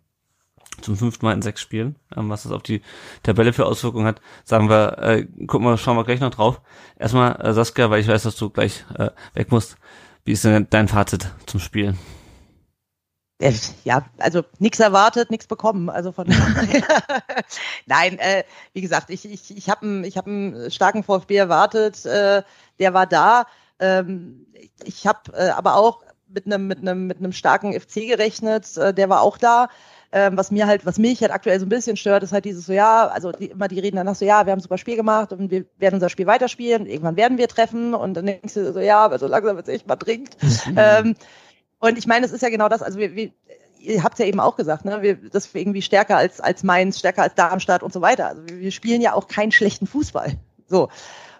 [0.82, 2.82] zum fünften Mal in sechs Spielen, ähm, was das auf die
[3.24, 6.62] Tabelle für Auswirkungen hat, sagen wir, äh, gucken wir, schauen wir gleich noch drauf.
[6.97, 9.76] Erstmal, äh, Saskia, weil ich weiß, dass du gleich äh, weg musst.
[10.26, 11.95] Wie ist denn dein Fazit zum Spiel?
[13.84, 15.89] Ja, also nichts erwartet, nichts bekommen.
[15.89, 16.28] Also von
[17.86, 22.06] nein, äh, wie gesagt, ich ich ich habe einen ich habe einen starken VfB erwartet,
[22.06, 22.44] äh,
[22.80, 23.46] der war da.
[23.80, 24.46] Ähm,
[24.84, 28.94] ich habe äh, aber auch mit einem mit einem mit einem starken FC gerechnet, äh,
[28.94, 29.70] der war auch da.
[30.14, 32.66] Ähm, was mir halt, was mich halt aktuell so ein bisschen stört, ist halt dieses
[32.66, 34.98] so, ja, also die, immer die reden danach so, ja, wir haben ein super Spiel
[34.98, 38.74] gemacht und wir werden unser Spiel weiterspielen, irgendwann werden wir treffen und dann denkst du
[38.74, 40.36] so, ja, aber so langsam wird es echt mal trinkt.
[40.76, 41.16] ähm,
[41.82, 43.32] und ich meine, es ist ja genau das, also wir, wir
[43.82, 46.99] ihr habt ja eben auch gesagt, ne, wir, das wir irgendwie stärker als, als Mainz,
[46.99, 48.27] stärker als Darmstadt und so weiter.
[48.27, 50.34] Also wir, wir spielen ja auch keinen schlechten Fußball.
[50.67, 50.89] So.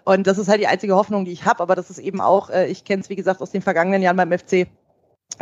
[0.04, 2.50] Und das ist halt die einzige Hoffnung, die ich habe, aber das ist eben auch,
[2.50, 4.66] äh, ich kenne es wie gesagt aus den vergangenen Jahren beim FC,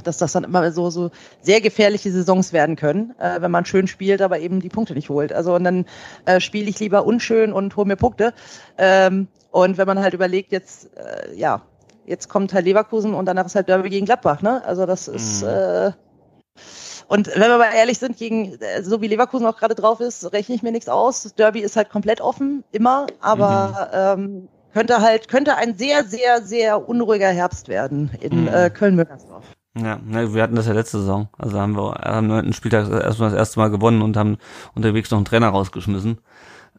[0.04, 3.86] dass das dann immer so, so sehr gefährliche Saisons werden können, äh, wenn man schön
[3.86, 5.32] spielt, aber eben die Punkte nicht holt.
[5.32, 5.86] Also und dann
[6.26, 8.34] äh, spiele ich lieber unschön und hole mir Punkte.
[8.76, 11.62] Ähm, und wenn man halt überlegt, jetzt, äh, ja,
[12.10, 14.62] jetzt kommt halt Leverkusen und danach ist halt Derby gegen Gladbach, ne?
[14.64, 15.48] Also das ist, mhm.
[15.48, 15.92] äh,
[17.08, 20.32] und wenn wir mal ehrlich sind, gegen, äh, so wie Leverkusen auch gerade drauf ist,
[20.32, 21.34] rechne ich mir nichts aus.
[21.36, 24.24] Derby ist halt komplett offen, immer, aber mhm.
[24.24, 28.48] ähm, könnte halt, könnte ein sehr, sehr, sehr unruhiger Herbst werden in mhm.
[28.48, 29.44] äh, Köln-Müngersdorf.
[29.78, 31.28] Ja, wir hatten das ja letzte Saison.
[31.38, 34.38] Also haben wir am neunten Spieltag erstmal das erste Mal gewonnen und haben
[34.74, 36.18] unterwegs noch einen Trainer rausgeschmissen.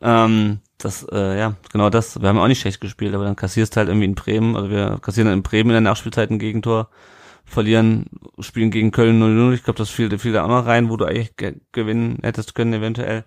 [0.02, 2.20] Ähm, das, äh, ja, genau das.
[2.22, 5.00] Wir haben auch nicht schlecht gespielt, aber dann kassierst halt irgendwie in Bremen, also wir
[5.02, 6.90] kassieren dann in Bremen in der Nachspielzeit ein Gegentor
[7.46, 8.08] verlieren,
[8.40, 9.54] spielen gegen Köln 0-0.
[9.54, 12.56] Ich glaube, das fiel, fiel da auch noch rein, wo du eigentlich ge gewinnen hättest
[12.56, 13.26] können, eventuell.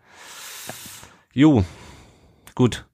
[1.33, 1.64] Jo,
[2.55, 2.87] gut.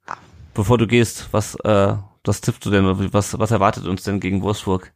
[0.55, 3.13] Bevor du gehst, was, äh, was tippst du denn?
[3.13, 4.93] Was, was erwartet uns denn gegen Wolfsburg?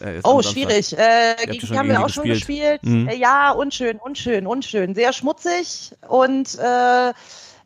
[0.00, 0.96] Äh, oh, schwierig.
[0.96, 2.82] Äh, gegen die haben wir auch schon gespielt.
[2.82, 3.08] Mhm.
[3.08, 4.94] Äh, ja, unschön, unschön, unschön.
[4.94, 7.12] Sehr schmutzig und äh,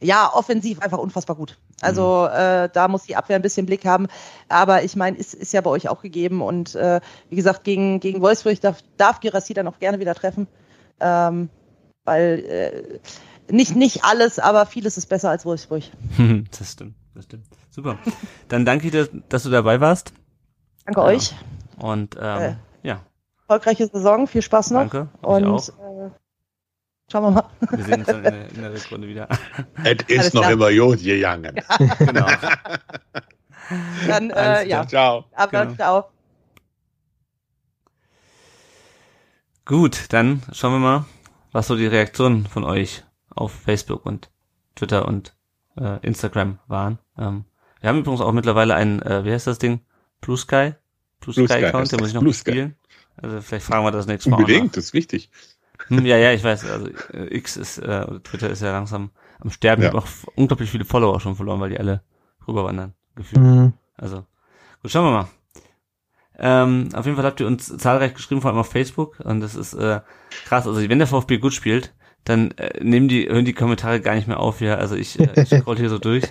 [0.01, 1.59] ja, offensiv einfach unfassbar gut.
[1.81, 2.39] Also mhm.
[2.39, 4.07] äh, da muss die Abwehr ein bisschen Blick haben.
[4.49, 6.43] Aber ich meine, ist, ist ja bei euch auch gegeben.
[6.43, 10.47] Und äh, wie gesagt, gegen, gegen Wolfsburg darf, darf Girassi dann auch gerne wieder treffen.
[11.01, 11.49] Ähm,
[12.05, 12.45] weil
[13.49, 15.83] äh, nicht, nicht alles, aber vieles ist besser als Wolfsburg.
[16.59, 17.47] das stimmt, das stimmt.
[17.71, 17.99] Super.
[18.49, 20.13] Dann danke dir, dass du dabei warst.
[20.85, 21.07] Danke ja.
[21.07, 21.35] euch.
[21.79, 23.01] Und ähm, äh, ja.
[23.41, 24.81] Erfolgreiche Saison, viel Spaß noch.
[24.81, 25.09] Danke.
[25.23, 25.69] Und auch.
[27.11, 27.51] Schauen wir mal.
[27.71, 29.29] Wir sehen uns dann in der, in der Rückrunde wieder.
[29.83, 30.53] Es ist noch klar.
[30.53, 31.57] immer gut gegangen.
[31.57, 31.95] Ja.
[31.99, 32.27] Genau.
[34.07, 34.87] dann, äh, ja.
[34.87, 35.25] Ciao.
[35.33, 35.75] Aber genau.
[35.75, 36.11] ciao.
[39.65, 41.05] Gut, dann schauen wir mal,
[41.53, 44.31] was so die Reaktionen von euch auf Facebook und
[44.75, 45.35] Twitter und
[45.79, 46.99] äh, Instagram waren.
[47.19, 47.45] Ähm,
[47.81, 49.81] wir haben übrigens auch mittlerweile einen, äh, wie heißt das Ding?
[50.21, 50.75] Blue Sky?
[51.21, 52.77] Blue, Blue Sky Account, den muss ich noch Blue spielen.
[53.17, 54.37] Also vielleicht fragen wir das nächste Mal.
[54.37, 55.31] Unbedingt, das ist wichtig.
[55.89, 56.65] Hm, ja, ja, ich weiß.
[56.71, 59.11] Also äh, X ist, äh, Twitter ist ja langsam
[59.41, 59.83] am Sterben.
[59.83, 59.89] Ja.
[59.89, 62.03] Ich habe auch unglaublich viele Follower schon verloren, weil die alle
[62.47, 62.95] rüberwandern.
[63.15, 63.43] Gefühlt.
[63.43, 63.73] Mhm.
[63.97, 64.25] Also,
[64.83, 65.29] gut, schauen wir mal.
[66.41, 69.19] Ähm, auf jeden Fall habt ihr uns zahlreich geschrieben, vor allem auf Facebook.
[69.21, 70.01] Und das ist äh,
[70.45, 70.67] krass.
[70.67, 74.29] Also wenn der VfB gut spielt, dann äh, nehmen die, hören die Kommentare gar nicht
[74.29, 74.61] mehr auf.
[74.61, 76.25] Ja, also ich, äh, ich scroll hier so durch.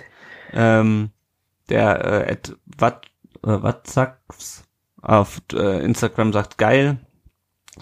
[0.52, 1.10] Ähm,
[1.68, 3.06] der äh, at wat,
[3.44, 4.64] äh, wat sagt's
[5.02, 6.98] auf äh, Instagram sagt geil.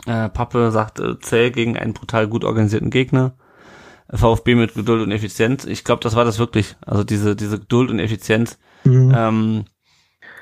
[0.07, 3.36] Äh, Pappe sagt äh, zäh gegen einen brutal gut organisierten Gegner.
[4.12, 5.64] VfB mit Geduld und Effizienz.
[5.64, 6.76] Ich glaube, das war das wirklich.
[6.84, 8.59] Also diese, diese Geduld und Effizienz.
[8.84, 9.12] Mhm.
[9.16, 9.64] Ähm,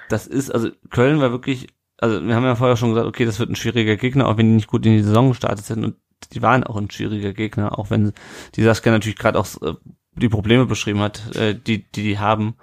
[0.09, 3.39] das ist, also Köln war wirklich, also wir haben ja vorher schon gesagt, okay, das
[3.39, 5.85] wird ein schwieriger Gegner, auch wenn die nicht gut in die Saison gestartet sind.
[5.85, 5.97] Und
[6.33, 8.13] die waren auch ein schwieriger Gegner, auch wenn
[8.55, 9.75] die Saskia natürlich gerade auch äh,
[10.17, 12.57] die Probleme beschrieben hat, äh, die, die die haben.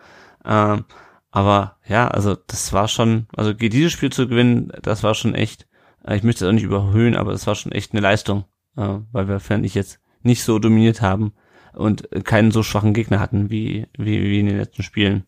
[0.46, 0.86] Ähm,
[1.32, 5.68] aber ja, also das war schon, also dieses Spiel zu gewinnen, das war schon echt
[6.10, 8.46] ich möchte es auch nicht überhöhen, aber es war schon echt eine Leistung,
[8.76, 11.34] äh, weil wir, fand ich jetzt, nicht so dominiert haben
[11.74, 15.26] und keinen so schwachen Gegner hatten wie, wie, wie in den letzten Spielen.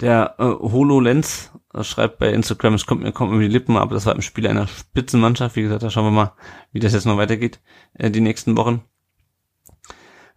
[0.00, 3.94] Der äh, HoloLens äh, schreibt bei Instagram, es kommt mir kommt mir die Lippen, aber
[3.94, 5.56] das war im Spiel einer Spitzenmannschaft.
[5.56, 6.32] Wie gesagt, da schauen wir mal,
[6.72, 7.60] wie das jetzt noch weitergeht
[7.94, 8.82] äh, die nächsten Wochen.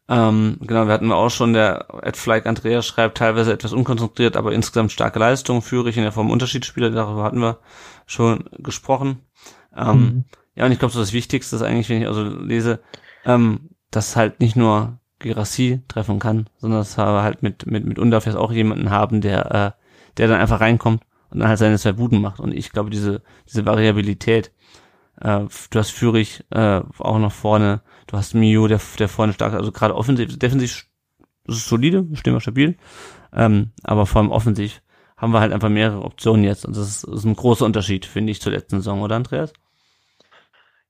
[0.10, 4.54] Ähm, genau, wir hatten auch schon, der Ed Flyke Andreas schreibt teilweise etwas unkonzentriert, aber
[4.54, 7.60] insgesamt starke Leistung, führe ich in der Form Unterschiedsspieler, darüber hatten wir
[8.08, 9.20] schon gesprochen.
[9.78, 10.26] Ähm, mhm.
[10.56, 12.80] Ja, und ich glaube, so das Wichtigste ist eigentlich, wenn ich also lese,
[13.24, 18.00] ähm, dass halt nicht nur Gerassi treffen kann, sondern dass wir halt mit, mit, mit
[18.00, 19.72] Undorf jetzt auch jemanden haben, der, äh,
[20.18, 22.40] der dann einfach reinkommt und dann halt seine zwei Buden macht.
[22.40, 24.52] Und ich glaube, diese, diese Variabilität,
[25.22, 29.54] äh, du hast Führig äh, auch noch vorne, du hast Mio, der, der vorne stark,
[29.54, 30.88] also gerade offensiv, defensiv
[31.48, 32.76] ist solide, stehen wir stabil,
[33.34, 34.82] ähm, aber vor allem offensiv
[35.16, 38.32] haben wir halt einfach mehrere Optionen jetzt und das ist, ist ein großer Unterschied, finde
[38.32, 39.54] ich, zur letzten Saison, oder Andreas?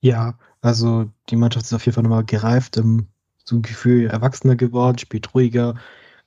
[0.01, 3.07] Ja, Also die Mannschaft ist auf jeden Fall nochmal gereift, im,
[3.43, 5.76] so ein Gefühl erwachsener geworden, spielt ruhiger,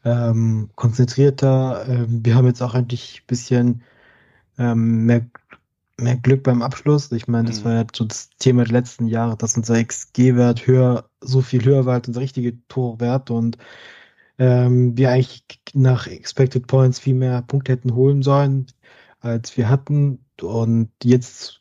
[0.05, 1.87] ähm, konzentrierter.
[1.89, 3.83] Ähm, wir haben jetzt auch endlich bisschen
[4.59, 5.27] ähm, mehr,
[5.99, 7.13] mehr Glück beim Abschluss.
[7.13, 7.65] Ich meine, das Mhm.
[7.65, 11.87] war ja so das Thema der letzten Jahre, dass unser XG-Wert höher, so viel höher
[11.87, 13.59] war als unser richtiger Torwert und
[14.39, 18.67] ähm, wir eigentlich nach Expected Points viel mehr Punkte hätten holen sollen,
[19.21, 20.25] als wir hatten.
[20.41, 21.61] Und jetzt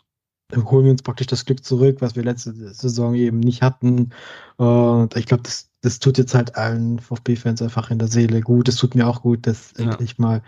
[0.55, 4.11] holen wir uns praktisch das Glück zurück, was wir letzte Saison eben nicht hatten.
[4.57, 8.67] Und ich glaube, das, das tut jetzt halt allen VfB-Fans einfach in der Seele gut.
[8.69, 9.81] Es tut mir auch gut, dass Ja.
[9.81, 10.41] endlich mal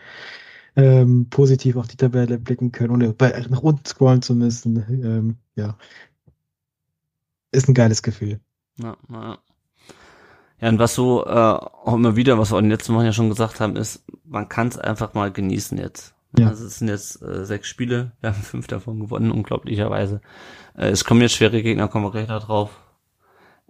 [0.75, 4.77] ähm, positiv auf die Tabelle blicken können, ohne bei, nach unten scrollen zu müssen.
[4.89, 5.77] Ähm, ja.
[7.51, 8.39] Ist ein geiles Gefühl.
[8.81, 9.37] Ja, ja.
[10.59, 13.13] ja, und was so äh, auch immer wieder, was wir in den letzten Wochen ja
[13.13, 16.15] schon gesagt haben, ist, man kann es einfach mal genießen jetzt.
[16.37, 16.47] Ja.
[16.47, 20.21] Also es sind jetzt äh, sechs Spiele, wir haben fünf davon gewonnen, unglaublicherweise.
[20.75, 22.71] Äh, es kommen jetzt schwere Gegner, kommen wir gleich noch drauf.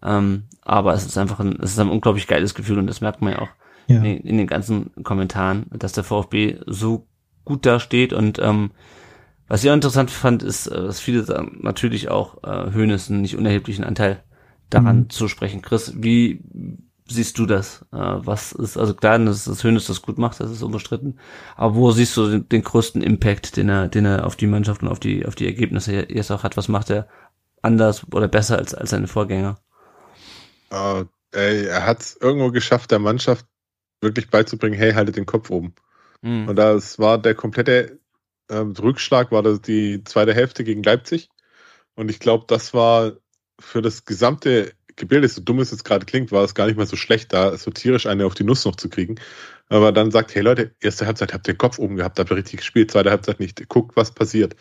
[0.01, 3.21] Ähm, aber es ist einfach ein, es ist ein unglaublich geiles Gefühl und das merkt
[3.21, 3.49] man ja auch
[3.87, 3.97] Ja.
[3.97, 7.07] in, den- in den ganzen Kommentaren, dass der VfB so
[7.45, 8.71] gut da steht und ähm,
[9.47, 13.21] was ich auch interessant fand, ist, äh, dass viele sagen, natürlich auch äh, Hönes einen
[13.21, 14.23] nicht unerheblichen Anteil
[14.69, 15.09] daran Mhm.
[15.09, 15.61] zu sprechen.
[15.61, 16.41] Chris, wie
[17.07, 17.85] siehst du das?
[17.91, 21.19] Äh, was ist, also klar, dass das Hönes das gut macht, das ist unbestritten.
[21.55, 24.81] Aber wo siehst du den, den größten Impact, den er, den er auf die Mannschaft
[24.81, 26.57] und auf die, auf die Ergebnisse jetzt auch hat?
[26.57, 27.07] Was macht er
[27.61, 29.57] anders oder besser als, als seine Vorgänger?
[30.71, 33.45] Äh, ey, er hat es irgendwo geschafft, der Mannschaft
[34.03, 35.73] wirklich beizubringen, hey, haltet den Kopf oben.
[36.21, 36.47] Mhm.
[36.49, 37.99] Und das war der komplette
[38.49, 41.29] ähm, Rückschlag, war das die zweite Hälfte gegen Leipzig.
[41.95, 43.13] Und ich glaube, das war
[43.59, 46.85] für das gesamte Gebilde, so dumm es jetzt gerade klingt, war es gar nicht mal
[46.85, 49.15] so schlecht, da so tierisch eine auf die Nuss noch zu kriegen.
[49.69, 52.37] Aber dann sagt, hey Leute, erste Halbzeit habt ihr den Kopf oben gehabt, habt ihr
[52.37, 53.67] richtig gespielt, zweite Halbzeit nicht.
[53.69, 54.55] Guckt, was passiert.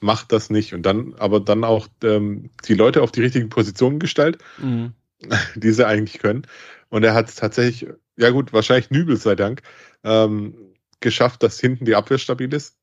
[0.00, 0.74] Macht das nicht.
[0.74, 4.94] Und dann, aber dann auch ähm, die Leute auf die richtigen Positionen gestellt Mhm.
[5.54, 6.46] die sie eigentlich können.
[6.88, 9.62] Und er hat es tatsächlich, ja gut, wahrscheinlich Nübel sei Dank,
[10.02, 10.54] ähm,
[11.00, 12.76] geschafft, dass hinten die Abwehr stabil ist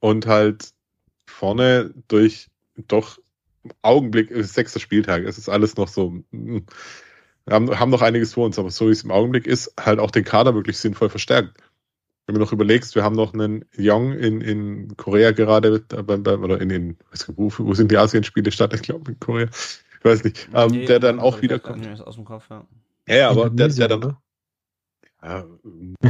[0.00, 0.70] und halt
[1.26, 2.48] vorne durch
[2.86, 3.18] doch
[3.82, 6.60] Augenblick, äh, sechster Spieltag, es ist alles noch so, mm,
[7.44, 9.98] wir haben, haben noch einiges vor uns, aber so wie es im Augenblick ist, halt
[10.00, 11.58] auch den Kader wirklich sinnvoll verstärkt.
[12.26, 16.68] Wenn du noch überlegst, wir haben noch einen Young in, in Korea gerade, oder in
[16.68, 18.72] den, wo, wo sind die Asienspiele statt?
[18.74, 19.46] Ich glaube in Korea.
[19.46, 20.46] Ich weiß nicht.
[20.52, 21.90] Ähm, Nee, der dann auch hab ich wieder grad kommt.
[21.90, 22.66] nicht Aus dem Kopf, ja.
[23.08, 24.16] Ja, ja, aber der, Indonesien, der dann.
[25.22, 25.94] Ja, ähm,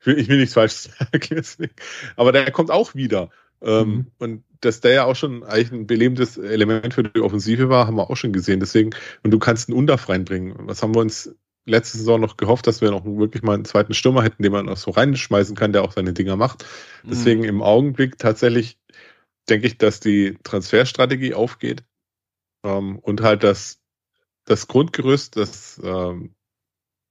[0.00, 1.70] ich, will, ich will nichts falsch sagen.
[2.16, 3.30] Aber der kommt auch wieder.
[3.62, 4.06] Ähm, Mhm.
[4.18, 7.96] Und dass der ja auch schon eigentlich ein belebendes Element für die Offensive war, haben
[7.96, 8.60] wir auch schon gesehen.
[8.60, 8.90] Deswegen,
[9.22, 10.54] und du kannst einen Undaf reinbringen.
[10.68, 13.94] Was haben wir uns letzte Saison noch gehofft, dass wir noch wirklich mal einen zweiten
[13.94, 16.64] Stürmer hätten, den man auch so reinschmeißen kann, der auch seine Dinger macht.
[17.02, 17.48] Deswegen Mhm.
[17.48, 18.78] im Augenblick tatsächlich
[19.48, 21.82] denke ich, dass die Transferstrategie aufgeht
[22.64, 23.80] ähm, und halt das,
[24.44, 25.80] das Grundgerüst, das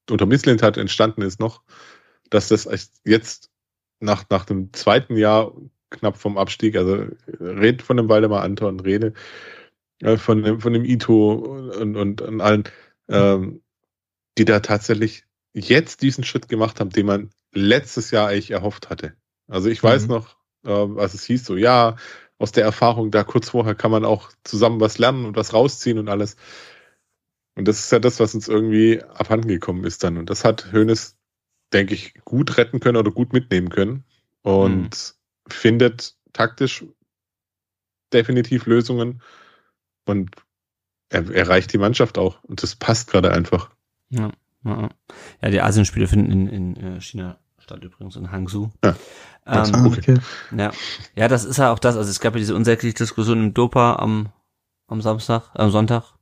[0.10, 1.64] unter Missland hat entstanden ist noch,
[2.30, 2.68] dass das
[3.04, 3.50] jetzt
[4.00, 5.54] nach, nach dem zweiten Jahr
[5.90, 7.06] knapp vom Abstieg, also
[7.40, 9.14] red von dem Waldemar Anton, rede
[10.02, 12.64] äh, von dem, von dem Ito und, und, und allen,
[13.08, 13.62] ähm,
[14.38, 19.14] die da tatsächlich jetzt diesen Schritt gemacht haben, den man letztes Jahr eigentlich erhofft hatte.
[19.48, 20.10] Also ich weiß Mhm.
[20.10, 20.36] noch,
[20.66, 21.96] äh, was es hieß, so ja,
[22.38, 25.98] aus der Erfahrung da kurz vorher kann man auch zusammen was lernen und was rausziehen
[25.98, 26.36] und alles.
[27.56, 30.18] Und das ist ja das, was uns irgendwie abhanden gekommen ist dann.
[30.18, 31.18] Und das hat Hoeneß,
[31.74, 34.04] denke ich, gut retten können oder gut mitnehmen können.
[34.42, 35.16] Und
[35.48, 36.86] findet taktisch
[38.14, 39.22] definitiv Lösungen
[40.06, 40.36] und
[41.10, 42.44] er erreicht die Mannschaft auch.
[42.44, 43.72] Und das passt gerade einfach.
[44.10, 44.32] Ja,
[44.64, 44.90] ja.
[45.42, 48.70] ja, die Asienspiele finden in, in äh, China statt übrigens, in Hangzhou.
[48.84, 48.92] Ja.
[48.92, 48.96] Ähm,
[49.48, 50.18] Ah, okay.
[50.56, 50.72] ja.
[51.16, 51.98] ja, das ist ja auch das.
[51.98, 54.30] Also es gab ja diese unsägliche Diskussion im Dopa am,
[54.88, 56.14] am Samstag, am Sonntag.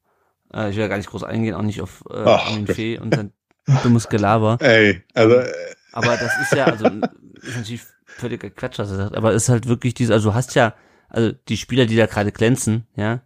[0.54, 2.68] Äh, ich will ja gar nicht groß eingehen, auch nicht auf äh, Ach, Armin.
[2.68, 3.34] Fee und sein
[3.84, 4.58] dummes Gelaber.
[4.62, 5.52] Ey, also äh,
[5.92, 6.86] Aber das ist ja, also
[7.42, 10.36] ist natürlich völliger Quatsch, was er sagt, aber es ist halt wirklich diese, also du
[10.36, 10.76] hast ja,
[11.10, 13.22] also die Spieler, die da gerade glänzen, ja,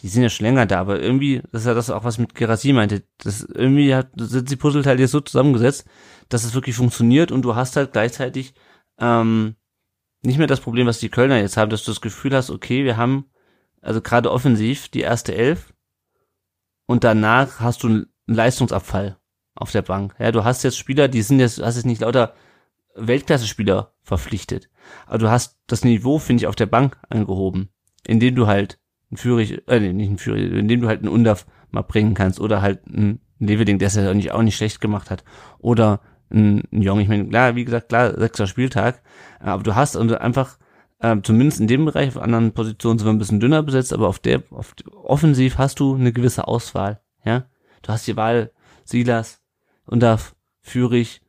[0.00, 2.34] die sind ja schon länger da, aber irgendwie, das ist ja das auch, was mit
[2.34, 5.86] Gerasi meinte, das irgendwie hat, sind die Puzzleteile so zusammengesetzt,
[6.28, 8.54] dass es wirklich funktioniert und du hast halt gleichzeitig
[8.98, 9.56] ähm,
[10.22, 12.84] nicht mehr das Problem, was die Kölner jetzt haben, dass du das Gefühl hast, okay,
[12.84, 13.26] wir haben
[13.80, 15.72] also gerade offensiv die erste Elf
[16.86, 19.18] und danach hast du einen Leistungsabfall
[19.54, 20.14] auf der Bank.
[20.18, 22.34] Ja, du hast jetzt Spieler, die sind jetzt, hast jetzt nicht lauter
[22.94, 24.70] Weltklasse-Spieler verpflichtet.
[25.06, 27.70] Aber du hast das Niveau, finde ich, auf der Bank angehoben,
[28.06, 28.78] indem du halt
[29.10, 32.62] einen Führig, äh, nicht einen Führig, indem du halt einen Undaf mal bringen kannst oder
[32.62, 35.24] halt einen Leveling, der es ja auch nicht, auch nicht schlecht gemacht hat.
[35.58, 36.00] Oder
[36.30, 39.02] ein, ein Jong, ich meine, klar, wie gesagt, klar, sechster Spieltag,
[39.40, 40.58] aber du hast einfach
[41.00, 44.08] Ähm, zumindest in dem Bereich, auf anderen Positionen sind wir ein bisschen dünner besetzt, aber
[44.08, 47.46] auf der, auf offensiv hast du eine gewisse Auswahl, ja.
[47.82, 48.50] Du hast die Wahl,
[48.84, 49.42] Silas,
[49.84, 51.20] Undaf, Führig,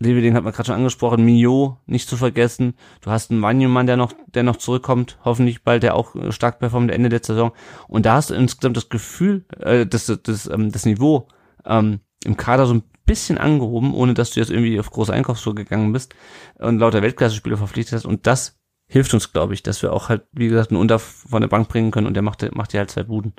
[0.00, 2.74] Leveling hat man gerade schon angesprochen, Mio nicht zu vergessen.
[3.00, 6.60] Du hast einen Wanyumann, der noch, der noch zurückkommt, hoffentlich bald, der auch äh, stark
[6.60, 7.52] performt Ende der Saison.
[7.88, 11.26] Und da hast du insgesamt das Gefühl, äh, das, das, ähm, das Niveau
[11.64, 15.56] ähm, im Kader so ein bisschen angehoben, ohne dass du jetzt irgendwie auf große Einkaufstour
[15.56, 16.14] gegangen bist
[16.58, 18.06] und lauter Weltklasse-Spieler verpflichtet hast.
[18.06, 21.40] Und das hilft uns, glaube ich, dass wir auch halt, wie gesagt, einen Unter von
[21.40, 23.32] der Bank bringen können und der macht, macht dir halt zwei Buden.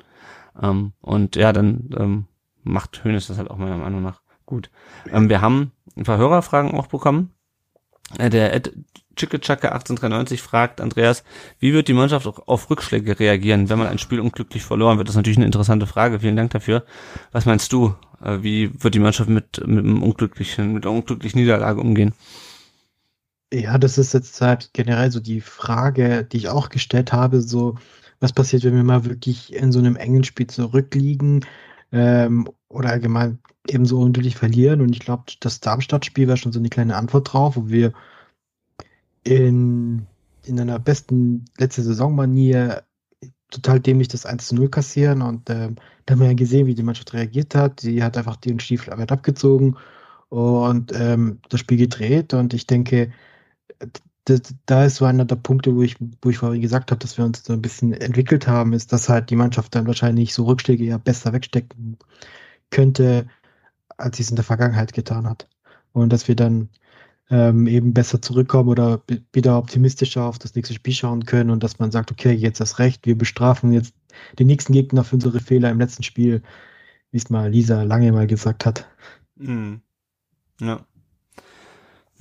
[0.60, 2.26] Ähm, und ja, dann ähm,
[2.62, 4.70] macht Hönes das halt auch meiner Meinung nach gut.
[5.10, 7.32] Ähm, wir haben ein paar Hörerfragen auch bekommen.
[8.18, 8.74] Äh, der Ed
[9.16, 11.24] Chickechacke 1893 fragt Andreas,
[11.58, 15.08] wie wird die Mannschaft auf Rückschläge reagieren, wenn man ein Spiel unglücklich verloren wird?
[15.08, 16.20] Das ist natürlich eine interessante Frage.
[16.20, 16.84] Vielen Dank dafür.
[17.32, 17.94] Was meinst du?
[18.22, 22.12] Äh, wie wird die Mannschaft mit, mit einem unglücklichen, mit einer unglücklichen Niederlage umgehen?
[23.52, 27.76] Ja, das ist jetzt halt generell so die Frage, die ich auch gestellt habe, so,
[28.20, 31.44] was passiert, wenn wir mal wirklich in so einem engen Spiel zurückliegen
[31.90, 34.80] ähm, oder allgemein eben so unnötig verlieren.
[34.80, 37.92] Und ich glaube, das Darmstadt-Spiel war schon so eine kleine Antwort drauf, wo wir
[39.24, 40.06] in,
[40.44, 42.84] in einer besten letzte Saison-Manier
[43.50, 46.74] total dämlich das 1 zu 0 kassieren und ähm, da haben wir ja gesehen, wie
[46.74, 47.80] die Mannschaft reagiert hat.
[47.80, 49.76] Sie hat einfach den Stiefel weit abgezogen
[50.28, 53.12] und ähm, das Spiel gedreht und ich denke,
[54.66, 57.24] da ist so einer der Punkte, wo ich, wo ich vorhin gesagt habe, dass wir
[57.24, 60.84] uns so ein bisschen entwickelt haben, ist, dass halt die Mannschaft dann wahrscheinlich so Rückschläge
[60.84, 61.98] ja besser wegstecken
[62.70, 63.26] könnte,
[63.96, 65.48] als sie es in der Vergangenheit getan hat.
[65.92, 66.68] Und dass wir dann
[67.30, 69.02] ähm, eben besser zurückkommen oder
[69.32, 72.78] wieder optimistischer auf das nächste Spiel schauen können und dass man sagt, okay, jetzt das
[72.78, 73.94] Recht, wir bestrafen jetzt
[74.38, 76.42] den nächsten Gegner für unsere Fehler im letzten Spiel,
[77.12, 78.88] wie es mal Lisa lange mal gesagt hat.
[79.36, 79.80] Mhm.
[80.60, 80.84] Ja.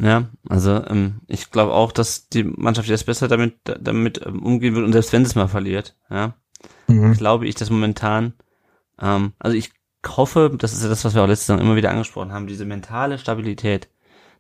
[0.02, 4.74] Ja, also ähm, ich glaube auch, dass die Mannschaft jetzt besser damit damit ähm, umgehen
[4.74, 6.36] wird und selbst wenn es mal verliert, ja,
[6.88, 7.14] mhm.
[7.16, 8.32] glaube ich, dass momentan,
[9.02, 9.74] ähm, also ich
[10.08, 12.64] hoffe, das ist ja das, was wir auch letztes Jahr immer wieder angesprochen haben, diese
[12.64, 13.90] mentale Stabilität,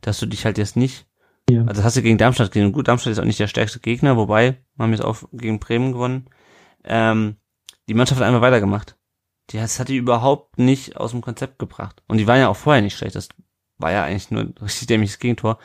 [0.01, 1.07] dass du dich halt jetzt nicht,
[1.49, 1.61] ja.
[1.61, 4.17] also das hast du gegen Darmstadt gesehen, gut, Darmstadt ist auch nicht der stärkste Gegner,
[4.17, 6.29] wobei, wir haben jetzt auch gegen Bremen gewonnen,
[6.83, 7.35] ähm,
[7.87, 8.95] die Mannschaft hat einfach weitergemacht.
[9.49, 12.03] Die, das hat die überhaupt nicht aus dem Konzept gebracht.
[12.07, 13.29] Und die waren ja auch vorher nicht schlecht, das
[13.77, 15.57] war ja eigentlich nur ein richtig dämliches Gegentor.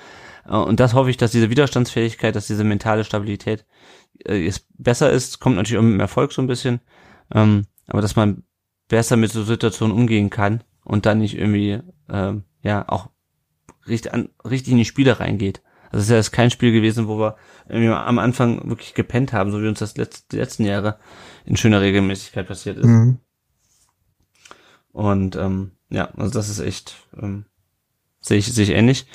[0.46, 3.66] Äh, und das hoffe ich, dass diese Widerstandsfähigkeit, dass diese mentale Stabilität
[4.24, 6.80] äh, jetzt besser ist, kommt natürlich auch mit dem Erfolg so ein bisschen,
[7.32, 8.44] ähm, aber dass man
[8.88, 13.10] besser mit so Situationen umgehen kann und dann nicht irgendwie ähm, ja auch
[13.88, 15.62] richtig, an, richtig in die Spiele reingeht.
[15.86, 17.36] Also es ist ja jetzt kein Spiel gewesen, wo wir
[17.68, 20.98] irgendwie am Anfang wirklich gepennt haben, so wie uns das letzt, die letzten Jahre
[21.44, 22.86] in schöner Regelmäßigkeit passiert ist.
[22.86, 23.18] Mhm.
[24.92, 27.46] Und ähm, ja, also das ist echt, ähm,
[28.20, 29.06] sehe ich, sehe ich ähnlich.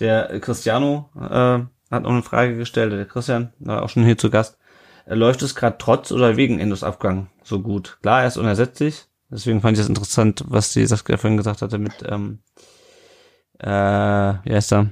[0.00, 1.60] Der Cristiano äh,
[1.90, 4.58] hat noch eine Frage gestellt, der Christian war auch schon hier zu Gast.
[5.06, 7.98] Äh, läuft es gerade trotz oder wegen Endos Abgang so gut?
[8.02, 11.78] Klar, er ist unersetzlich, Deswegen fand ich das interessant, was die Saskia vorhin gesagt hatte
[11.78, 12.38] mit, ähm,
[13.64, 13.68] äh,
[14.44, 14.90] wie heißt er?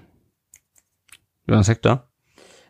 [1.46, 2.08] Jonas Hector.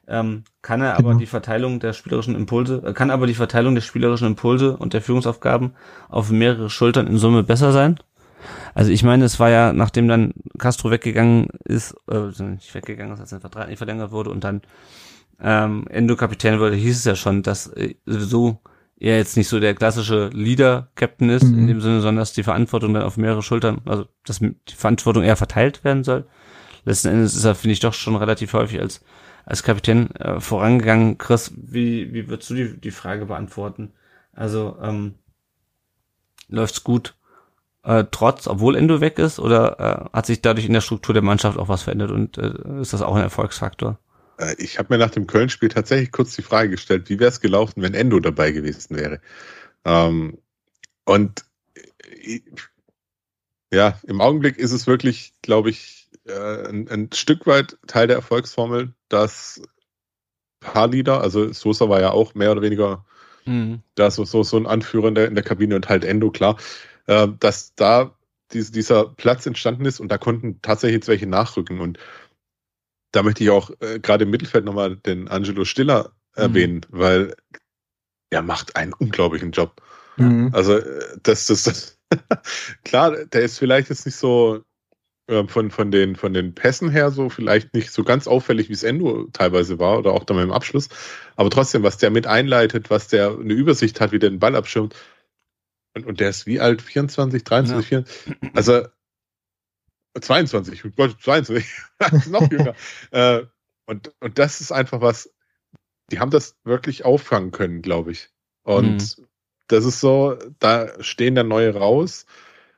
[0.09, 1.21] Ähm, kann er aber genau.
[1.21, 5.01] die Verteilung der spielerischen Impulse, äh, kann aber die Verteilung der spielerischen Impulse und der
[5.01, 5.75] Führungsaufgaben
[6.09, 7.99] auf mehrere Schultern in Summe besser sein?
[8.75, 13.21] Also ich meine, es war ja, nachdem dann Castro weggegangen ist, äh, nicht weggegangen ist,
[13.21, 14.63] als sein Vertrag nicht verlängert wurde und dann
[15.41, 18.61] ähm, Endo Kapitän wurde, hieß es ja schon, dass äh, sowieso
[19.03, 21.59] er jetzt nicht so der klassische Leader-Captain ist, mhm.
[21.59, 25.25] in dem Sinne, sondern dass die Verantwortung dann auf mehrere Schultern, also dass die Verantwortung
[25.25, 26.25] eher verteilt werden soll.
[26.85, 29.05] Letzten Endes ist er, finde ich, doch schon relativ häufig als,
[29.45, 31.19] als Kapitän äh, vorangegangen.
[31.19, 33.93] Chris, wie, wie würdest du die, die Frage beantworten?
[34.33, 35.15] Also, ähm,
[36.49, 37.17] läuft's gut,
[37.83, 39.81] äh, trotz, obwohl Endo weg ist, oder
[40.13, 42.93] äh, hat sich dadurch in der Struktur der Mannschaft auch was verändert und äh, ist
[42.93, 43.99] das auch ein Erfolgsfaktor?
[44.39, 47.41] Äh, ich habe mir nach dem Köln-Spiel tatsächlich kurz die Frage gestellt, wie wäre es
[47.41, 49.21] gelaufen, wenn Endo dabei gewesen wäre.
[49.85, 50.39] Ähm,
[51.05, 51.45] und
[51.75, 52.41] äh,
[53.73, 58.17] ja, im Augenblick ist es wirklich, glaube ich, äh, ein, ein, Stück weit Teil der
[58.17, 59.63] Erfolgsformel, dass
[60.63, 63.05] Haarlieder, also Sosa war ja auch mehr oder weniger
[63.45, 63.83] mhm.
[63.95, 66.59] da so, so, so ein Anführer in der, in der Kabine und halt Endo, klar,
[67.07, 68.15] äh, dass da
[68.53, 71.99] dies, dieser Platz entstanden ist und da konnten tatsächlich jetzt welche nachrücken und
[73.13, 76.99] da möchte ich auch äh, gerade im Mittelfeld nochmal den Angelo Stiller erwähnen, mhm.
[76.99, 77.37] weil
[78.31, 79.83] er macht einen unglaublichen Job.
[80.17, 80.51] Mhm.
[80.53, 81.99] Also äh, das, das, das
[82.85, 84.63] klar, der ist vielleicht jetzt nicht so
[85.29, 88.75] äh, von, von, den, von den Pässen her so vielleicht nicht so ganz auffällig, wie
[88.75, 90.89] es Endo teilweise war oder auch dann im Abschluss.
[91.37, 94.57] Aber trotzdem, was der mit einleitet, was der eine Übersicht hat, wie der den Ball
[94.57, 94.97] abschirmt.
[95.95, 96.81] Und, und der ist wie alt?
[96.81, 98.03] 24, 23, ja.
[98.03, 98.57] 24?
[98.57, 98.87] Also
[100.21, 101.67] 22, Gott, 22,
[102.29, 102.75] noch jünger.
[103.11, 103.43] äh,
[103.87, 105.33] Und, und das ist einfach was,
[106.11, 108.31] die haben das wirklich auffangen können, glaube ich.
[108.63, 109.27] Und mhm.
[109.69, 112.27] das ist so, da stehen dann neue raus.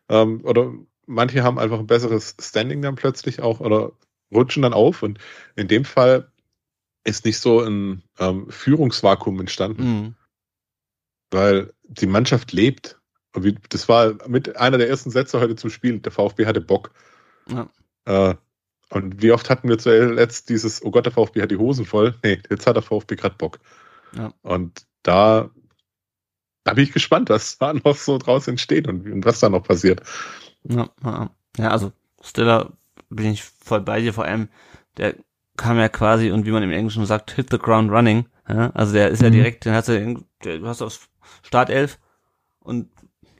[0.08, 0.72] Ähm, oder
[1.06, 3.92] manche haben einfach ein besseres Standing dann plötzlich auch oder
[4.32, 5.02] rutschen dann auf.
[5.02, 5.18] Und
[5.56, 6.30] in dem Fall
[7.04, 10.14] ist nicht so ein ähm, Führungsvakuum entstanden, mhm.
[11.30, 12.98] weil die Mannschaft lebt.
[13.34, 15.98] Und wie, das war mit einer der ersten Sätze heute zum Spiel.
[15.98, 16.92] Der VfB hatte Bock.
[17.48, 17.68] Ja.
[18.04, 18.34] Äh,
[18.90, 22.14] und wie oft hatten wir zuletzt dieses, oh Gott, der VfB hat die Hosen voll.
[22.22, 23.58] Nee, jetzt hat der VfB gerade Bock.
[24.16, 24.32] Ja.
[24.42, 25.50] Und da,
[26.64, 29.64] da bin ich gespannt, was da noch so draus entsteht und, und was da noch
[29.64, 30.02] passiert.
[30.64, 30.90] Ja,
[31.56, 31.92] ja, also
[32.22, 32.72] Stiller
[33.10, 34.48] bin ich voll bei dir, vor allem
[34.96, 35.16] der
[35.56, 38.26] kam ja quasi und wie man im Englischen sagt, hit the ground running.
[38.48, 39.34] Ja, also der ist ja mhm.
[39.34, 41.08] direkt, den hast du, du hast aufs
[41.42, 41.98] Startelf
[42.60, 42.90] und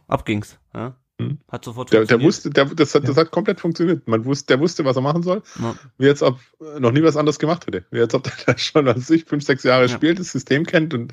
[0.07, 0.59] ab ging's.
[0.75, 0.97] Ja.
[1.19, 1.39] Mhm.
[1.49, 4.09] Hat sofort der, der wusste, der, das, hat, das hat komplett funktioniert.
[4.09, 5.43] Man wusste, der wusste, was er machen soll.
[5.61, 5.77] Ja.
[5.97, 6.41] Wie jetzt ob
[6.79, 7.85] noch nie was anderes gemacht hätte.
[7.91, 9.89] Wie jetzt ob der schon, was ich, fünf, sechs Jahre ja.
[9.89, 11.13] spielt, das System kennt und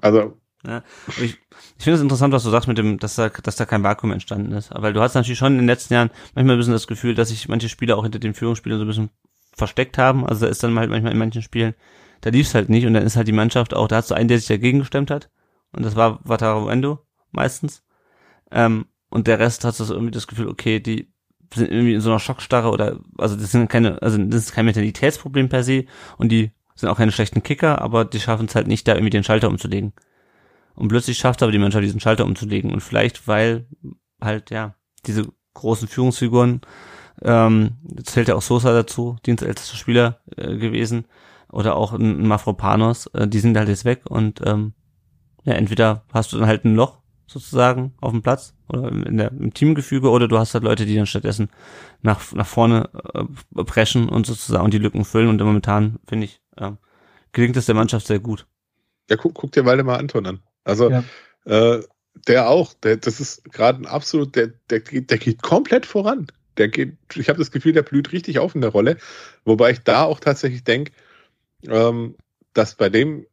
[0.00, 0.36] also.
[0.66, 0.82] Ja.
[1.06, 1.38] Ich,
[1.78, 4.12] ich finde es interessant, was du sagst mit dem, dass da, dass da kein Vakuum
[4.12, 4.72] entstanden ist.
[4.72, 7.30] Aber du hast natürlich schon in den letzten Jahren manchmal ein bisschen das Gefühl, dass
[7.30, 9.10] sich manche Spieler auch hinter den Führungsspielern so ein bisschen
[9.54, 10.26] versteckt haben.
[10.26, 11.74] Also da ist dann halt manchmal in manchen Spielen,
[12.20, 14.14] da lief es halt nicht und dann ist halt die Mannschaft auch, da hast du
[14.14, 15.30] einen, der sich dagegen gestemmt hat.
[15.72, 16.98] Und das war Wataru Endo
[17.32, 17.82] meistens.
[18.50, 21.12] Ähm, und der Rest hat das irgendwie das Gefühl, okay, die
[21.52, 24.64] sind irgendwie in so einer Schockstarre oder, also das sind keine, also das ist kein
[24.64, 25.84] Mentalitätsproblem per se
[26.16, 29.10] und die sind auch keine schlechten Kicker, aber die schaffen es halt nicht, da irgendwie
[29.10, 29.92] den Schalter umzulegen.
[30.74, 33.66] Und plötzlich schafft aber die Mannschaft diesen Schalter umzulegen und vielleicht, weil
[34.20, 36.60] halt, ja, diese großen Führungsfiguren,
[37.22, 37.72] ähm,
[38.04, 41.04] zählt ja auch Sosa dazu, dienstältester Spieler äh, gewesen,
[41.52, 44.72] oder auch ein, Mafropanos, äh, die sind halt jetzt weg und ähm,
[45.44, 46.99] ja, entweder hast du dann halt ein Loch
[47.30, 50.96] sozusagen auf dem Platz oder in der, im Teamgefüge oder du hast halt Leute, die
[50.96, 51.48] dann stattdessen
[52.02, 56.72] nach, nach vorne äh, preschen und sozusagen die Lücken füllen und momentan, finde ich, äh,
[57.32, 58.46] gelingt es der Mannschaft sehr gut.
[59.08, 60.40] Ja, guck, guck dir Waldemar Anton an.
[60.64, 61.04] Also ja.
[61.44, 61.82] äh,
[62.26, 66.26] der auch, der, das ist gerade ein absolut, der, der, der geht komplett voran.
[66.56, 68.96] Der geht, ich habe das Gefühl, der blüht richtig auf in der Rolle.
[69.44, 70.92] Wobei ich da auch tatsächlich denke,
[71.68, 72.16] ähm,
[72.54, 73.24] dass bei dem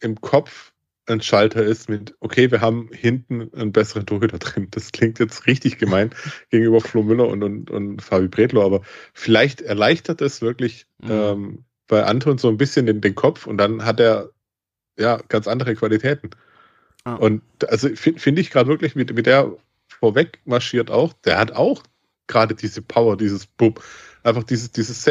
[0.00, 0.69] im Kopf
[1.10, 4.68] ein Schalter ist mit, okay, wir haben hinten einen besseren Torhüter drin.
[4.70, 6.10] Das klingt jetzt richtig gemein
[6.50, 8.82] gegenüber Flo Müller und, und, und Fabi Bredlo, aber
[9.12, 11.10] vielleicht erleichtert es wirklich mhm.
[11.10, 14.30] ähm, bei Anton so ein bisschen den, den Kopf und dann hat er
[14.96, 16.30] ja ganz andere Qualitäten.
[17.04, 17.14] Ah.
[17.14, 19.56] Und also finde find ich gerade wirklich, wie, wie der
[19.88, 21.82] vorweg marschiert auch, der hat auch
[22.26, 23.74] gerade diese Power, dieses Bum,
[24.22, 25.02] einfach dieses, dieses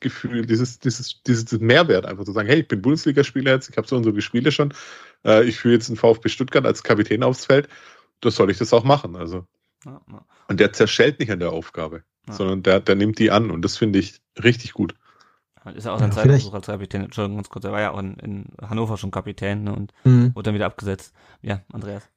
[0.00, 3.86] Selbstgefühl, dieses, dieses, dieses Mehrwert, einfach zu sagen, hey, ich bin Bundesligaspieler jetzt, ich habe
[3.86, 4.72] so und so die Spiele schon,
[5.24, 7.68] äh, ich führe jetzt einen VfB Stuttgart als Kapitän aufs Feld,
[8.20, 9.16] das soll ich das auch machen.
[9.16, 9.46] Also.
[9.84, 10.24] Ja, ja.
[10.48, 12.34] Und der zerschellt nicht an der Aufgabe, ja.
[12.34, 14.94] sondern der, der nimmt die an und das finde ich richtig gut.
[15.74, 17.02] Ist ja auch sein ja, Zeitversuch als Kapitän.
[17.02, 20.34] Entschuldigung, ganz kurz, er war ja auch in, in Hannover schon Kapitän ne, und mhm.
[20.34, 21.14] wurde dann wieder abgesetzt.
[21.42, 22.08] Ja, Andreas.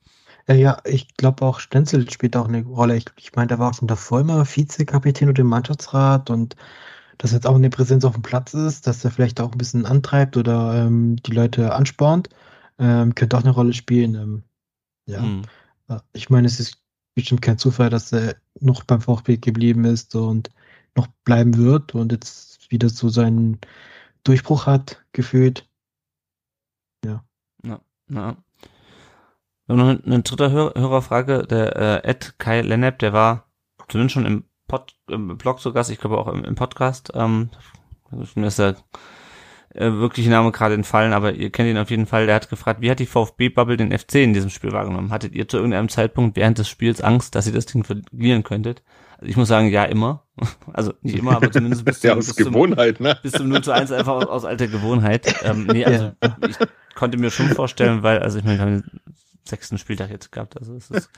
[0.47, 2.95] Ja, ja ich glaube auch Stenzel spielt auch eine Rolle.
[2.95, 6.55] Ich, ich meine, der war auch schon davor immer Vizekapitän und im Mannschaftsrat und
[7.17, 9.85] dass jetzt auch eine Präsenz auf dem Platz ist, dass er vielleicht auch ein bisschen
[9.85, 12.29] antreibt oder ähm, die Leute anspornt,
[12.79, 14.15] ähm, könnte auch eine Rolle spielen.
[14.15, 14.43] Ähm,
[15.05, 15.21] ja.
[15.21, 15.43] Mhm.
[16.13, 16.77] Ich meine, es ist
[17.15, 20.49] bestimmt kein Zufall, dass er noch beim VfB geblieben ist und
[20.95, 23.59] noch bleiben wird und jetzt wieder so seinen
[24.23, 25.67] Durchbruch hat, gefühlt.
[27.05, 27.23] Ja.
[27.63, 28.37] Ja, ja.
[29.65, 33.47] Wir haben noch eine, dritte Hör Hörerfrage, der äh, Ed Kai Lennep, der war
[33.87, 37.11] zumindest schon im, Pod, im Blog zu Gast, ich glaube auch im, im Podcast.
[37.15, 37.49] Ähm,
[38.35, 38.75] mir ist der
[39.73, 42.25] äh, wirkliche Name gerade entfallen, aber ihr kennt ihn auf jeden Fall.
[42.25, 45.11] Der hat gefragt, wie hat die VfB-Bubble den FC in diesem Spiel wahrgenommen?
[45.11, 48.83] Hattet ihr zu irgendeinem Zeitpunkt während des Spiels Angst, dass ihr das Ding verlieren könntet?
[49.17, 50.23] Also ich muss sagen, ja, immer.
[50.73, 53.17] Also nicht immer, aber zumindest bis, zum, ja, bis, Gewohnheit, zum, ne?
[53.21, 55.33] bis zum 0 zu 1 einfach aus, aus alter Gewohnheit.
[55.43, 56.37] Ähm, nee, also ja.
[56.47, 56.57] ich
[56.95, 58.83] konnte mir schon vorstellen, weil, also ich meine,
[59.43, 60.57] sechsten Spieltag jetzt gehabt.
[60.57, 61.09] Also es ist,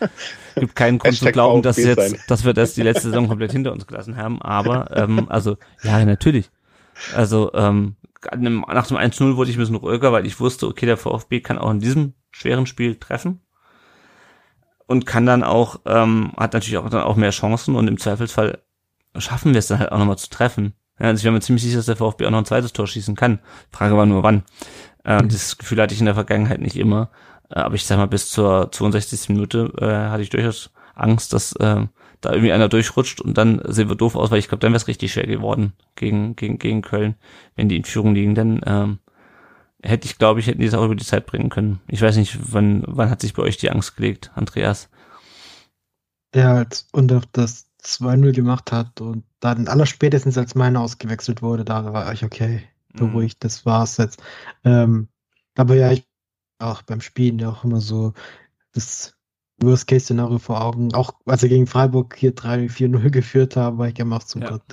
[0.55, 3.71] gibt keinen Grund zu glauben, dass jetzt, dass wir das die letzte Saison komplett hinter
[3.71, 4.41] uns gelassen haben.
[4.41, 6.49] Aber ähm, also ja, natürlich.
[7.15, 7.95] Also ähm,
[8.33, 11.57] nach dem 1-0 wurde ich ein bisschen ruhiger, weil ich wusste, okay, der VfB kann
[11.57, 13.41] auch in diesem schweren Spiel treffen
[14.87, 18.59] und kann dann auch, ähm, hat natürlich auch dann auch mehr Chancen und im Zweifelsfall
[19.17, 20.73] schaffen wir es dann halt auch nochmal zu treffen.
[20.99, 22.87] Ja, also ich bin mir ziemlich sicher, dass der VfB auch noch ein zweites Tor
[22.87, 23.39] schießen kann.
[23.71, 24.43] Frage war nur wann.
[25.03, 25.29] Äh, mhm.
[25.29, 27.09] Das Gefühl hatte ich in der Vergangenheit nicht immer.
[27.49, 29.29] Äh, aber ich sag mal, bis zur 62.
[29.29, 31.85] Minute äh, hatte ich durchaus Angst, dass äh,
[32.21, 34.77] da irgendwie einer durchrutscht und dann sehen wir doof aus, weil ich glaube, dann wäre
[34.77, 37.15] es richtig schwer geworden gegen, gegen, gegen Köln,
[37.55, 38.35] wenn die in Führung liegen.
[38.35, 38.99] Dann ähm,
[39.83, 41.81] hätte ich, glaube ich, hätten die es auch über die Zeit bringen können.
[41.87, 44.89] Ich weiß nicht, wann, wann hat sich bei euch die Angst gelegt, Andreas?
[46.33, 51.93] Ja, als Undorf das 2-0 gemacht hat und dann allerspätestens als meine ausgewechselt wurde, da
[51.93, 52.63] war ich okay.
[52.93, 53.43] beruhigt.
[53.43, 54.21] Das war's jetzt.
[54.63, 55.07] Ähm,
[55.55, 56.05] aber ja, ich
[56.59, 58.13] auch beim Spielen ja auch immer so
[58.73, 59.15] das
[59.61, 60.93] Worst-Case-Szenario vor Augen.
[60.93, 64.49] Auch als er gegen Freiburg hier 3-4-0 geführt haben, war ich immer auch so, Ja.
[64.49, 64.63] Gott,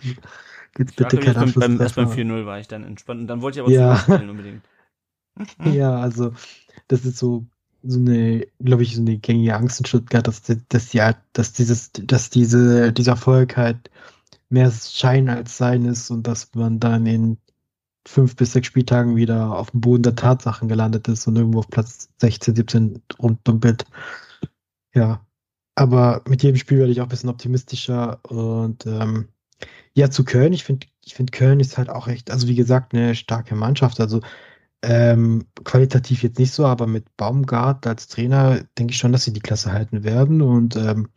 [0.78, 2.12] jetzt bitte kein beim, beim, erst beim Anschlusstreffer.
[2.14, 3.20] 4-0 war ich dann entspannt.
[3.20, 3.96] Und dann wollte ich aber Ja.
[3.96, 4.62] zurückspielen unbedingt.
[5.64, 6.32] Ja, also
[6.88, 7.46] das ist so
[7.84, 11.00] so eine, glaube ich, so eine gängige Angst in Stuttgart, dass, dass die,
[11.32, 13.90] dass dieses, dass diese, dieser Erfolg halt
[14.50, 17.38] mehr Schein als Sein ist und dass man dann in
[18.06, 21.68] fünf bis sechs Spieltagen wieder auf dem Boden der Tatsachen gelandet ist und irgendwo auf
[21.68, 23.84] Platz 16, 17 rumdumpelt.
[24.94, 25.24] Ja,
[25.74, 29.28] aber mit jedem Spiel werde ich auch ein bisschen optimistischer und ähm,
[29.94, 32.94] ja, zu Köln, ich finde, ich finde Köln ist halt auch echt, also wie gesagt,
[32.94, 34.00] eine starke Mannschaft.
[34.00, 34.20] Also
[34.82, 39.32] ähm, qualitativ jetzt nicht so, aber mit Baumgart als Trainer denke ich schon, dass sie
[39.32, 40.42] die Klasse halten werden.
[40.42, 41.08] Und ähm,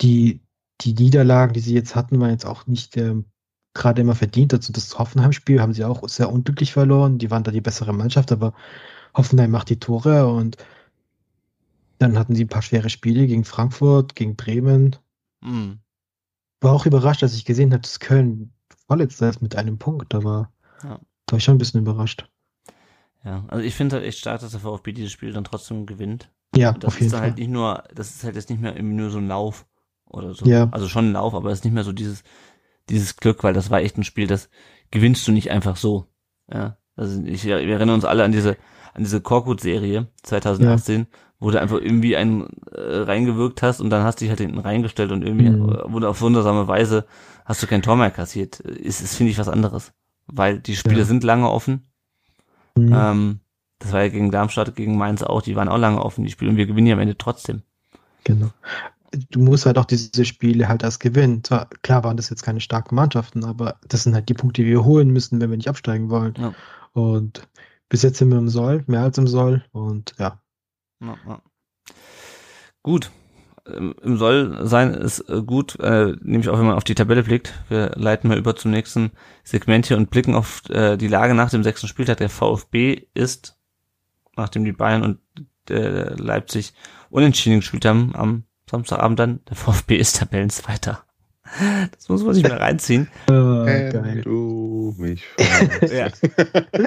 [0.00, 0.42] die,
[0.80, 3.26] die Niederlagen, die sie jetzt hatten, waren jetzt auch nicht ähm,
[3.74, 4.52] gerade immer verdient.
[4.54, 7.18] Also das Hoffenheim-Spiel haben sie auch sehr unglücklich verloren.
[7.18, 8.52] Die waren da die bessere Mannschaft, aber
[9.14, 10.56] Hoffenheim macht die Tore und
[11.98, 14.96] dann hatten sie ein paar schwere Spiele gegen Frankfurt, gegen Bremen.
[15.40, 15.78] Mhm.
[16.60, 18.52] War auch überrascht, als ich gesehen habe, dass Köln
[18.86, 20.50] vorletzter ist mit einem Punkt, aber
[20.82, 21.00] Ja.
[21.26, 22.28] da war ich schon ein bisschen überrascht.
[23.24, 26.30] Ja, also ich finde halt echt stark, dass der VfB dieses Spiel dann trotzdem gewinnt.
[26.56, 27.28] Ja, das auf jeden ist dann Fall.
[27.30, 29.66] halt nicht nur, das ist halt jetzt nicht mehr nur so ein Lauf
[30.06, 30.44] oder so.
[30.44, 30.68] Ja.
[30.72, 32.24] Also schon ein Lauf, aber es ist nicht mehr so dieses,
[32.92, 34.48] dieses Glück, weil das war echt ein Spiel, das
[34.92, 36.06] gewinnst du nicht einfach so.
[36.52, 36.76] Ja.
[36.94, 38.50] Also ich, wir erinnern uns alle an diese,
[38.94, 41.06] an diese Korkut-Serie 2018,
[41.40, 44.58] wo du einfach irgendwie einen äh, reingewirkt hast und dann hast du dich halt hinten
[44.58, 45.92] reingestellt und irgendwie Mhm.
[45.92, 47.06] wurde auf wundersame Weise
[47.44, 48.60] hast du kein Tor mehr kassiert.
[48.60, 49.92] Ist, ist finde ich, was anderes.
[50.28, 51.04] Weil die Spiele Ja.
[51.04, 51.88] sind lange offen.
[52.76, 52.92] Mhm.
[52.94, 53.40] Ähm,
[53.80, 56.50] das war ja gegen Darmstadt, gegen Mainz auch, die waren auch lange offen, die Spiele,
[56.52, 57.62] und wir gewinnen ja am Ende trotzdem.
[58.24, 58.50] Genau.
[59.30, 61.44] Du musst halt auch diese Spiele halt erst gewinnen.
[61.44, 64.68] Zwar, klar waren das jetzt keine starken Mannschaften, aber das sind halt die Punkte, die
[64.68, 66.34] wir holen müssen, wenn wir nicht absteigen wollen.
[66.38, 66.54] Ja.
[66.92, 67.48] Und
[67.88, 69.64] bis jetzt sind wir im Soll, mehr als im Soll.
[69.72, 70.40] Und ja,
[71.00, 71.42] Ja, ja.
[72.82, 73.10] Gut.
[73.66, 77.22] Ähm, Im Soll sein ist äh, gut, äh, nämlich auch wenn man auf die Tabelle
[77.22, 77.52] blickt.
[77.68, 79.12] Wir leiten mal über zum nächsten
[79.44, 82.16] Segment hier und blicken auf äh, die Lage nach dem sechsten Spieltag.
[82.16, 83.56] Der VfB ist,
[84.36, 85.20] nachdem die Bayern und
[85.70, 86.72] äh, Leipzig
[87.10, 91.04] unentschieden gespielt haben, am Samstagabend dann, der VfB ist Tabellenzweiter.
[91.94, 93.08] Das muss man sich mal reinziehen.
[93.28, 94.20] äh, Wenn geil.
[94.22, 95.24] du mich.
[95.92, 96.08] Ja.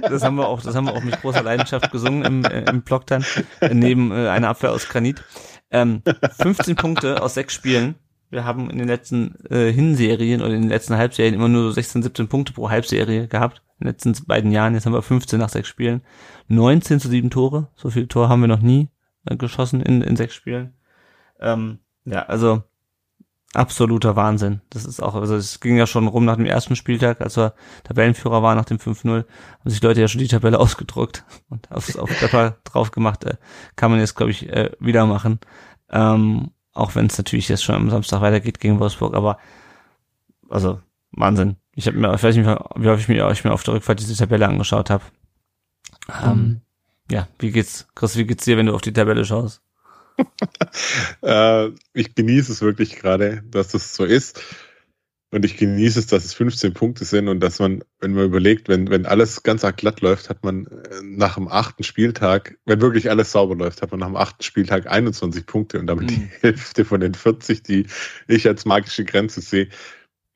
[0.02, 2.82] Das haben wir auch, das haben wir auch mit großer Leidenschaft gesungen im, äh, im
[2.82, 3.24] Blog dann,
[3.62, 5.24] äh, neben äh, einer Abwehr aus Granit.
[5.70, 6.02] Ähm,
[6.40, 7.96] 15 Punkte aus sechs Spielen.
[8.32, 11.72] Wir haben in den letzten äh, Hinserien oder in den letzten Halbserien immer nur so
[11.72, 13.62] 16, 17 Punkte pro Halbserie gehabt.
[13.80, 14.74] In den letzten beiden Jahren.
[14.74, 16.02] Jetzt haben wir 15 nach sechs Spielen.
[16.48, 17.68] 19 zu 7 Tore.
[17.76, 18.90] So viel Tor haben wir noch nie
[19.26, 20.74] äh, geschossen in, in sechs Spielen.
[21.40, 22.64] Ähm, ja, also
[23.54, 24.62] absoluter Wahnsinn.
[24.70, 27.54] Das ist auch, also es ging ja schon rum nach dem ersten Spieltag, als wir
[27.84, 31.96] Tabellenführer waren nach dem 5-0, haben sich Leute ja schon die Tabelle ausgedruckt und aufs,
[31.96, 33.24] auf Treffer drauf gemacht.
[33.24, 33.38] Äh,
[33.76, 35.40] kann man jetzt, glaube ich, äh, wieder machen.
[35.90, 39.38] Ähm, auch wenn es natürlich jetzt schon am Samstag weitergeht gegen Wolfsburg, aber
[40.50, 40.82] also
[41.12, 41.56] Wahnsinn.
[41.74, 44.16] Ich habe mir, ich weiß nicht, wie häufig mir, ich mir auf der Rückfahrt diese
[44.16, 45.04] Tabelle angeschaut habe.
[46.24, 46.62] Ähm, Mhm.
[47.12, 49.62] Ja, wie geht's, Chris, wie geht's dir, wenn du auf die Tabelle schaust?
[51.22, 54.42] äh, ich genieße es wirklich gerade, dass das so ist.
[55.32, 58.70] Und ich genieße es, dass es 15 Punkte sind und dass man, wenn man überlegt,
[58.70, 62.80] wenn, wenn alles ganz arg glatt läuft, hat man äh, nach dem achten Spieltag, wenn
[62.80, 66.16] wirklich alles sauber läuft, hat man nach dem achten Spieltag 21 Punkte und damit Mhm.
[66.16, 67.88] die Hälfte von den 40, die
[68.28, 69.68] ich als magische Grenze sehe.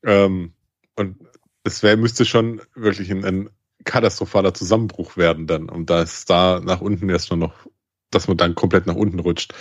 [0.03, 0.53] Ähm,
[0.95, 1.17] und
[1.63, 3.49] das wäre, müsste schon wirklich ein, ein
[3.85, 5.69] katastrophaler Zusammenbruch werden dann.
[5.69, 7.67] Und da ist da nach unten erstmal noch,
[8.11, 9.53] dass man dann komplett nach unten rutscht.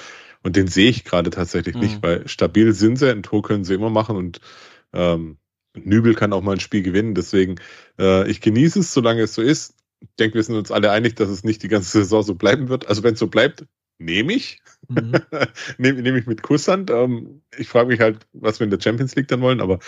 [0.43, 1.81] Und den sehe ich gerade tatsächlich Mhm.
[1.81, 4.41] nicht, weil stabil sind sie, ein Tor können sie immer machen und
[4.93, 5.39] ähm,
[5.75, 7.15] Nübel kann auch mal ein Spiel gewinnen.
[7.15, 7.57] Deswegen,
[7.99, 9.75] äh, ich genieße es, solange es so ist.
[10.01, 12.69] Ich denke, wir sind uns alle einig, dass es nicht die ganze Saison so bleiben
[12.69, 12.89] wird.
[12.89, 13.67] Also wenn es so bleibt,
[13.99, 14.61] nehme ich.
[14.89, 15.13] Mhm.
[15.79, 16.91] nehme nehm ich mit Kusshand.
[16.91, 19.81] Ähm, ich frage mich halt, was wir in der Champions League dann wollen, aber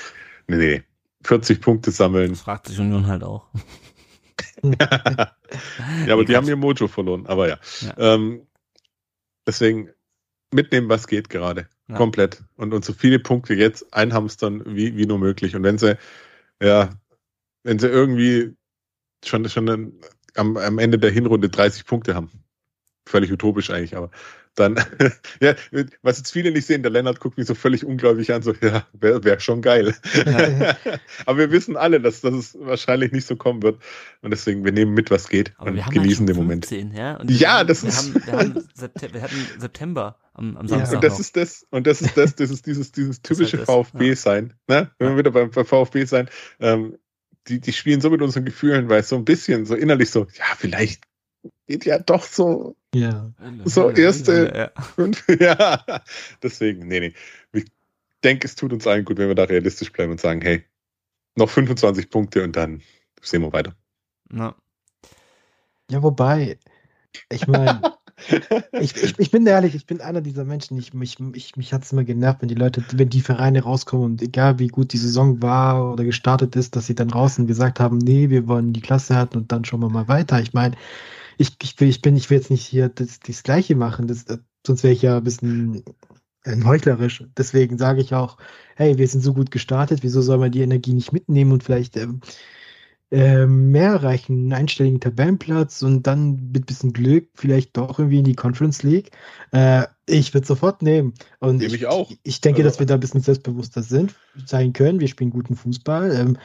[0.48, 0.82] nee, nee.
[1.22, 2.30] 40 Punkte sammeln.
[2.30, 3.46] Das fragt sich Union halt auch.
[4.62, 7.26] ja, aber die haben ihr Mojo verloren.
[7.26, 7.58] Aber ja.
[7.82, 8.14] Ja.
[8.14, 8.46] Ähm,
[9.46, 9.90] deswegen
[10.52, 11.68] mitnehmen, was geht gerade.
[11.88, 11.96] Ja.
[11.96, 12.42] Komplett.
[12.56, 15.54] Und, und so viele Punkte jetzt einhamstern, wie, wie nur möglich.
[15.56, 15.96] Und wenn sie,
[16.62, 16.90] ja,
[17.62, 18.56] wenn sie irgendwie
[19.24, 20.00] schon, schon
[20.36, 22.30] am, am Ende der Hinrunde 30 Punkte haben.
[23.06, 24.10] Völlig utopisch eigentlich, aber
[24.56, 24.76] dann,
[25.40, 25.54] ja,
[26.02, 28.86] was jetzt viele nicht sehen, der Lennart guckt mich so völlig ungläubig an, so, ja,
[28.92, 29.94] wäre wär schon geil.
[31.26, 33.80] aber wir wissen alle, dass, dass es wahrscheinlich nicht so kommen wird.
[34.22, 36.44] Und deswegen, wir nehmen mit, was geht Aber und wir haben genießen halt den schon
[36.44, 36.66] Moment.
[36.66, 37.16] 15, ja?
[37.16, 40.66] Und Ja, wir, das wir ist- Haben, wir, haben September, wir hatten September am, am
[40.66, 41.20] Ja, Samstag Und das noch.
[41.20, 44.54] ist das, und das ist das, das ist dieses, dieses typische halt das, VfB sein,
[44.68, 44.90] ne?
[44.98, 45.14] Wenn Ja.
[45.14, 46.28] wir wieder beim, beim VfB sein,
[46.58, 46.98] ähm,
[47.48, 50.44] die, die spielen so mit unseren Gefühlen, weil so ein bisschen, so innerlich so, ja,
[50.58, 51.04] vielleicht
[51.66, 53.32] geht ja doch so, Ja.
[53.64, 54.72] so erste
[55.40, 55.84] Ja.
[56.42, 57.14] Deswegen, nee, nee.
[57.52, 57.66] Ich
[58.24, 60.64] denke, es tut uns allen gut, wenn wir da realistisch bleiben und sagen, hey,
[61.36, 62.82] noch 25 Punkte und dann
[63.22, 63.74] sehen wir weiter.
[64.32, 64.54] Ja.
[65.90, 66.58] Ja, wobei,
[67.30, 67.80] ich meine,
[68.72, 71.84] ich, ich, ich bin ehrlich, ich bin einer dieser Menschen, ich, mich, mich, mich hat
[71.84, 74.98] es immer genervt, wenn die Leute, wenn die Vereine rauskommen und egal wie gut die
[74.98, 78.82] Saison war oder gestartet ist, dass sie dann draußen gesagt haben, nee, wir wollen die
[78.82, 80.40] Klasse halten und dann schauen wir mal weiter.
[80.40, 80.76] Ich meine,
[81.40, 84.24] ich, ich, will, ich bin, ich will jetzt nicht hier das, das Gleiche machen, das,
[84.24, 85.82] äh, sonst wäre ich ja ein bisschen
[86.44, 87.24] äh, heuchlerisch.
[87.36, 88.36] Deswegen sage ich auch,
[88.76, 91.96] hey, wir sind so gut gestartet, wieso soll man die Energie nicht mitnehmen und vielleicht
[91.96, 92.20] ähm,
[93.10, 98.24] äh, mehr erreichen, einen einstelligen Tabellenplatz und dann mit bisschen Glück vielleicht doch irgendwie in
[98.24, 99.10] die Conference League.
[99.52, 101.14] Äh, ich würde sofort nehmen.
[101.38, 102.12] Und Nehme ich auch.
[102.22, 104.14] Ich denke, Also- dass wir da ein bisschen selbstbewusster sind,
[104.44, 105.00] sein können.
[105.00, 106.14] Wir spielen guten Fußball.
[106.14, 106.36] Ähm,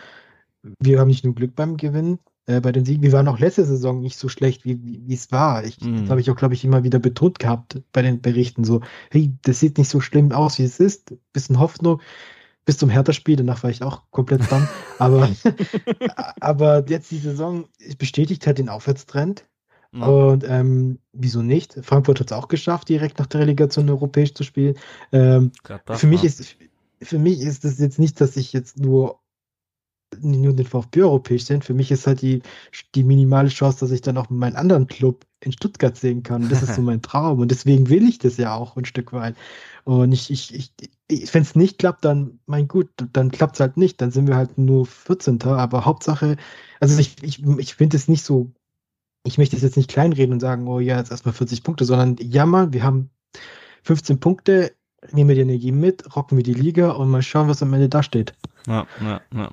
[0.79, 3.03] wir haben nicht nur Glück beim Gewinnen, äh, bei den Siegen.
[3.03, 5.63] Wir waren auch letzte Saison nicht so schlecht, wie, es war.
[5.63, 6.01] Ich, Mhm.
[6.01, 8.63] Das habe ich auch, glaube ich, immer wieder betont gehabt bei den Berichten.
[8.63, 8.81] So,
[9.11, 11.13] hey, das sieht nicht so schlimm aus, wie es ist.
[11.33, 12.01] Bisschen Hoffnung
[12.65, 13.35] bis zum Hertha-Spiel.
[13.35, 14.67] Danach war ich auch komplett dran.
[14.99, 15.29] aber,
[16.39, 17.65] aber jetzt die Saison
[17.97, 19.45] bestätigt halt den Aufwärtstrend.
[19.93, 20.05] Ja.
[20.07, 21.77] Und ähm, wieso nicht?
[21.81, 24.75] Frankfurt hat es auch geschafft, direkt nach der Relegation europäisch zu spielen.
[25.11, 25.51] Ähm,
[25.91, 26.57] für mich ist
[27.01, 29.19] für mich ist es jetzt nicht, dass ich jetzt nur
[30.21, 31.61] nur den VfB europäisch sehe.
[31.61, 32.41] Für mich ist halt die,
[32.93, 36.43] die minimale Chance, dass ich dann auch meinen anderen Club in Stuttgart sehen kann.
[36.43, 37.39] Und das ist so mein Traum.
[37.39, 39.35] Und deswegen will ich das ja auch ein Stück weit.
[39.83, 40.73] Und ich, ich, ich,
[41.07, 44.01] ich wenn es nicht klappt, dann, mein gut, dann klappt es halt nicht.
[44.01, 45.41] Dann sind wir halt nur 14.
[45.43, 46.37] Aber Hauptsache,
[46.79, 48.51] also ich, ich, ich finde es nicht so,
[49.23, 52.17] ich möchte es jetzt nicht kleinreden und sagen, oh ja, jetzt erstmal 40 Punkte, sondern
[52.19, 53.09] ja, Mann, wir haben
[53.83, 54.71] 15 Punkte,
[55.11, 57.89] nehmen wir die Energie mit, rocken wir die Liga und mal schauen, was am Ende
[57.89, 58.33] da steht.
[58.67, 59.49] Ja, ja, ja.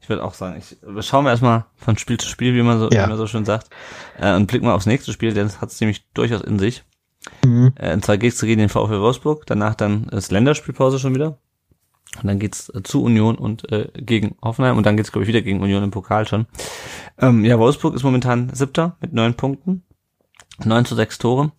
[0.00, 2.88] Ich würde auch sagen, ich, wir schauen erstmal von Spiel zu Spiel, wie man so,
[2.90, 3.04] Ja.
[3.04, 3.70] wie man so schön sagt,
[4.18, 6.84] äh, und blicken mal aufs nächste Spiel, denn es hat es nämlich durchaus in sich.
[7.44, 7.72] Mhm.
[7.76, 11.38] Äh, und zwar geht's gegen den VfL Wolfsburg, danach dann ist Länderspielpause schon wieder.
[12.20, 15.28] Und dann geht's äh, zu Union und äh, gegen Hoffenheim und dann geht's glaube ich
[15.28, 16.46] wieder gegen Union im Pokal schon.
[17.18, 19.82] Ähm, ja, Wolfsburg ist momentan siebter mit neun Punkten,
[20.64, 21.52] neun zu sechs Tore.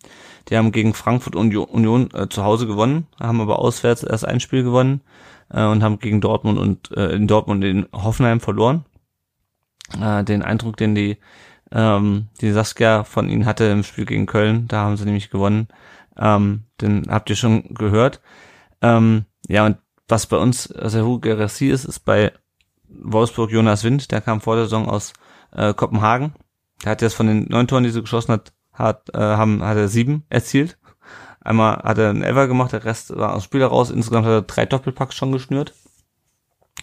[0.48, 4.26] Die haben gegen Frankfurt und Union, Union äh, zu Hause gewonnen, haben aber auswärts erst
[4.26, 5.00] ein Spiel gewonnen
[5.50, 8.84] äh, und haben gegen Dortmund und äh, in Dortmund in Hoffenheim verloren.
[10.00, 11.18] Äh, den Eindruck, den die
[11.72, 15.68] ähm, die Saskia von ihnen hatte im Spiel gegen Köln, da haben sie nämlich gewonnen.
[16.16, 18.20] Ähm, den habt ihr schon gehört.
[18.80, 22.32] Ähm, ja, und was bei uns Serhu Gerassi ist, ist bei
[22.88, 25.12] Wolfsburg Jonas Wind, der kam vor der Saison aus
[25.52, 26.34] äh, Kopenhagen.
[26.84, 29.76] Der hat jetzt von den neun Toren, die sie geschossen hat, hat, äh, haben, hat
[29.76, 30.78] er sieben erzielt.
[31.44, 33.90] Einmal hat er einen Ever gemacht, der Rest war aus Spiel heraus.
[33.90, 35.74] Insgesamt hat er drei Doppelpacks schon geschnürt.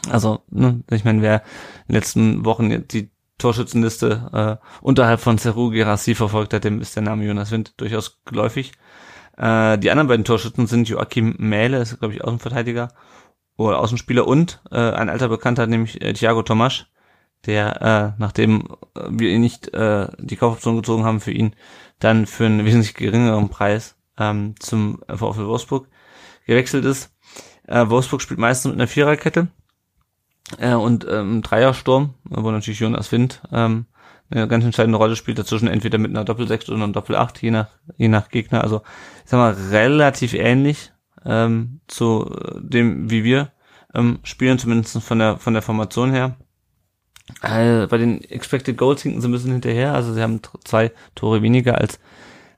[0.10, 1.42] Also, ne, ich meine, wer
[1.88, 3.10] in den letzten Wochen die
[3.40, 8.22] Torschützenliste äh, unterhalb von Seru Gerassi verfolgt hat, dem ist der Name Jonas Wind durchaus
[8.24, 8.72] geläufig.
[9.36, 12.90] Äh, die anderen beiden Torschützen sind Joachim Mähle, ist glaube ich Außenverteidiger
[13.58, 16.88] oder Außenspieler und äh, ein alter Bekannter, nämlich äh, Thiago Tomasch,
[17.48, 21.56] der, äh, nachdem äh, wir ihn nicht äh, die Kaufoption gezogen haben für ihn,
[22.00, 25.88] dann für einen wesentlich geringeren Preis ähm, zum VfL Wolfsburg
[26.46, 27.12] gewechselt ist.
[27.68, 29.48] Äh, Wolfsburg spielt meistens mit einer Viererkette
[30.60, 33.86] äh, und ähm, Dreiersturm, wo natürlich Jonas Wind ähm,
[34.30, 37.68] eine ganz entscheidende Rolle spielt, dazwischen entweder mit einer Doppel-6 oder einer Doppel-8, je nach,
[37.98, 38.64] je nach Gegner.
[38.64, 38.82] Also
[39.24, 40.92] ich sag mal, relativ ähnlich
[41.26, 43.52] ähm, zu dem, wie wir
[43.94, 46.38] ähm, spielen, zumindest von der von der Formation her.
[47.42, 51.42] Äh, bei den Expected Goals hinken sie ein bisschen hinterher, also sie haben zwei Tore
[51.42, 52.00] weniger als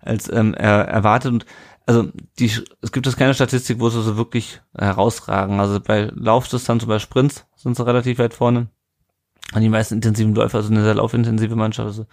[0.05, 1.45] als ähm, er, erwartet und
[1.85, 2.07] also
[2.39, 2.51] die
[2.81, 5.59] es gibt jetzt keine Statistik, wo sie so wirklich herausragen.
[5.59, 8.67] Also bei Laufdistanz und bei Sprints sind sie relativ weit vorne.
[9.53, 11.87] Und die meisten intensiven Läufer, also eine sehr laufintensive Mannschaft.
[11.87, 12.05] Also,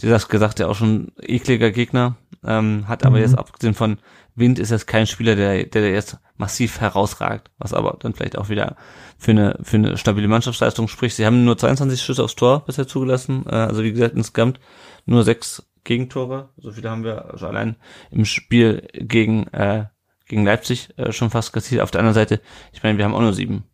[0.00, 2.16] wie das gesagt, ja auch schon ekliger Gegner.
[2.44, 3.22] Ähm, hat aber Mhm.
[3.22, 3.98] jetzt abgesehen von
[4.34, 8.50] Wind ist jetzt kein Spieler, der, der jetzt massiv herausragt, was aber dann vielleicht auch
[8.50, 8.76] wieder
[9.18, 11.16] für eine, für eine stabile Mannschaftsleistung spricht.
[11.16, 13.44] Sie haben nur 22 Schüsse aufs Tor bisher zugelassen.
[13.46, 14.60] Äh, also wie gesagt, insgesamt
[15.06, 16.50] nur sechs Gegentore.
[16.58, 17.76] So viele haben wir also allein
[18.10, 19.86] im Spiel gegen, äh,
[20.26, 21.80] gegen Leipzig äh, schon fast kassiert.
[21.80, 22.42] Auf der anderen Seite,
[22.72, 23.64] ich meine, wir haben auch nur sieben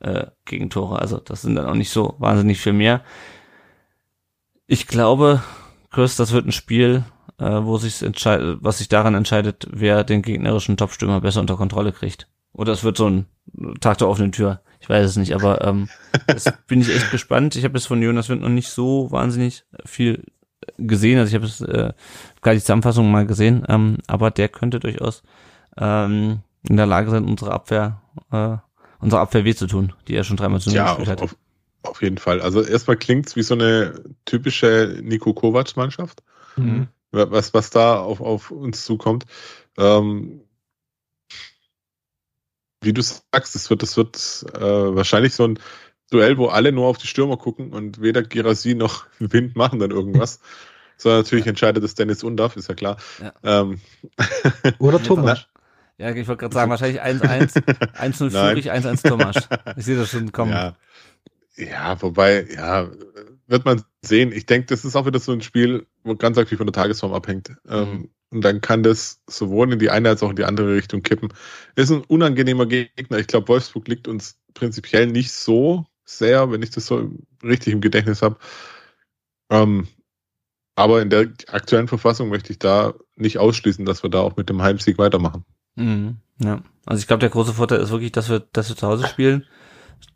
[0.00, 0.98] äh, Gegentore.
[0.98, 3.02] Also das sind dann auch nicht so wahnsinnig viel mehr.
[4.66, 5.42] Ich glaube,
[5.90, 7.04] Chris, das wird ein Spiel,
[7.38, 11.92] äh, wo sich entscheidet, was sich daran entscheidet, wer den gegnerischen Topstürmer besser unter Kontrolle
[11.92, 12.28] kriegt.
[12.52, 13.26] Oder es wird so ein
[13.80, 14.62] Tag der offenen Tür.
[14.80, 15.88] Ich weiß es nicht, aber ähm,
[16.26, 17.56] das bin ich echt gespannt.
[17.56, 20.24] Ich habe jetzt von Jonas Wind noch nicht so wahnsinnig viel
[20.78, 21.18] gesehen.
[21.18, 21.92] Also ich habe es äh,
[22.42, 25.22] gar die Zusammenfassung mal gesehen, ähm, aber der könnte durchaus
[25.76, 28.00] ähm, in der Lage sein, unsere Abwehr,
[28.32, 28.56] äh,
[29.00, 31.22] unsere Abwehr weh zu tun, die er schon dreimal zu Ja, gespielt hat.
[31.22, 31.36] auf,
[31.82, 32.40] Auf jeden Fall.
[32.40, 36.22] Also erstmal klingt's wie so eine typische Nico Kovac-Mannschaft.
[36.56, 36.88] Mhm.
[37.12, 39.24] Was, was da auf, auf uns zukommt.
[39.78, 40.40] Ähm,
[42.82, 45.58] wie du sagst, es wird, es wird äh, wahrscheinlich so ein
[46.10, 49.90] Duell, wo alle nur auf die Stürmer gucken und weder Girassi noch Wind machen dann
[49.90, 50.40] irgendwas.
[50.98, 52.96] Sondern natürlich entscheidet es Dennis Undaff, ist ja klar.
[53.20, 53.32] Ja.
[53.42, 53.80] Ähm,
[54.78, 55.46] Oder Thomas.
[55.98, 57.62] Ja, ich wollte gerade sagen, wahrscheinlich 1-1,
[57.94, 58.50] 1-0 Nein.
[58.56, 59.48] Führig, 1-1 Thomas.
[59.76, 60.52] Ich sehe das schon kommen.
[60.52, 60.76] Ja.
[61.56, 62.90] ja, wobei, ja,
[63.46, 64.32] wird man sehen.
[64.32, 67.12] Ich denke, das ist auch wieder so ein Spiel, wo ganz aktiv von der Tagesform
[67.12, 67.52] abhängt.
[67.68, 68.10] Ähm, Mhm.
[68.30, 71.32] und dann kann das sowohl in die eine als auch in die andere Richtung kippen.
[71.76, 73.18] Ist ein unangenehmer Gegner.
[73.18, 77.10] Ich glaube, Wolfsburg liegt uns prinzipiell nicht so sehr, wenn ich das so
[77.42, 78.36] richtig im Gedächtnis habe.
[79.50, 79.88] Ähm,
[80.74, 84.48] aber in der aktuellen Verfassung möchte ich da nicht ausschließen, dass wir da auch mit
[84.48, 85.44] dem Heimsieg weitermachen.
[85.74, 86.18] Mhm.
[86.38, 86.60] Ja.
[86.84, 89.44] Also ich glaube, der große Vorteil ist wirklich, dass wir, dass wir zu Hause spielen.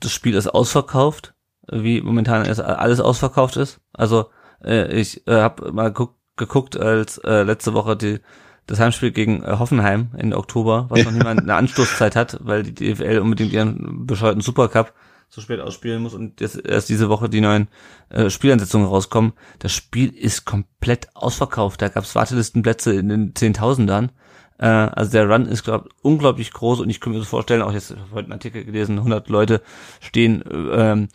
[0.00, 1.34] Das Spiel ist ausverkauft,
[1.70, 3.80] wie momentan es alles ausverkauft ist.
[3.92, 4.26] Also
[4.62, 8.20] äh, ich äh, habe mal guck, geguckt, als äh, letzte Woche die
[8.66, 12.74] das Heimspiel gegen äh, Hoffenheim Ende Oktober, was noch niemand eine Anstoßzeit hat, weil die
[12.74, 14.92] DFL unbedingt ihren bescheuerten Supercup
[15.30, 17.68] so spät ausspielen muss und jetzt erst diese Woche die neuen
[18.08, 19.32] äh, Spielansetzungen rauskommen.
[19.60, 21.80] Das Spiel ist komplett ausverkauft.
[21.80, 24.10] Da gab es Wartelistenplätze in den Zehntausendern.
[24.58, 27.72] Äh, also der Run ist glaub, unglaublich groß und ich könnte mir so vorstellen, auch
[27.72, 29.62] jetzt ich heute einen Artikel gelesen, 100 Leute
[30.00, 31.08] stehen äh, ähm,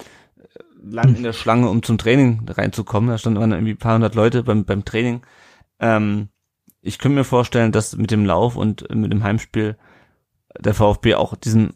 [0.81, 3.09] lang in der Schlange, um zum Training reinzukommen.
[3.09, 5.23] Da standen irgendwie ein paar hundert Leute beim, beim Training.
[5.79, 6.29] Ähm,
[6.81, 9.75] ich könnte mir vorstellen, dass mit dem Lauf und mit dem Heimspiel
[10.57, 11.73] der VfB auch diesen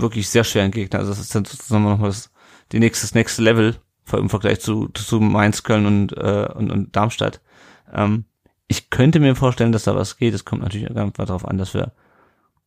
[0.00, 2.30] wirklich sehr schweren Gegner, also das ist dann sozusagen nochmal das,
[2.72, 3.76] die nächste, das nächste Level
[4.12, 7.40] im Vergleich zu, zu Mainz, Köln und, äh, und, und Darmstadt.
[7.92, 8.24] Ähm,
[8.66, 10.34] ich könnte mir vorstellen, dass da was geht.
[10.34, 11.92] Es kommt natürlich ganz darauf an, dass wir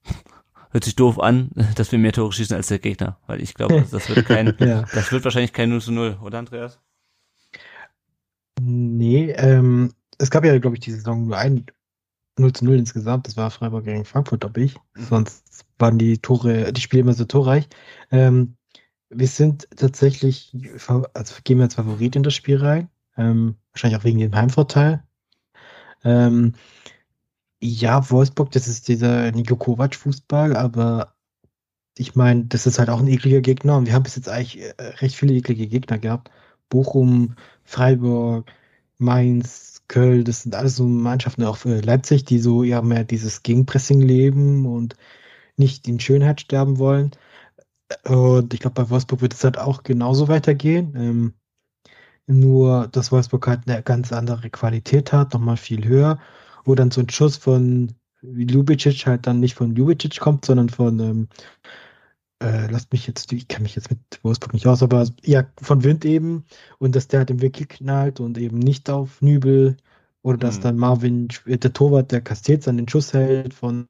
[0.72, 3.82] hört sich doof an, dass wir mehr Tore schießen als der Gegner, weil ich glaube,
[3.82, 4.84] das, das wird kein, Ja.
[4.94, 6.80] das wird wahrscheinlich kein 0 zu 0, oder Andreas?
[8.62, 11.66] Nee, ähm, es gab ja, glaube ich, die Saison nur ein
[12.38, 13.28] 0 zu 0 insgesamt.
[13.28, 14.76] Das war Freiburg gegen Frankfurt, glaube ich.
[14.96, 17.68] Sonst waren die Tore, die Spiele immer so torreich.
[18.12, 18.56] Ähm,
[19.10, 20.56] wir sind tatsächlich,
[21.14, 22.90] also gehen wir als Favorit in das Spiel rein.
[23.18, 25.04] Ähm, wahrscheinlich auch wegen dem Heimvorteil.
[26.04, 26.54] Ähm,
[27.62, 31.16] ja, Wolfsburg, das ist dieser Niko Kovac-Fußball, aber
[31.98, 34.62] ich meine, das ist halt auch ein ekliger Gegner und wir haben bis jetzt eigentlich
[34.62, 36.32] äh, recht viele eklige Gegner gehabt.
[36.70, 38.52] Bochum, Freiburg,
[38.98, 43.44] Mainz, Köln, das sind alles so Mannschaften, auch äh, Leipzig, die so ja mehr dieses
[43.44, 44.96] Gegenpressing leben und
[45.58, 47.12] nicht in Schönheit sterben wollen.
[48.06, 50.96] Und ich glaube, bei Wolfsburg wird es halt auch genauso weitergehen.
[50.96, 51.34] Ähm,
[52.28, 56.20] nur, dass Wolfsburg halt eine ganz andere Qualität hat, nochmal viel höher.
[56.66, 61.00] Wo dann so ein Schuss von Ljubicic halt dann nicht von Ljubicic kommt, sondern von,
[61.00, 61.28] ähm,
[62.44, 65.84] äh, lasst mich jetzt, ich kenne mich jetzt mit Wolfsburg nicht aus, aber ja, von
[65.84, 66.46] Wind eben.
[66.80, 69.78] Und dass der halt im Winkel knallt und eben nicht auf Nübel.
[70.22, 70.62] Oder dass Mhm.
[70.62, 73.88] dann Marvin, äh, der Torwart, der Castells an den Schuss hält von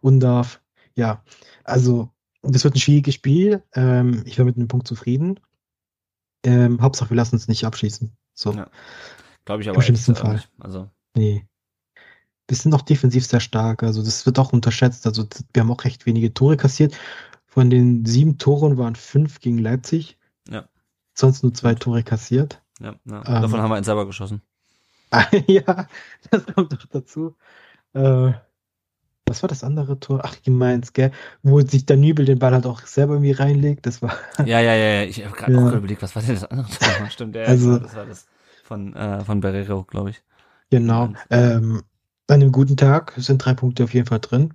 [0.00, 0.60] Undarf.
[0.96, 1.22] Ja,
[1.64, 2.10] also
[2.42, 3.62] das wird ein schwieriges Spiel.
[3.74, 5.38] Ähm, ich war mit einem Punkt zufrieden.
[6.44, 8.12] Ähm, Hauptsache, wir lassen uns nicht abschießen.
[8.34, 8.68] So, Ja.
[9.44, 10.30] Glaube ich Im aber schlimmsten ehrlich gesagt Fall.
[10.30, 10.50] auch nicht.
[10.64, 11.46] Also, nee.
[12.48, 13.82] Wir sind noch defensiv sehr stark.
[13.82, 15.06] Also das wird auch unterschätzt.
[15.06, 16.96] Also wir haben auch recht wenige Tore kassiert.
[17.52, 20.16] Von den sieben Toren waren fünf gegen Leipzig.
[20.48, 20.64] Ja.
[21.14, 22.62] Sonst nur zwei Tore kassiert.
[22.80, 23.16] ja, ja.
[23.26, 23.42] Ähm.
[23.42, 24.40] Davon haben wir einen selber geschossen.
[25.48, 25.86] ja,
[26.30, 27.34] das kommt doch dazu.
[27.94, 28.32] Äh,
[29.26, 30.20] was war das andere Tor?
[30.24, 31.10] Ach, gegen Mainz, gell?
[31.42, 33.84] Wo sich der Nübel den Ball halt auch selber irgendwie reinlegt.
[33.86, 35.02] Das war, Ja, ja, ja, ja.
[35.02, 35.58] Ich habe gerade Ja.
[35.68, 37.06] auch überlegt, was war denn das andere Tor?
[37.10, 38.26] Stimmt, ja, Also- das war das
[38.62, 40.22] von, äh, von Barrero, glaube ich.
[40.70, 41.12] genau.
[41.30, 41.82] Ähm,
[42.28, 44.54] an einem guten Tag sind drei Punkte auf jeden Fall drin.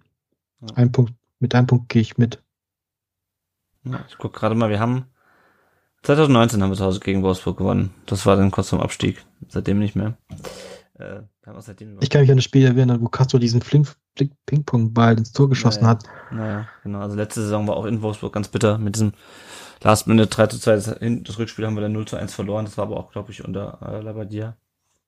[0.61, 0.67] Ja.
[0.77, 2.41] Ein Punkt, mit einem Punkt gehe ich mit.
[4.07, 5.05] Ich guck gerade mal, wir haben
[6.03, 7.93] 2019 haben wir zu Hause gegen Wolfsburg gewonnen.
[8.05, 9.25] Das war dann kurz zum Abstieg.
[9.49, 10.17] Seitdem nicht mehr.
[10.99, 11.21] Äh,
[11.59, 15.31] seitdem Ich kann mich an das Spiel erinnern, wo Castro diesen Flink- Flink- Ping-Pong-Ball ins
[15.33, 15.89] Tor geschossen Ja, ja.
[15.91, 16.03] hat.
[16.31, 16.99] Naja, genau.
[16.99, 19.13] Also letzte Saison war auch in Wolfsburg ganz bitter mit diesem
[19.81, 20.75] Last Minute 3 zu 2.
[20.75, 22.65] Das, das Rückspiel haben wir dann 0 zu 1 verloren.
[22.65, 24.55] Das war aber auch, glaube ich, unter äh, Labadia.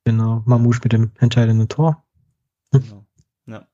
[0.04, 2.04] Genau, Mamouche mit dem entscheidenden Tor.
[2.72, 3.06] Genau.
[3.46, 3.66] Ja.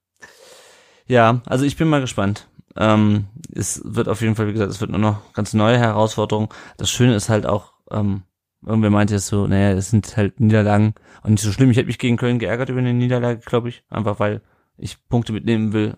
[1.08, 2.48] ja, also ich bin mal gespannt.
[2.76, 3.26] Ähm,
[3.56, 6.50] es wird auf jeden Fall, wie gesagt, es wird nur noch ganz neue Herausforderungen.
[6.78, 8.24] Das Schöne ist halt auch, ähm,
[8.66, 10.94] irgendwer meinte jetzt so, naja, es sind halt Niederlagen
[11.24, 11.70] und nicht so schlimm.
[11.72, 13.84] Ich hätte mich gegen Köln geärgert über eine Niederlage, glaube ich.
[13.90, 14.42] Einfach weil
[14.78, 15.98] ich Punkte mitnehmen will,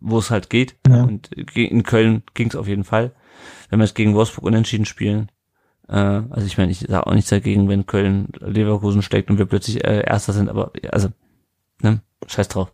[0.00, 0.76] wo es halt geht.
[0.86, 1.02] Ja.
[1.02, 3.12] Und in Köln ging es auf jeden Fall.
[3.70, 5.30] Wenn wir jetzt gegen Wolfsburg unentschieden spielen,
[5.88, 9.46] äh, also ich meine, ich sage auch nichts dagegen, wenn Köln Leverkusen steckt und wir
[9.46, 11.08] plötzlich äh, Erster sind, aber also,
[11.80, 12.72] ne, scheiß drauf.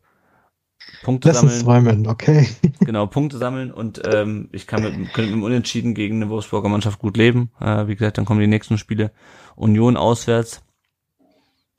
[1.03, 1.63] Punkte Lass sammeln.
[1.63, 2.49] träumen, okay.
[2.81, 6.69] Genau, Punkte sammeln und ähm, ich kann mit, könnte mit dem Unentschieden gegen eine Wolfsburger
[6.69, 7.51] Mannschaft gut leben.
[7.61, 9.13] Äh, wie gesagt, dann kommen die nächsten Spiele.
[9.57, 10.63] Union auswärts.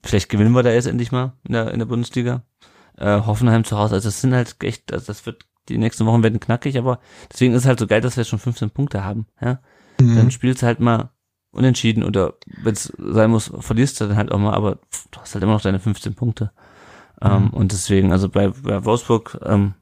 [0.03, 2.43] Vielleicht gewinnen wir da jetzt endlich mal in der, in der Bundesliga.
[2.97, 3.95] Äh, Hoffenheim zu Hause.
[3.95, 6.99] Also das sind halt echt, also das wird, die nächsten Wochen werden knackig, aber
[7.31, 9.25] deswegen ist es halt so geil, dass wir jetzt schon 15 Punkte haben.
[9.41, 9.59] Ja?
[9.97, 10.31] Dann Mhm.
[10.31, 11.09] spielst du halt mal
[11.51, 15.19] unentschieden oder wenn es sein muss, verlierst du dann halt auch mal, aber pff, du
[15.19, 16.51] hast halt immer noch deine 15 Punkte.
[17.21, 17.49] Ähm, Mhm.
[17.49, 19.73] und deswegen, also bei, bei Wolfsburg, ähm,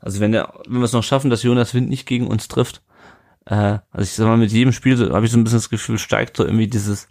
[0.00, 2.82] also wenn der, wenn wir es noch schaffen, dass Jonas Wind nicht gegen uns trifft,
[3.46, 5.70] äh, also ich sag mal, mit jedem Spiel so, habe ich so ein bisschen das
[5.70, 7.08] Gefühl, steigt so irgendwie dieses,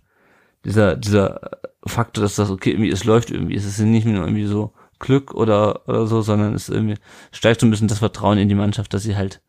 [0.63, 1.51] dieser, dieser
[1.85, 5.33] Faktor, dass das, okay, irgendwie, es läuft irgendwie, es ist nicht nur irgendwie so Glück
[5.33, 6.95] oder, oder so, sondern es irgendwie
[7.31, 9.41] steigt so ein bisschen das Vertrauen in die Mannschaft, dass sie halt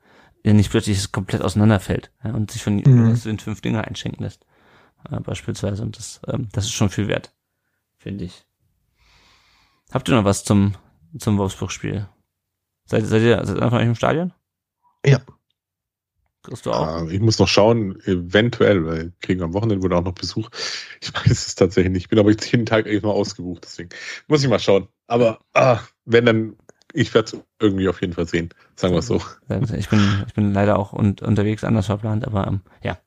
[0.45, 2.83] ja nicht plötzlich komplett auseinanderfällt ja, und sich von Mhm.
[2.85, 4.45] Jonas Wind fünf Dinger einschenken lässt.
[5.11, 5.83] Äh, beispielsweise.
[5.83, 7.33] Und das, ähm, das ist schon viel wert,
[7.97, 8.47] finde ich.
[9.93, 10.75] Habt ihr noch was zum,
[11.19, 12.09] zum Wolfsburg-Spiel?
[12.85, 14.33] Seid, seid ihr, seid ihr im Stadion?
[15.05, 15.21] Ja.
[16.43, 17.09] Kriegst du auch?
[17.09, 20.49] Ich muss noch schauen, eventuell, weil wir kriegen am Wochenende wohl auch noch Besuch.
[21.01, 22.03] Ich weiß es tatsächlich nicht.
[22.05, 23.91] Ich bin aber jetzt jeden Tag eigentlich mal ausgebucht, deswegen
[24.29, 24.89] muss ich mal schauen.
[25.07, 26.57] Aber ah, wenn dann,
[26.93, 28.51] ich werde es irgendwie auf jeden Fall sehen.
[28.77, 29.23] Sagen wir es so.
[29.77, 32.99] Ich bin, ich bin leider auch un, unterwegs anders verplant, aber ähm, ja,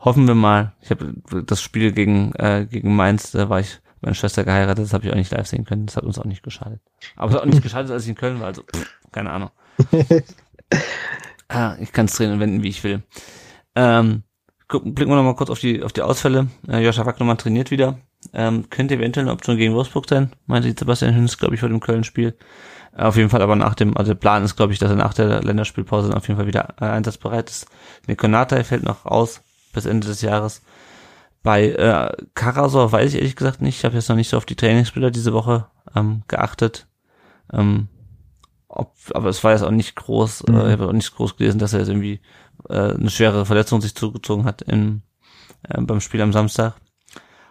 [0.00, 0.74] hoffen wir mal.
[0.80, 4.92] Ich habe das Spiel gegen äh, gegen Mainz, da war ich meine Schwester geheiratet, das
[4.92, 5.86] habe ich auch nicht live sehen können.
[5.86, 6.80] Das hat uns auch nicht geschadet.
[7.16, 8.46] Aber es hat auch nicht geschadet, als ich in Köln war.
[8.46, 9.50] Also pff, keine Ahnung.
[11.48, 13.02] ah, ich kann es drehen und wenden, wie ich will.
[13.74, 14.22] Ähm,
[14.68, 16.48] gucken, blicken wir noch mal kurz auf die auf die Ausfälle.
[16.68, 17.98] Äh, Joscha Wagnermann trainiert wieder.
[18.32, 21.80] Ähm, könnte eventuell eine Option gegen Wolfsburg sein, meinte Sebastian Hüns, glaube ich, vor dem
[21.80, 22.36] Köln-Spiel.
[22.96, 24.96] Äh, Auf jeden Fall aber nach dem, also der Plan ist, glaube ich, dass er
[24.96, 27.66] nach der Länderspielpause dann auf jeden Fall wieder äh, einsatzbereit ist.
[28.06, 30.62] Nekonata fällt noch aus bis Ende des Jahres.
[31.42, 33.78] Bei äh, Karasor weiß ich ehrlich gesagt nicht.
[33.78, 36.86] Ich habe jetzt noch nicht so auf die Trainingsbilder diese Woche ähm, geachtet.
[37.52, 37.88] Ähm,
[38.68, 40.54] ob, aber es war jetzt auch nicht groß, Mhm.
[40.54, 42.20] äh, ich habe auch nicht groß gelesen, dass er jetzt irgendwie
[42.68, 45.02] äh, eine schwere Verletzung sich zugezogen hat im,
[45.68, 46.74] äh, beim Spiel am Samstag.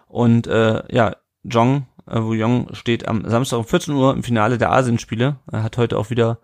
[0.06, 4.56] Und äh, ja, Jong, äh, Wu Jong steht am Samstag um 14 Uhr im Finale
[4.56, 5.36] der Asienspiele.
[5.50, 6.38] Er hat heute auch wieder,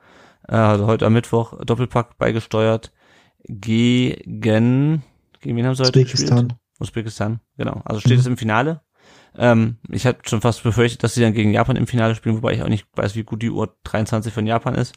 [0.49, 2.93] äh, also heute am Mittwoch Doppelpack beigesteuert
[3.45, 5.03] gegen,
[5.41, 6.55] gegen wen haben sie heute gespielt?
[6.81, 7.41] Usbekistan.
[7.57, 7.81] Genau.
[7.85, 8.19] Also steht Mhm.
[8.21, 8.81] es im Finale.
[9.39, 12.53] Ähm, ich hatte schon fast befürchtet, dass sie dann gegen Japan im Finale spielen, wobei
[12.55, 14.95] ich auch nicht weiß, wie gut die Uhr 23 von Japan ist.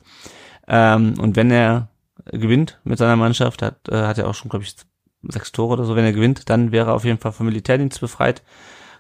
[0.68, 1.90] Ähm, und wenn er
[2.32, 4.76] gewinnt mit seiner Mannschaft, hat, äh, hat er auch schon, glaube ich,
[5.24, 8.00] sechs Tore oder so, wenn er gewinnt, dann wäre er auf jeden Fall vom Militärdienst
[8.00, 8.42] befreit,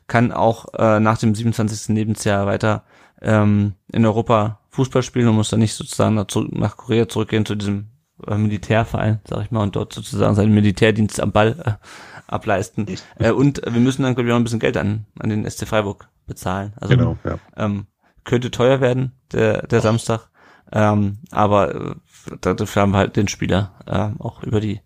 [0.07, 1.95] kann auch äh, nach dem 27.
[1.95, 2.83] Lebensjahr weiter
[3.21, 7.45] ähm, in Europa Fußball spielen und muss dann nicht sozusagen nach, zurück, nach Korea zurückgehen
[7.45, 7.87] zu diesem
[8.27, 11.87] Militärverein, sag ich mal, und dort sozusagen seinen Militärdienst am Ball äh,
[12.27, 12.87] ableisten.
[13.17, 15.67] Äh, und wir müssen dann, glaube ich, auch ein bisschen Geld an, an den SC
[15.67, 16.73] Freiburg bezahlen.
[16.79, 17.39] Also Genau, ja.
[17.57, 17.87] ähm,
[18.23, 20.29] könnte teuer werden, der, der Samstag.
[20.71, 21.95] Ähm, aber äh,
[22.41, 24.81] dafür haben wir halt den Spieler äh, auch über die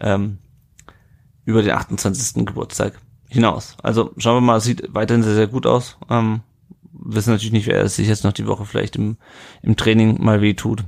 [0.00, 0.38] ähm,
[1.44, 2.46] über den 28.
[2.46, 2.98] Geburtstag
[3.28, 3.76] hinaus.
[3.82, 5.98] Also schauen wir mal, sieht weiterhin sehr, sehr gut aus.
[6.08, 6.40] Ähm,
[6.92, 9.16] wissen natürlich nicht, wer es sich jetzt noch die Woche vielleicht im,
[9.62, 10.84] im Training mal weh tut.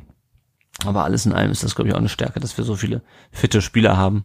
[0.87, 3.03] Aber alles in allem ist das, glaube ich, auch eine Stärke, dass wir so viele
[3.31, 4.25] fitte Spieler haben.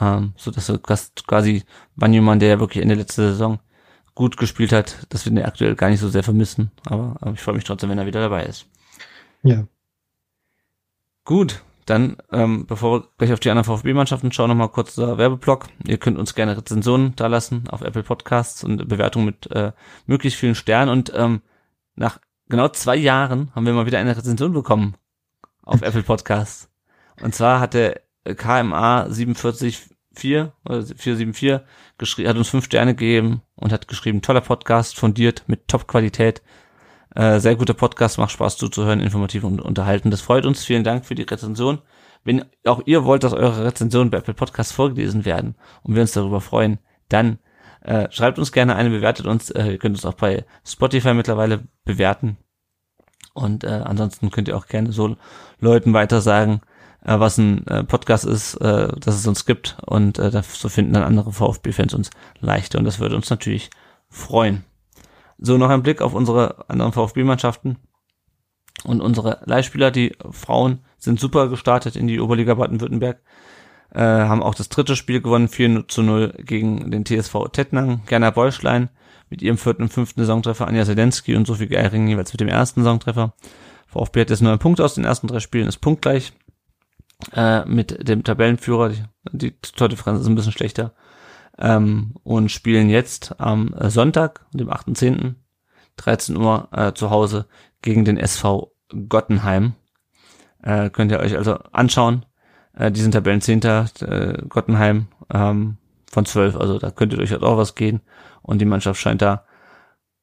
[0.00, 1.64] Ähm, so dass wir quas- quasi
[1.96, 3.58] Banjumann, der ja wirklich in der letzten Saison
[4.14, 6.70] gut gespielt hat, dass wir den aktuell gar nicht so sehr vermissen.
[6.86, 8.66] Aber, aber ich freue mich trotzdem, wenn er wieder dabei ist.
[9.42, 9.64] Ja.
[11.24, 15.66] Gut, dann, ähm, bevor wir gleich auf die anderen VfB-Mannschaften schauen, nochmal kurz der Werbeblock.
[15.86, 19.72] Ihr könnt uns gerne Rezensionen da lassen auf Apple Podcasts und Bewertungen mit äh,
[20.06, 20.90] möglichst vielen Sternen.
[20.90, 21.42] Und ähm,
[21.94, 24.94] nach genau zwei Jahren haben wir mal wieder eine Rezension bekommen
[25.70, 26.68] auf Apple Podcasts.
[27.22, 29.88] Und zwar hat der KMA 474
[30.64, 31.60] oder 474
[31.96, 36.42] geschrieben, hat uns fünf Sterne gegeben und hat geschrieben, toller Podcast, fundiert, mit Top-Qualität.
[37.14, 40.10] Äh, sehr guter Podcast, macht Spaß zuzuhören, informativ und unterhalten.
[40.10, 40.64] Das freut uns.
[40.64, 41.78] Vielen Dank für die Rezension.
[42.24, 46.12] Wenn auch ihr wollt, dass eure Rezensionen bei Apple Podcasts vorgelesen werden und wir uns
[46.12, 46.78] darüber freuen,
[47.08, 47.38] dann
[47.82, 49.50] äh, schreibt uns gerne eine, bewertet uns.
[49.50, 52.36] Äh, ihr könnt uns auch bei Spotify mittlerweile bewerten.
[53.32, 55.16] Und äh, ansonsten könnt ihr auch gerne so
[55.60, 56.60] Leuten weiter sagen,
[57.04, 59.76] äh, was ein äh, Podcast ist, äh, dass es uns gibt.
[59.86, 62.78] Und äh, das, so finden dann andere VfB-Fans uns leichter.
[62.78, 63.70] Und das würde uns natürlich
[64.08, 64.64] freuen.
[65.38, 67.78] So, noch ein Blick auf unsere anderen VfB-Mannschaften.
[68.84, 73.20] Und unsere Leihspieler, die Frauen, sind super gestartet in die Oberliga Baden-Württemberg.
[73.92, 78.02] Äh, haben auch das dritte Spiel gewonnen, 4 zu 0 gegen den TSV Tettnang.
[78.06, 78.88] Gerner Beuschlein
[79.30, 82.82] mit ihrem vierten und fünften Saisontreffer, Anja Sedensky und Sophie Geiring jeweils mit dem ersten
[82.82, 83.34] Saisontreffer.
[83.86, 86.32] VfB hat jetzt neun Punkte aus den ersten drei Spielen, ist punktgleich
[87.34, 88.90] äh, mit dem Tabellenführer.
[88.90, 89.02] Die,
[89.32, 90.94] die Tordifferenz ist ein bisschen schlechter.
[91.58, 95.34] Ähm, und spielen jetzt am Sonntag, dem 8.10.,
[95.96, 97.46] 13 Uhr äh, zu Hause
[97.82, 98.72] gegen den SV
[99.08, 99.74] Gottenheim.
[100.62, 102.24] Äh, könnt ihr euch also anschauen.
[102.80, 105.76] Äh, die sind Tabellenzehnter, äh, Gottenheim ähm,
[106.10, 108.00] von zwölf, also da könnte durchaus auch was gehen.
[108.42, 109.44] Und die Mannschaft scheint da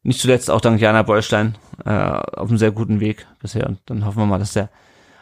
[0.02, 1.56] nicht zuletzt auch dank Jana Beulstein
[1.86, 3.68] äh, auf einem sehr guten Weg bisher.
[3.68, 4.70] Und dann hoffen wir mal, dass der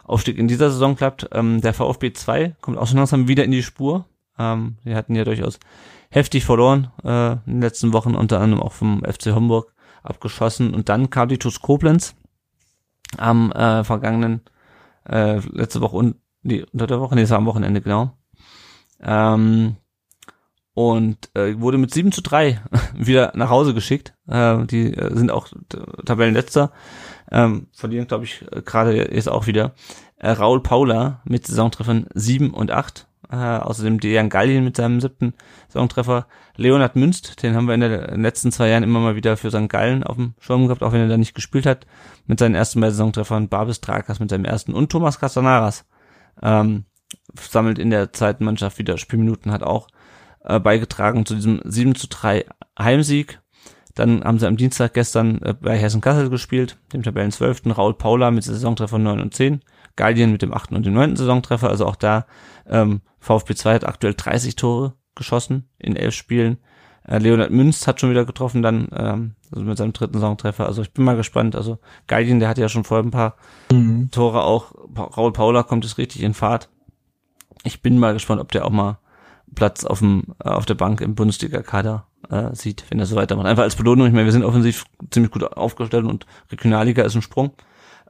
[0.06, 1.28] Aufstieg in dieser Saison klappt.
[1.34, 4.06] Ähm, der VfB 2 kommt auch schon langsam wieder in die Spur.
[4.40, 5.60] Ähm, die hatten ja durchaus
[6.10, 10.74] heftig verloren äh, in den letzten Wochen, unter anderem auch vom FC Homburg abgeschossen.
[10.74, 12.16] Und dann kam die TuS Koblenz
[13.18, 14.42] am äh, vergangenen,
[15.10, 16.16] äh, letzte Woche und
[16.46, 18.18] nee, unter der Woche, nee, es war am Wochenende, genau.
[19.02, 19.76] Ähm,
[20.74, 22.62] und äh, wurde mit 7 zu 3
[22.98, 24.14] wieder nach Hause geschickt.
[24.28, 25.48] Äh, die äh, sind auch
[26.06, 26.72] Tabellenletzter.
[27.32, 29.74] Ähm, verlieren, glaube ich, gerade jetzt auch wieder.
[30.18, 33.08] Äh, Raul Paula mit Saisontreffern 7 und 8.
[33.32, 35.34] Äh, außerdem Dejan Gallien mit seinem siebten
[35.70, 36.28] Saisontreffer.
[36.58, 39.38] Leonard Münst, den haben wir in, der, in den letzten zwei Jahren immer mal wieder
[39.38, 39.70] für St.
[39.70, 41.88] Gallen auf dem Schirm gehabt, auch wenn er da nicht gespielt hat,
[42.28, 43.50] mit seinen ersten beiden Saisontreffern.
[43.50, 45.86] Babis Trakas mit seinem ersten und Thomas Castanaras
[46.42, 46.86] ähm,
[47.40, 49.88] sammelt in der zweiten Mannschaft wieder Spielminuten, hat auch
[50.44, 52.46] äh, beigetragen zu diesem 7 zu 3
[52.80, 53.42] Heimsieg.
[53.96, 57.64] Dann haben sie am Dienstag gestern äh, bei Hessen Kassel gespielt, dem Tabellen 12.
[57.78, 59.62] Raul Paula mit Saisontreffer 9 und 10.
[59.96, 60.74] Gallien mit dem 8.
[60.74, 61.16] und dem 9.
[61.16, 61.70] Saisontreffer.
[61.70, 62.26] Also auch da
[62.68, 66.58] ähm, VfB 2 hat aktuell 30 Tore geschossen in elf Spielen.
[67.08, 70.66] Äh, Leonard Münz hat schon wieder getroffen dann ähm, also mit seinem dritten Saisontreffer.
[70.66, 71.56] Also ich bin mal gespannt.
[71.56, 73.36] Also Gallien, der hat ja schon vorher ein paar
[73.72, 74.10] mhm.
[74.12, 74.74] Tore auch.
[74.96, 76.70] Raul Paula kommt es richtig in Fahrt.
[77.64, 79.00] Ich bin mal gespannt, ob der auch mal
[79.54, 83.48] Platz auf dem äh, auf der Bank im Bundesliga-Kader äh, sieht, wenn er so weitermacht.
[83.48, 84.08] Einfach als Belohnung.
[84.08, 87.52] Ich meine, wir sind offensiv ziemlich gut aufgestellt und Regionalliga ist ein Sprung.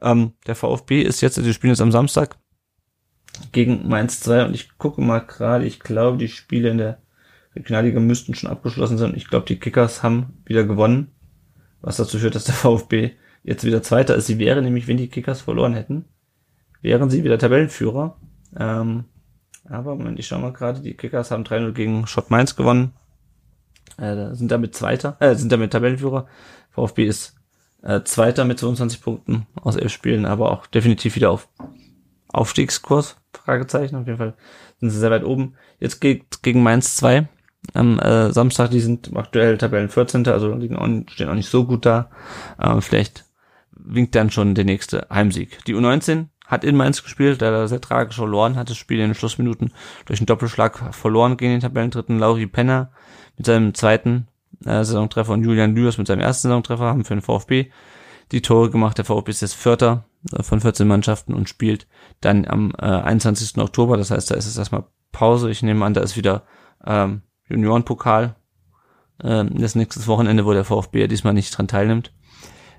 [0.00, 2.36] Ähm, der VfB ist jetzt, also die spielen jetzt am Samstag
[3.52, 6.98] gegen Mainz 2 und ich gucke mal gerade, ich glaube, die Spiele in der
[7.56, 9.14] Regionalliga müssten schon abgeschlossen sein.
[9.16, 11.08] Ich glaube, die Kickers haben wieder gewonnen,
[11.80, 13.12] was dazu führt, dass der VfB
[13.42, 14.26] jetzt wieder Zweiter ist.
[14.26, 16.04] Sie wären nämlich, wenn die Kickers verloren hätten,
[16.82, 18.16] wären sie wieder Tabellenführer.
[18.58, 19.04] Ähm,
[19.64, 22.92] aber Moment, ich schau mal gerade, die Kickers haben 3-0 gegen Schott Mainz gewonnen.
[23.98, 26.26] Äh, sind damit Zweiter, äh, sind damit Tabellenführer.
[26.70, 27.36] VfB ist
[27.82, 31.48] äh, Zweiter mit 22 Punkten aus elf Spielen, aber auch definitiv wieder auf
[32.28, 33.96] Aufstiegskurs, Fragezeichen.
[33.96, 34.34] Auf jeden Fall
[34.78, 35.54] sind sie sehr weit oben.
[35.80, 37.28] Jetzt geht gegen Mainz 2
[37.74, 40.26] am äh, Samstag, die sind aktuell Tabellen 14.
[40.28, 42.10] Also liegen auch, stehen auch nicht so gut da.
[42.58, 43.24] Äh, vielleicht
[43.70, 45.64] winkt dann schon der nächste Heimsieg.
[45.66, 49.14] Die U19 hat in Mainz gespielt, da sehr tragisch verloren hat, das Spiel in den
[49.14, 49.72] Schlussminuten
[50.06, 52.90] durch einen Doppelschlag verloren gegen den Tabellendritten Lauri Penner
[53.36, 54.28] mit seinem zweiten
[54.64, 57.70] äh, Saisontreffer und Julian Lüers mit seinem ersten Saisontreffer haben für den VfB
[58.32, 58.98] die Tore gemacht.
[58.98, 61.86] Der VfB ist jetzt Vierter äh, von 14 Mannschaften und spielt
[62.20, 63.58] dann am äh, 21.
[63.58, 65.50] Oktober, das heißt, da ist es erstmal Pause.
[65.50, 66.44] Ich nehme an, da ist wieder
[66.84, 68.36] ähm, Juniorenpokal
[69.22, 72.12] ähm, das nächste Wochenende, wo der VfB ja diesmal nicht dran teilnimmt.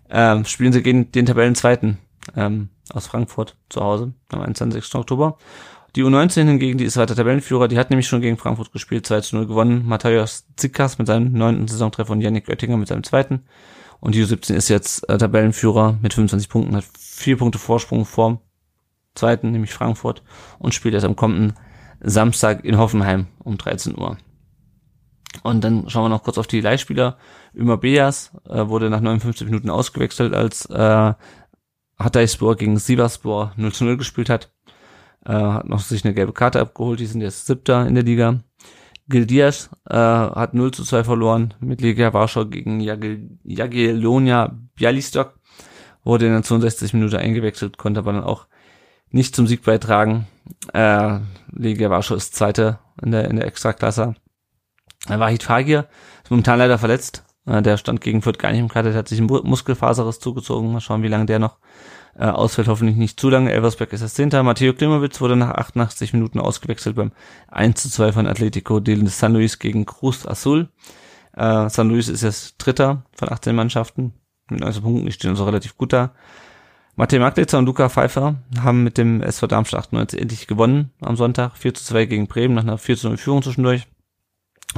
[0.09, 1.97] Ähm, spielen sie gegen den Tabellenzweiten
[2.35, 4.95] ähm, aus Frankfurt zu Hause am 21.
[4.95, 5.37] Oktober.
[5.95, 9.21] Die U19 hingegen, die ist weiter Tabellenführer, die hat nämlich schon gegen Frankfurt gespielt, 2
[9.21, 9.85] zu 0 gewonnen.
[9.85, 13.43] Matthäus Zikas mit seinem neunten Saisontreffer und Yannick Oettinger mit seinem zweiten.
[13.99, 18.39] Und die U17 ist jetzt äh, Tabellenführer mit 25 Punkten, hat vier Punkte Vorsprung vorm
[19.15, 20.21] zweiten, nämlich Frankfurt,
[20.59, 21.53] und spielt erst am kommenden
[21.99, 24.17] Samstag in Hoffenheim um 13 Uhr.
[25.43, 27.17] Und dann schauen wir noch kurz auf die Leihspieler.
[27.55, 31.13] Ömer Beas äh, wurde nach 59 Minuten ausgewechselt, als äh,
[31.99, 34.51] Hatayspor gegen Sivaspor 0 zu 0 gespielt hat.
[35.25, 38.39] Äh, hat noch sich eine gelbe Karte abgeholt, die sind jetzt siebter in der Liga.
[39.09, 45.39] Gildias äh, hat 0 zu 2 verloren mit Legia Warschau gegen Jagiellonia Bialystok.
[46.03, 48.47] Wurde in der 62 Minute eingewechselt, konnte aber dann auch
[49.09, 50.27] nicht zum Sieg beitragen.
[50.73, 51.19] Äh,
[51.51, 54.15] Legia Warschau ist Zweite in der, in der Extraklasse.
[55.07, 55.87] Wahid Fagir
[56.23, 59.07] ist momentan leider verletzt, äh, der stand gegen Fürth gar nicht im Kader, der hat
[59.07, 60.71] sich ein Muskelfaserriss zugezogen.
[60.71, 61.57] Mal schauen, wie lange der noch
[62.17, 62.67] äh, ausfällt.
[62.67, 63.51] Hoffentlich nicht zu lange.
[63.51, 64.43] Elversberg ist das Zehnter.
[64.43, 67.11] Matteo Klimowitz wurde nach 88 Minuten ausgewechselt beim
[67.49, 70.69] 1 zu 2 von Atletico de San Luis gegen Cruz Azul.
[71.33, 74.13] Äh, San Luis ist jetzt Dritter von 18 Mannschaften
[74.49, 75.05] mit 19 Punkten.
[75.05, 76.13] Die stehen also relativ gut da.
[76.95, 81.55] Matej Maglitzer und Luca Pfeiffer haben mit dem SV Darmstadt 98 endlich gewonnen am Sonntag.
[81.55, 83.87] 4 zu 2 gegen Bremen nach einer 4 zu 0 Führung zwischendurch.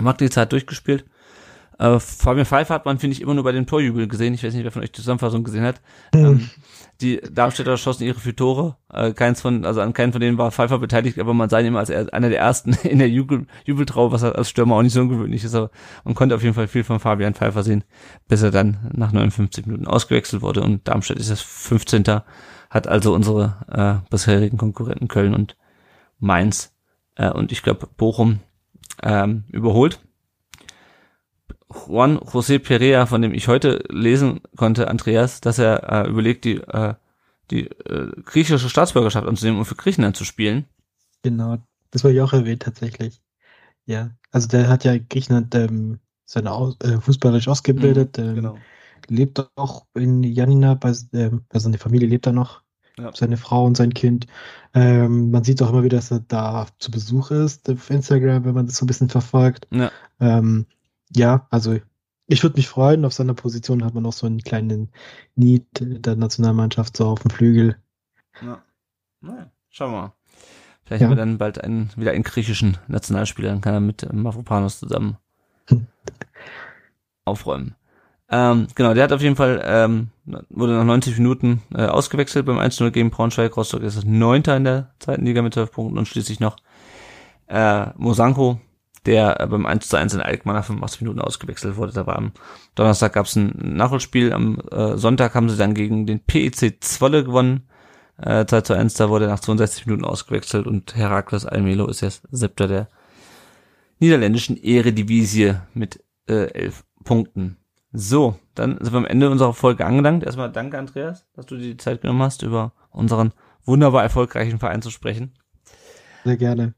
[0.02, 1.06] Maglitzer hat durchgespielt
[1.80, 4.34] äh, Fabian Pfeiffer hat man, finde ich, immer nur bei dem Torjubel gesehen.
[4.34, 5.82] Ich weiß nicht, wer von euch die Zusammenfassung gesehen hat.
[6.14, 6.26] Mhm.
[6.26, 6.50] Ähm,
[7.02, 8.76] die Darmstädter schossen ihre vier Tore.
[8.92, 11.68] Äh, keins von, also an keinen von denen war Pfeiffer beteiligt, aber man sah ihn
[11.68, 14.92] immer als er, einer der ersten in der Jubel, Jubeltrau, was als Stürmer auch nicht
[14.92, 15.56] so ungewöhnlich ist.
[15.56, 15.72] Aber
[16.04, 17.86] man konnte auf jeden Fall viel von Fabian Pfeiffer sehen,
[18.28, 20.62] bis er dann nach 59 Minuten ausgewechselt wurde.
[20.62, 22.04] Und Darmstadt ist das 15.
[22.70, 25.56] Hat also unsere äh, bisherigen Konkurrenten Köln und
[26.20, 26.74] Mainz
[27.16, 28.42] äh, und ich glaube Bochum
[29.04, 30.00] ähm, überholt
[31.72, 36.58] Juan José Perea, von dem ich heute lesen konnte, Andreas, dass er äh, überlegt, die,
[36.58, 36.96] äh,
[37.52, 40.66] die äh, griechische Staatsbürgerschaft anzunehmen, um für Griechenland zu spielen.
[41.24, 41.58] Genau,
[41.92, 43.22] das wollte ich auch erwähnt tatsächlich.
[43.86, 48.58] Ja, also der hat ja Griechenland ähm, seine Aus äh, fußballerisch ausgebildet, Mhm, ähm, genau.
[49.08, 52.64] lebt auch in Janina, bei, ähm, also seine Familie lebt da noch,
[53.00, 53.12] Ja.
[53.16, 54.28] seine Frau und sein Kind.
[54.74, 58.54] Ähm, man sieht auch immer wieder, dass er da zu Besuch ist auf Instagram, wenn
[58.54, 59.68] man das so ein bisschen verfolgt.
[59.72, 59.92] Ja.
[60.20, 60.66] Ähm,
[61.16, 61.78] ja, also
[62.28, 64.90] ich würde mich freuen, auf seiner Position hat man noch so einen kleinen
[65.36, 67.78] Need der Nationalmannschaft so auf dem Flügel.
[68.42, 68.62] Ja.
[69.22, 70.14] Naja, schauen wir mal.
[70.86, 71.08] Vielleicht Ja.
[71.08, 75.18] haben wir dann bald einen, wieder einen griechischen Nationalspieler, dann kann er mit Mavropanos zusammen
[77.26, 77.76] aufräumen.
[78.32, 80.10] Ähm, genau, der hat auf jeden Fall, ähm,
[80.50, 83.58] wurde nach 90 Minuten äh, ausgewechselt beim 1-0 gegen Braunschweig.
[83.58, 86.58] Rostock ist das Neunter in der zweiten Liga mit 12 Punkten und schließlich noch
[87.48, 88.60] äh, Mosanko,
[89.08, 91.94] der äh, beim 1 zu 1 in Alkmaar nach 85 Minuten ausgewechselt wurde.
[91.94, 92.32] Da war am
[92.76, 97.24] Donnerstag gab es ein Nachholspiel, am äh, Sonntag haben sie dann gegen den PEC Zwolle
[97.24, 97.68] gewonnen.
[98.18, 102.28] Äh, 2 zu 1, da wurde nach 62 Minuten ausgewechselt und Herakles Almelo ist jetzt
[102.30, 102.90] siebter der
[104.00, 107.59] niederländischen Eredivisie mit äh, elf Punkten.
[107.92, 110.24] So, dann sind wir am Ende unserer Folge angelangt.
[110.24, 113.34] Erstmal danke, Andreas, dass du dir die Zeit genommen hast, über unseren
[113.66, 115.34] wunderbar erfolgreichen Verein zu sprechen.
[116.24, 116.74] Sehr gerne.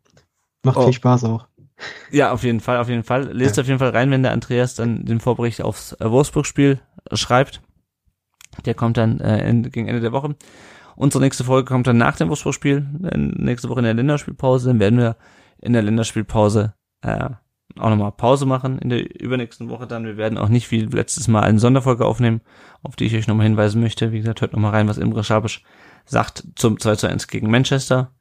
[0.63, 0.83] Macht Oh.
[0.85, 1.47] viel Spaß auch.
[2.11, 3.31] Ja, auf jeden Fall, auf jeden Fall.
[3.31, 6.79] Lest auf jeden Fall rein, wenn der Andreas dann den Vorbericht aufs äh, Wolfsburg-Spiel
[7.09, 7.61] äh, schreibt.
[8.65, 10.35] Der kommt dann äh, Ende, gegen Ende der Woche.
[10.95, 14.67] Unsere nächste Folge kommt dann nach dem Wolfsburg-Spiel, äh, nächste Woche in der Länderspielpause.
[14.69, 15.15] Dann werden wir
[15.59, 17.29] in der Länderspielpause äh,
[17.79, 20.05] auch nochmal Pause machen in der übernächsten Woche dann.
[20.05, 22.41] Wir werden auch nicht wie letztes Mal eine Sonderfolge aufnehmen,
[22.83, 24.11] auf die ich euch nochmal hinweisen möchte.
[24.11, 25.63] Wie gesagt, hört nochmal rein, was Imre Schabisch
[26.05, 28.11] sagt zum 2 zu 1 gegen Manchester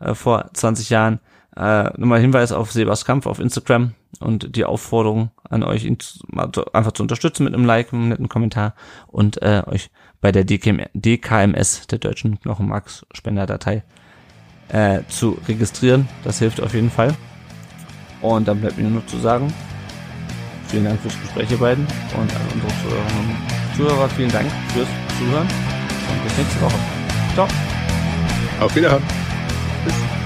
[0.00, 1.20] äh, vor 20 Jahren.
[1.56, 6.20] Äh, nochmal Hinweis auf Sebas Kampf auf Instagram und die Aufforderung an euch, ihn zu,
[6.72, 8.74] einfach zu unterstützen mit einem Like, einem netten Kommentar
[9.06, 9.90] und äh, euch
[10.20, 13.84] bei der DKM, DKMS, der deutschen Knochenmarksspenderdatei,
[14.68, 16.08] äh, zu registrieren.
[16.24, 17.14] Das hilft auf jeden Fall.
[18.20, 19.52] Und dann bleibt mir nur noch zu sagen,
[20.68, 21.84] vielen Dank fürs Gespräch, ihr beiden.
[21.84, 24.88] Und an unsere Zuhörerinnen und Zuhörer, vielen Dank fürs
[25.18, 25.46] Zuhören.
[25.46, 26.78] Und bis nächste Woche.
[27.34, 27.48] Ciao.
[28.60, 29.02] Auf Wiederhören.
[29.84, 30.25] Bis.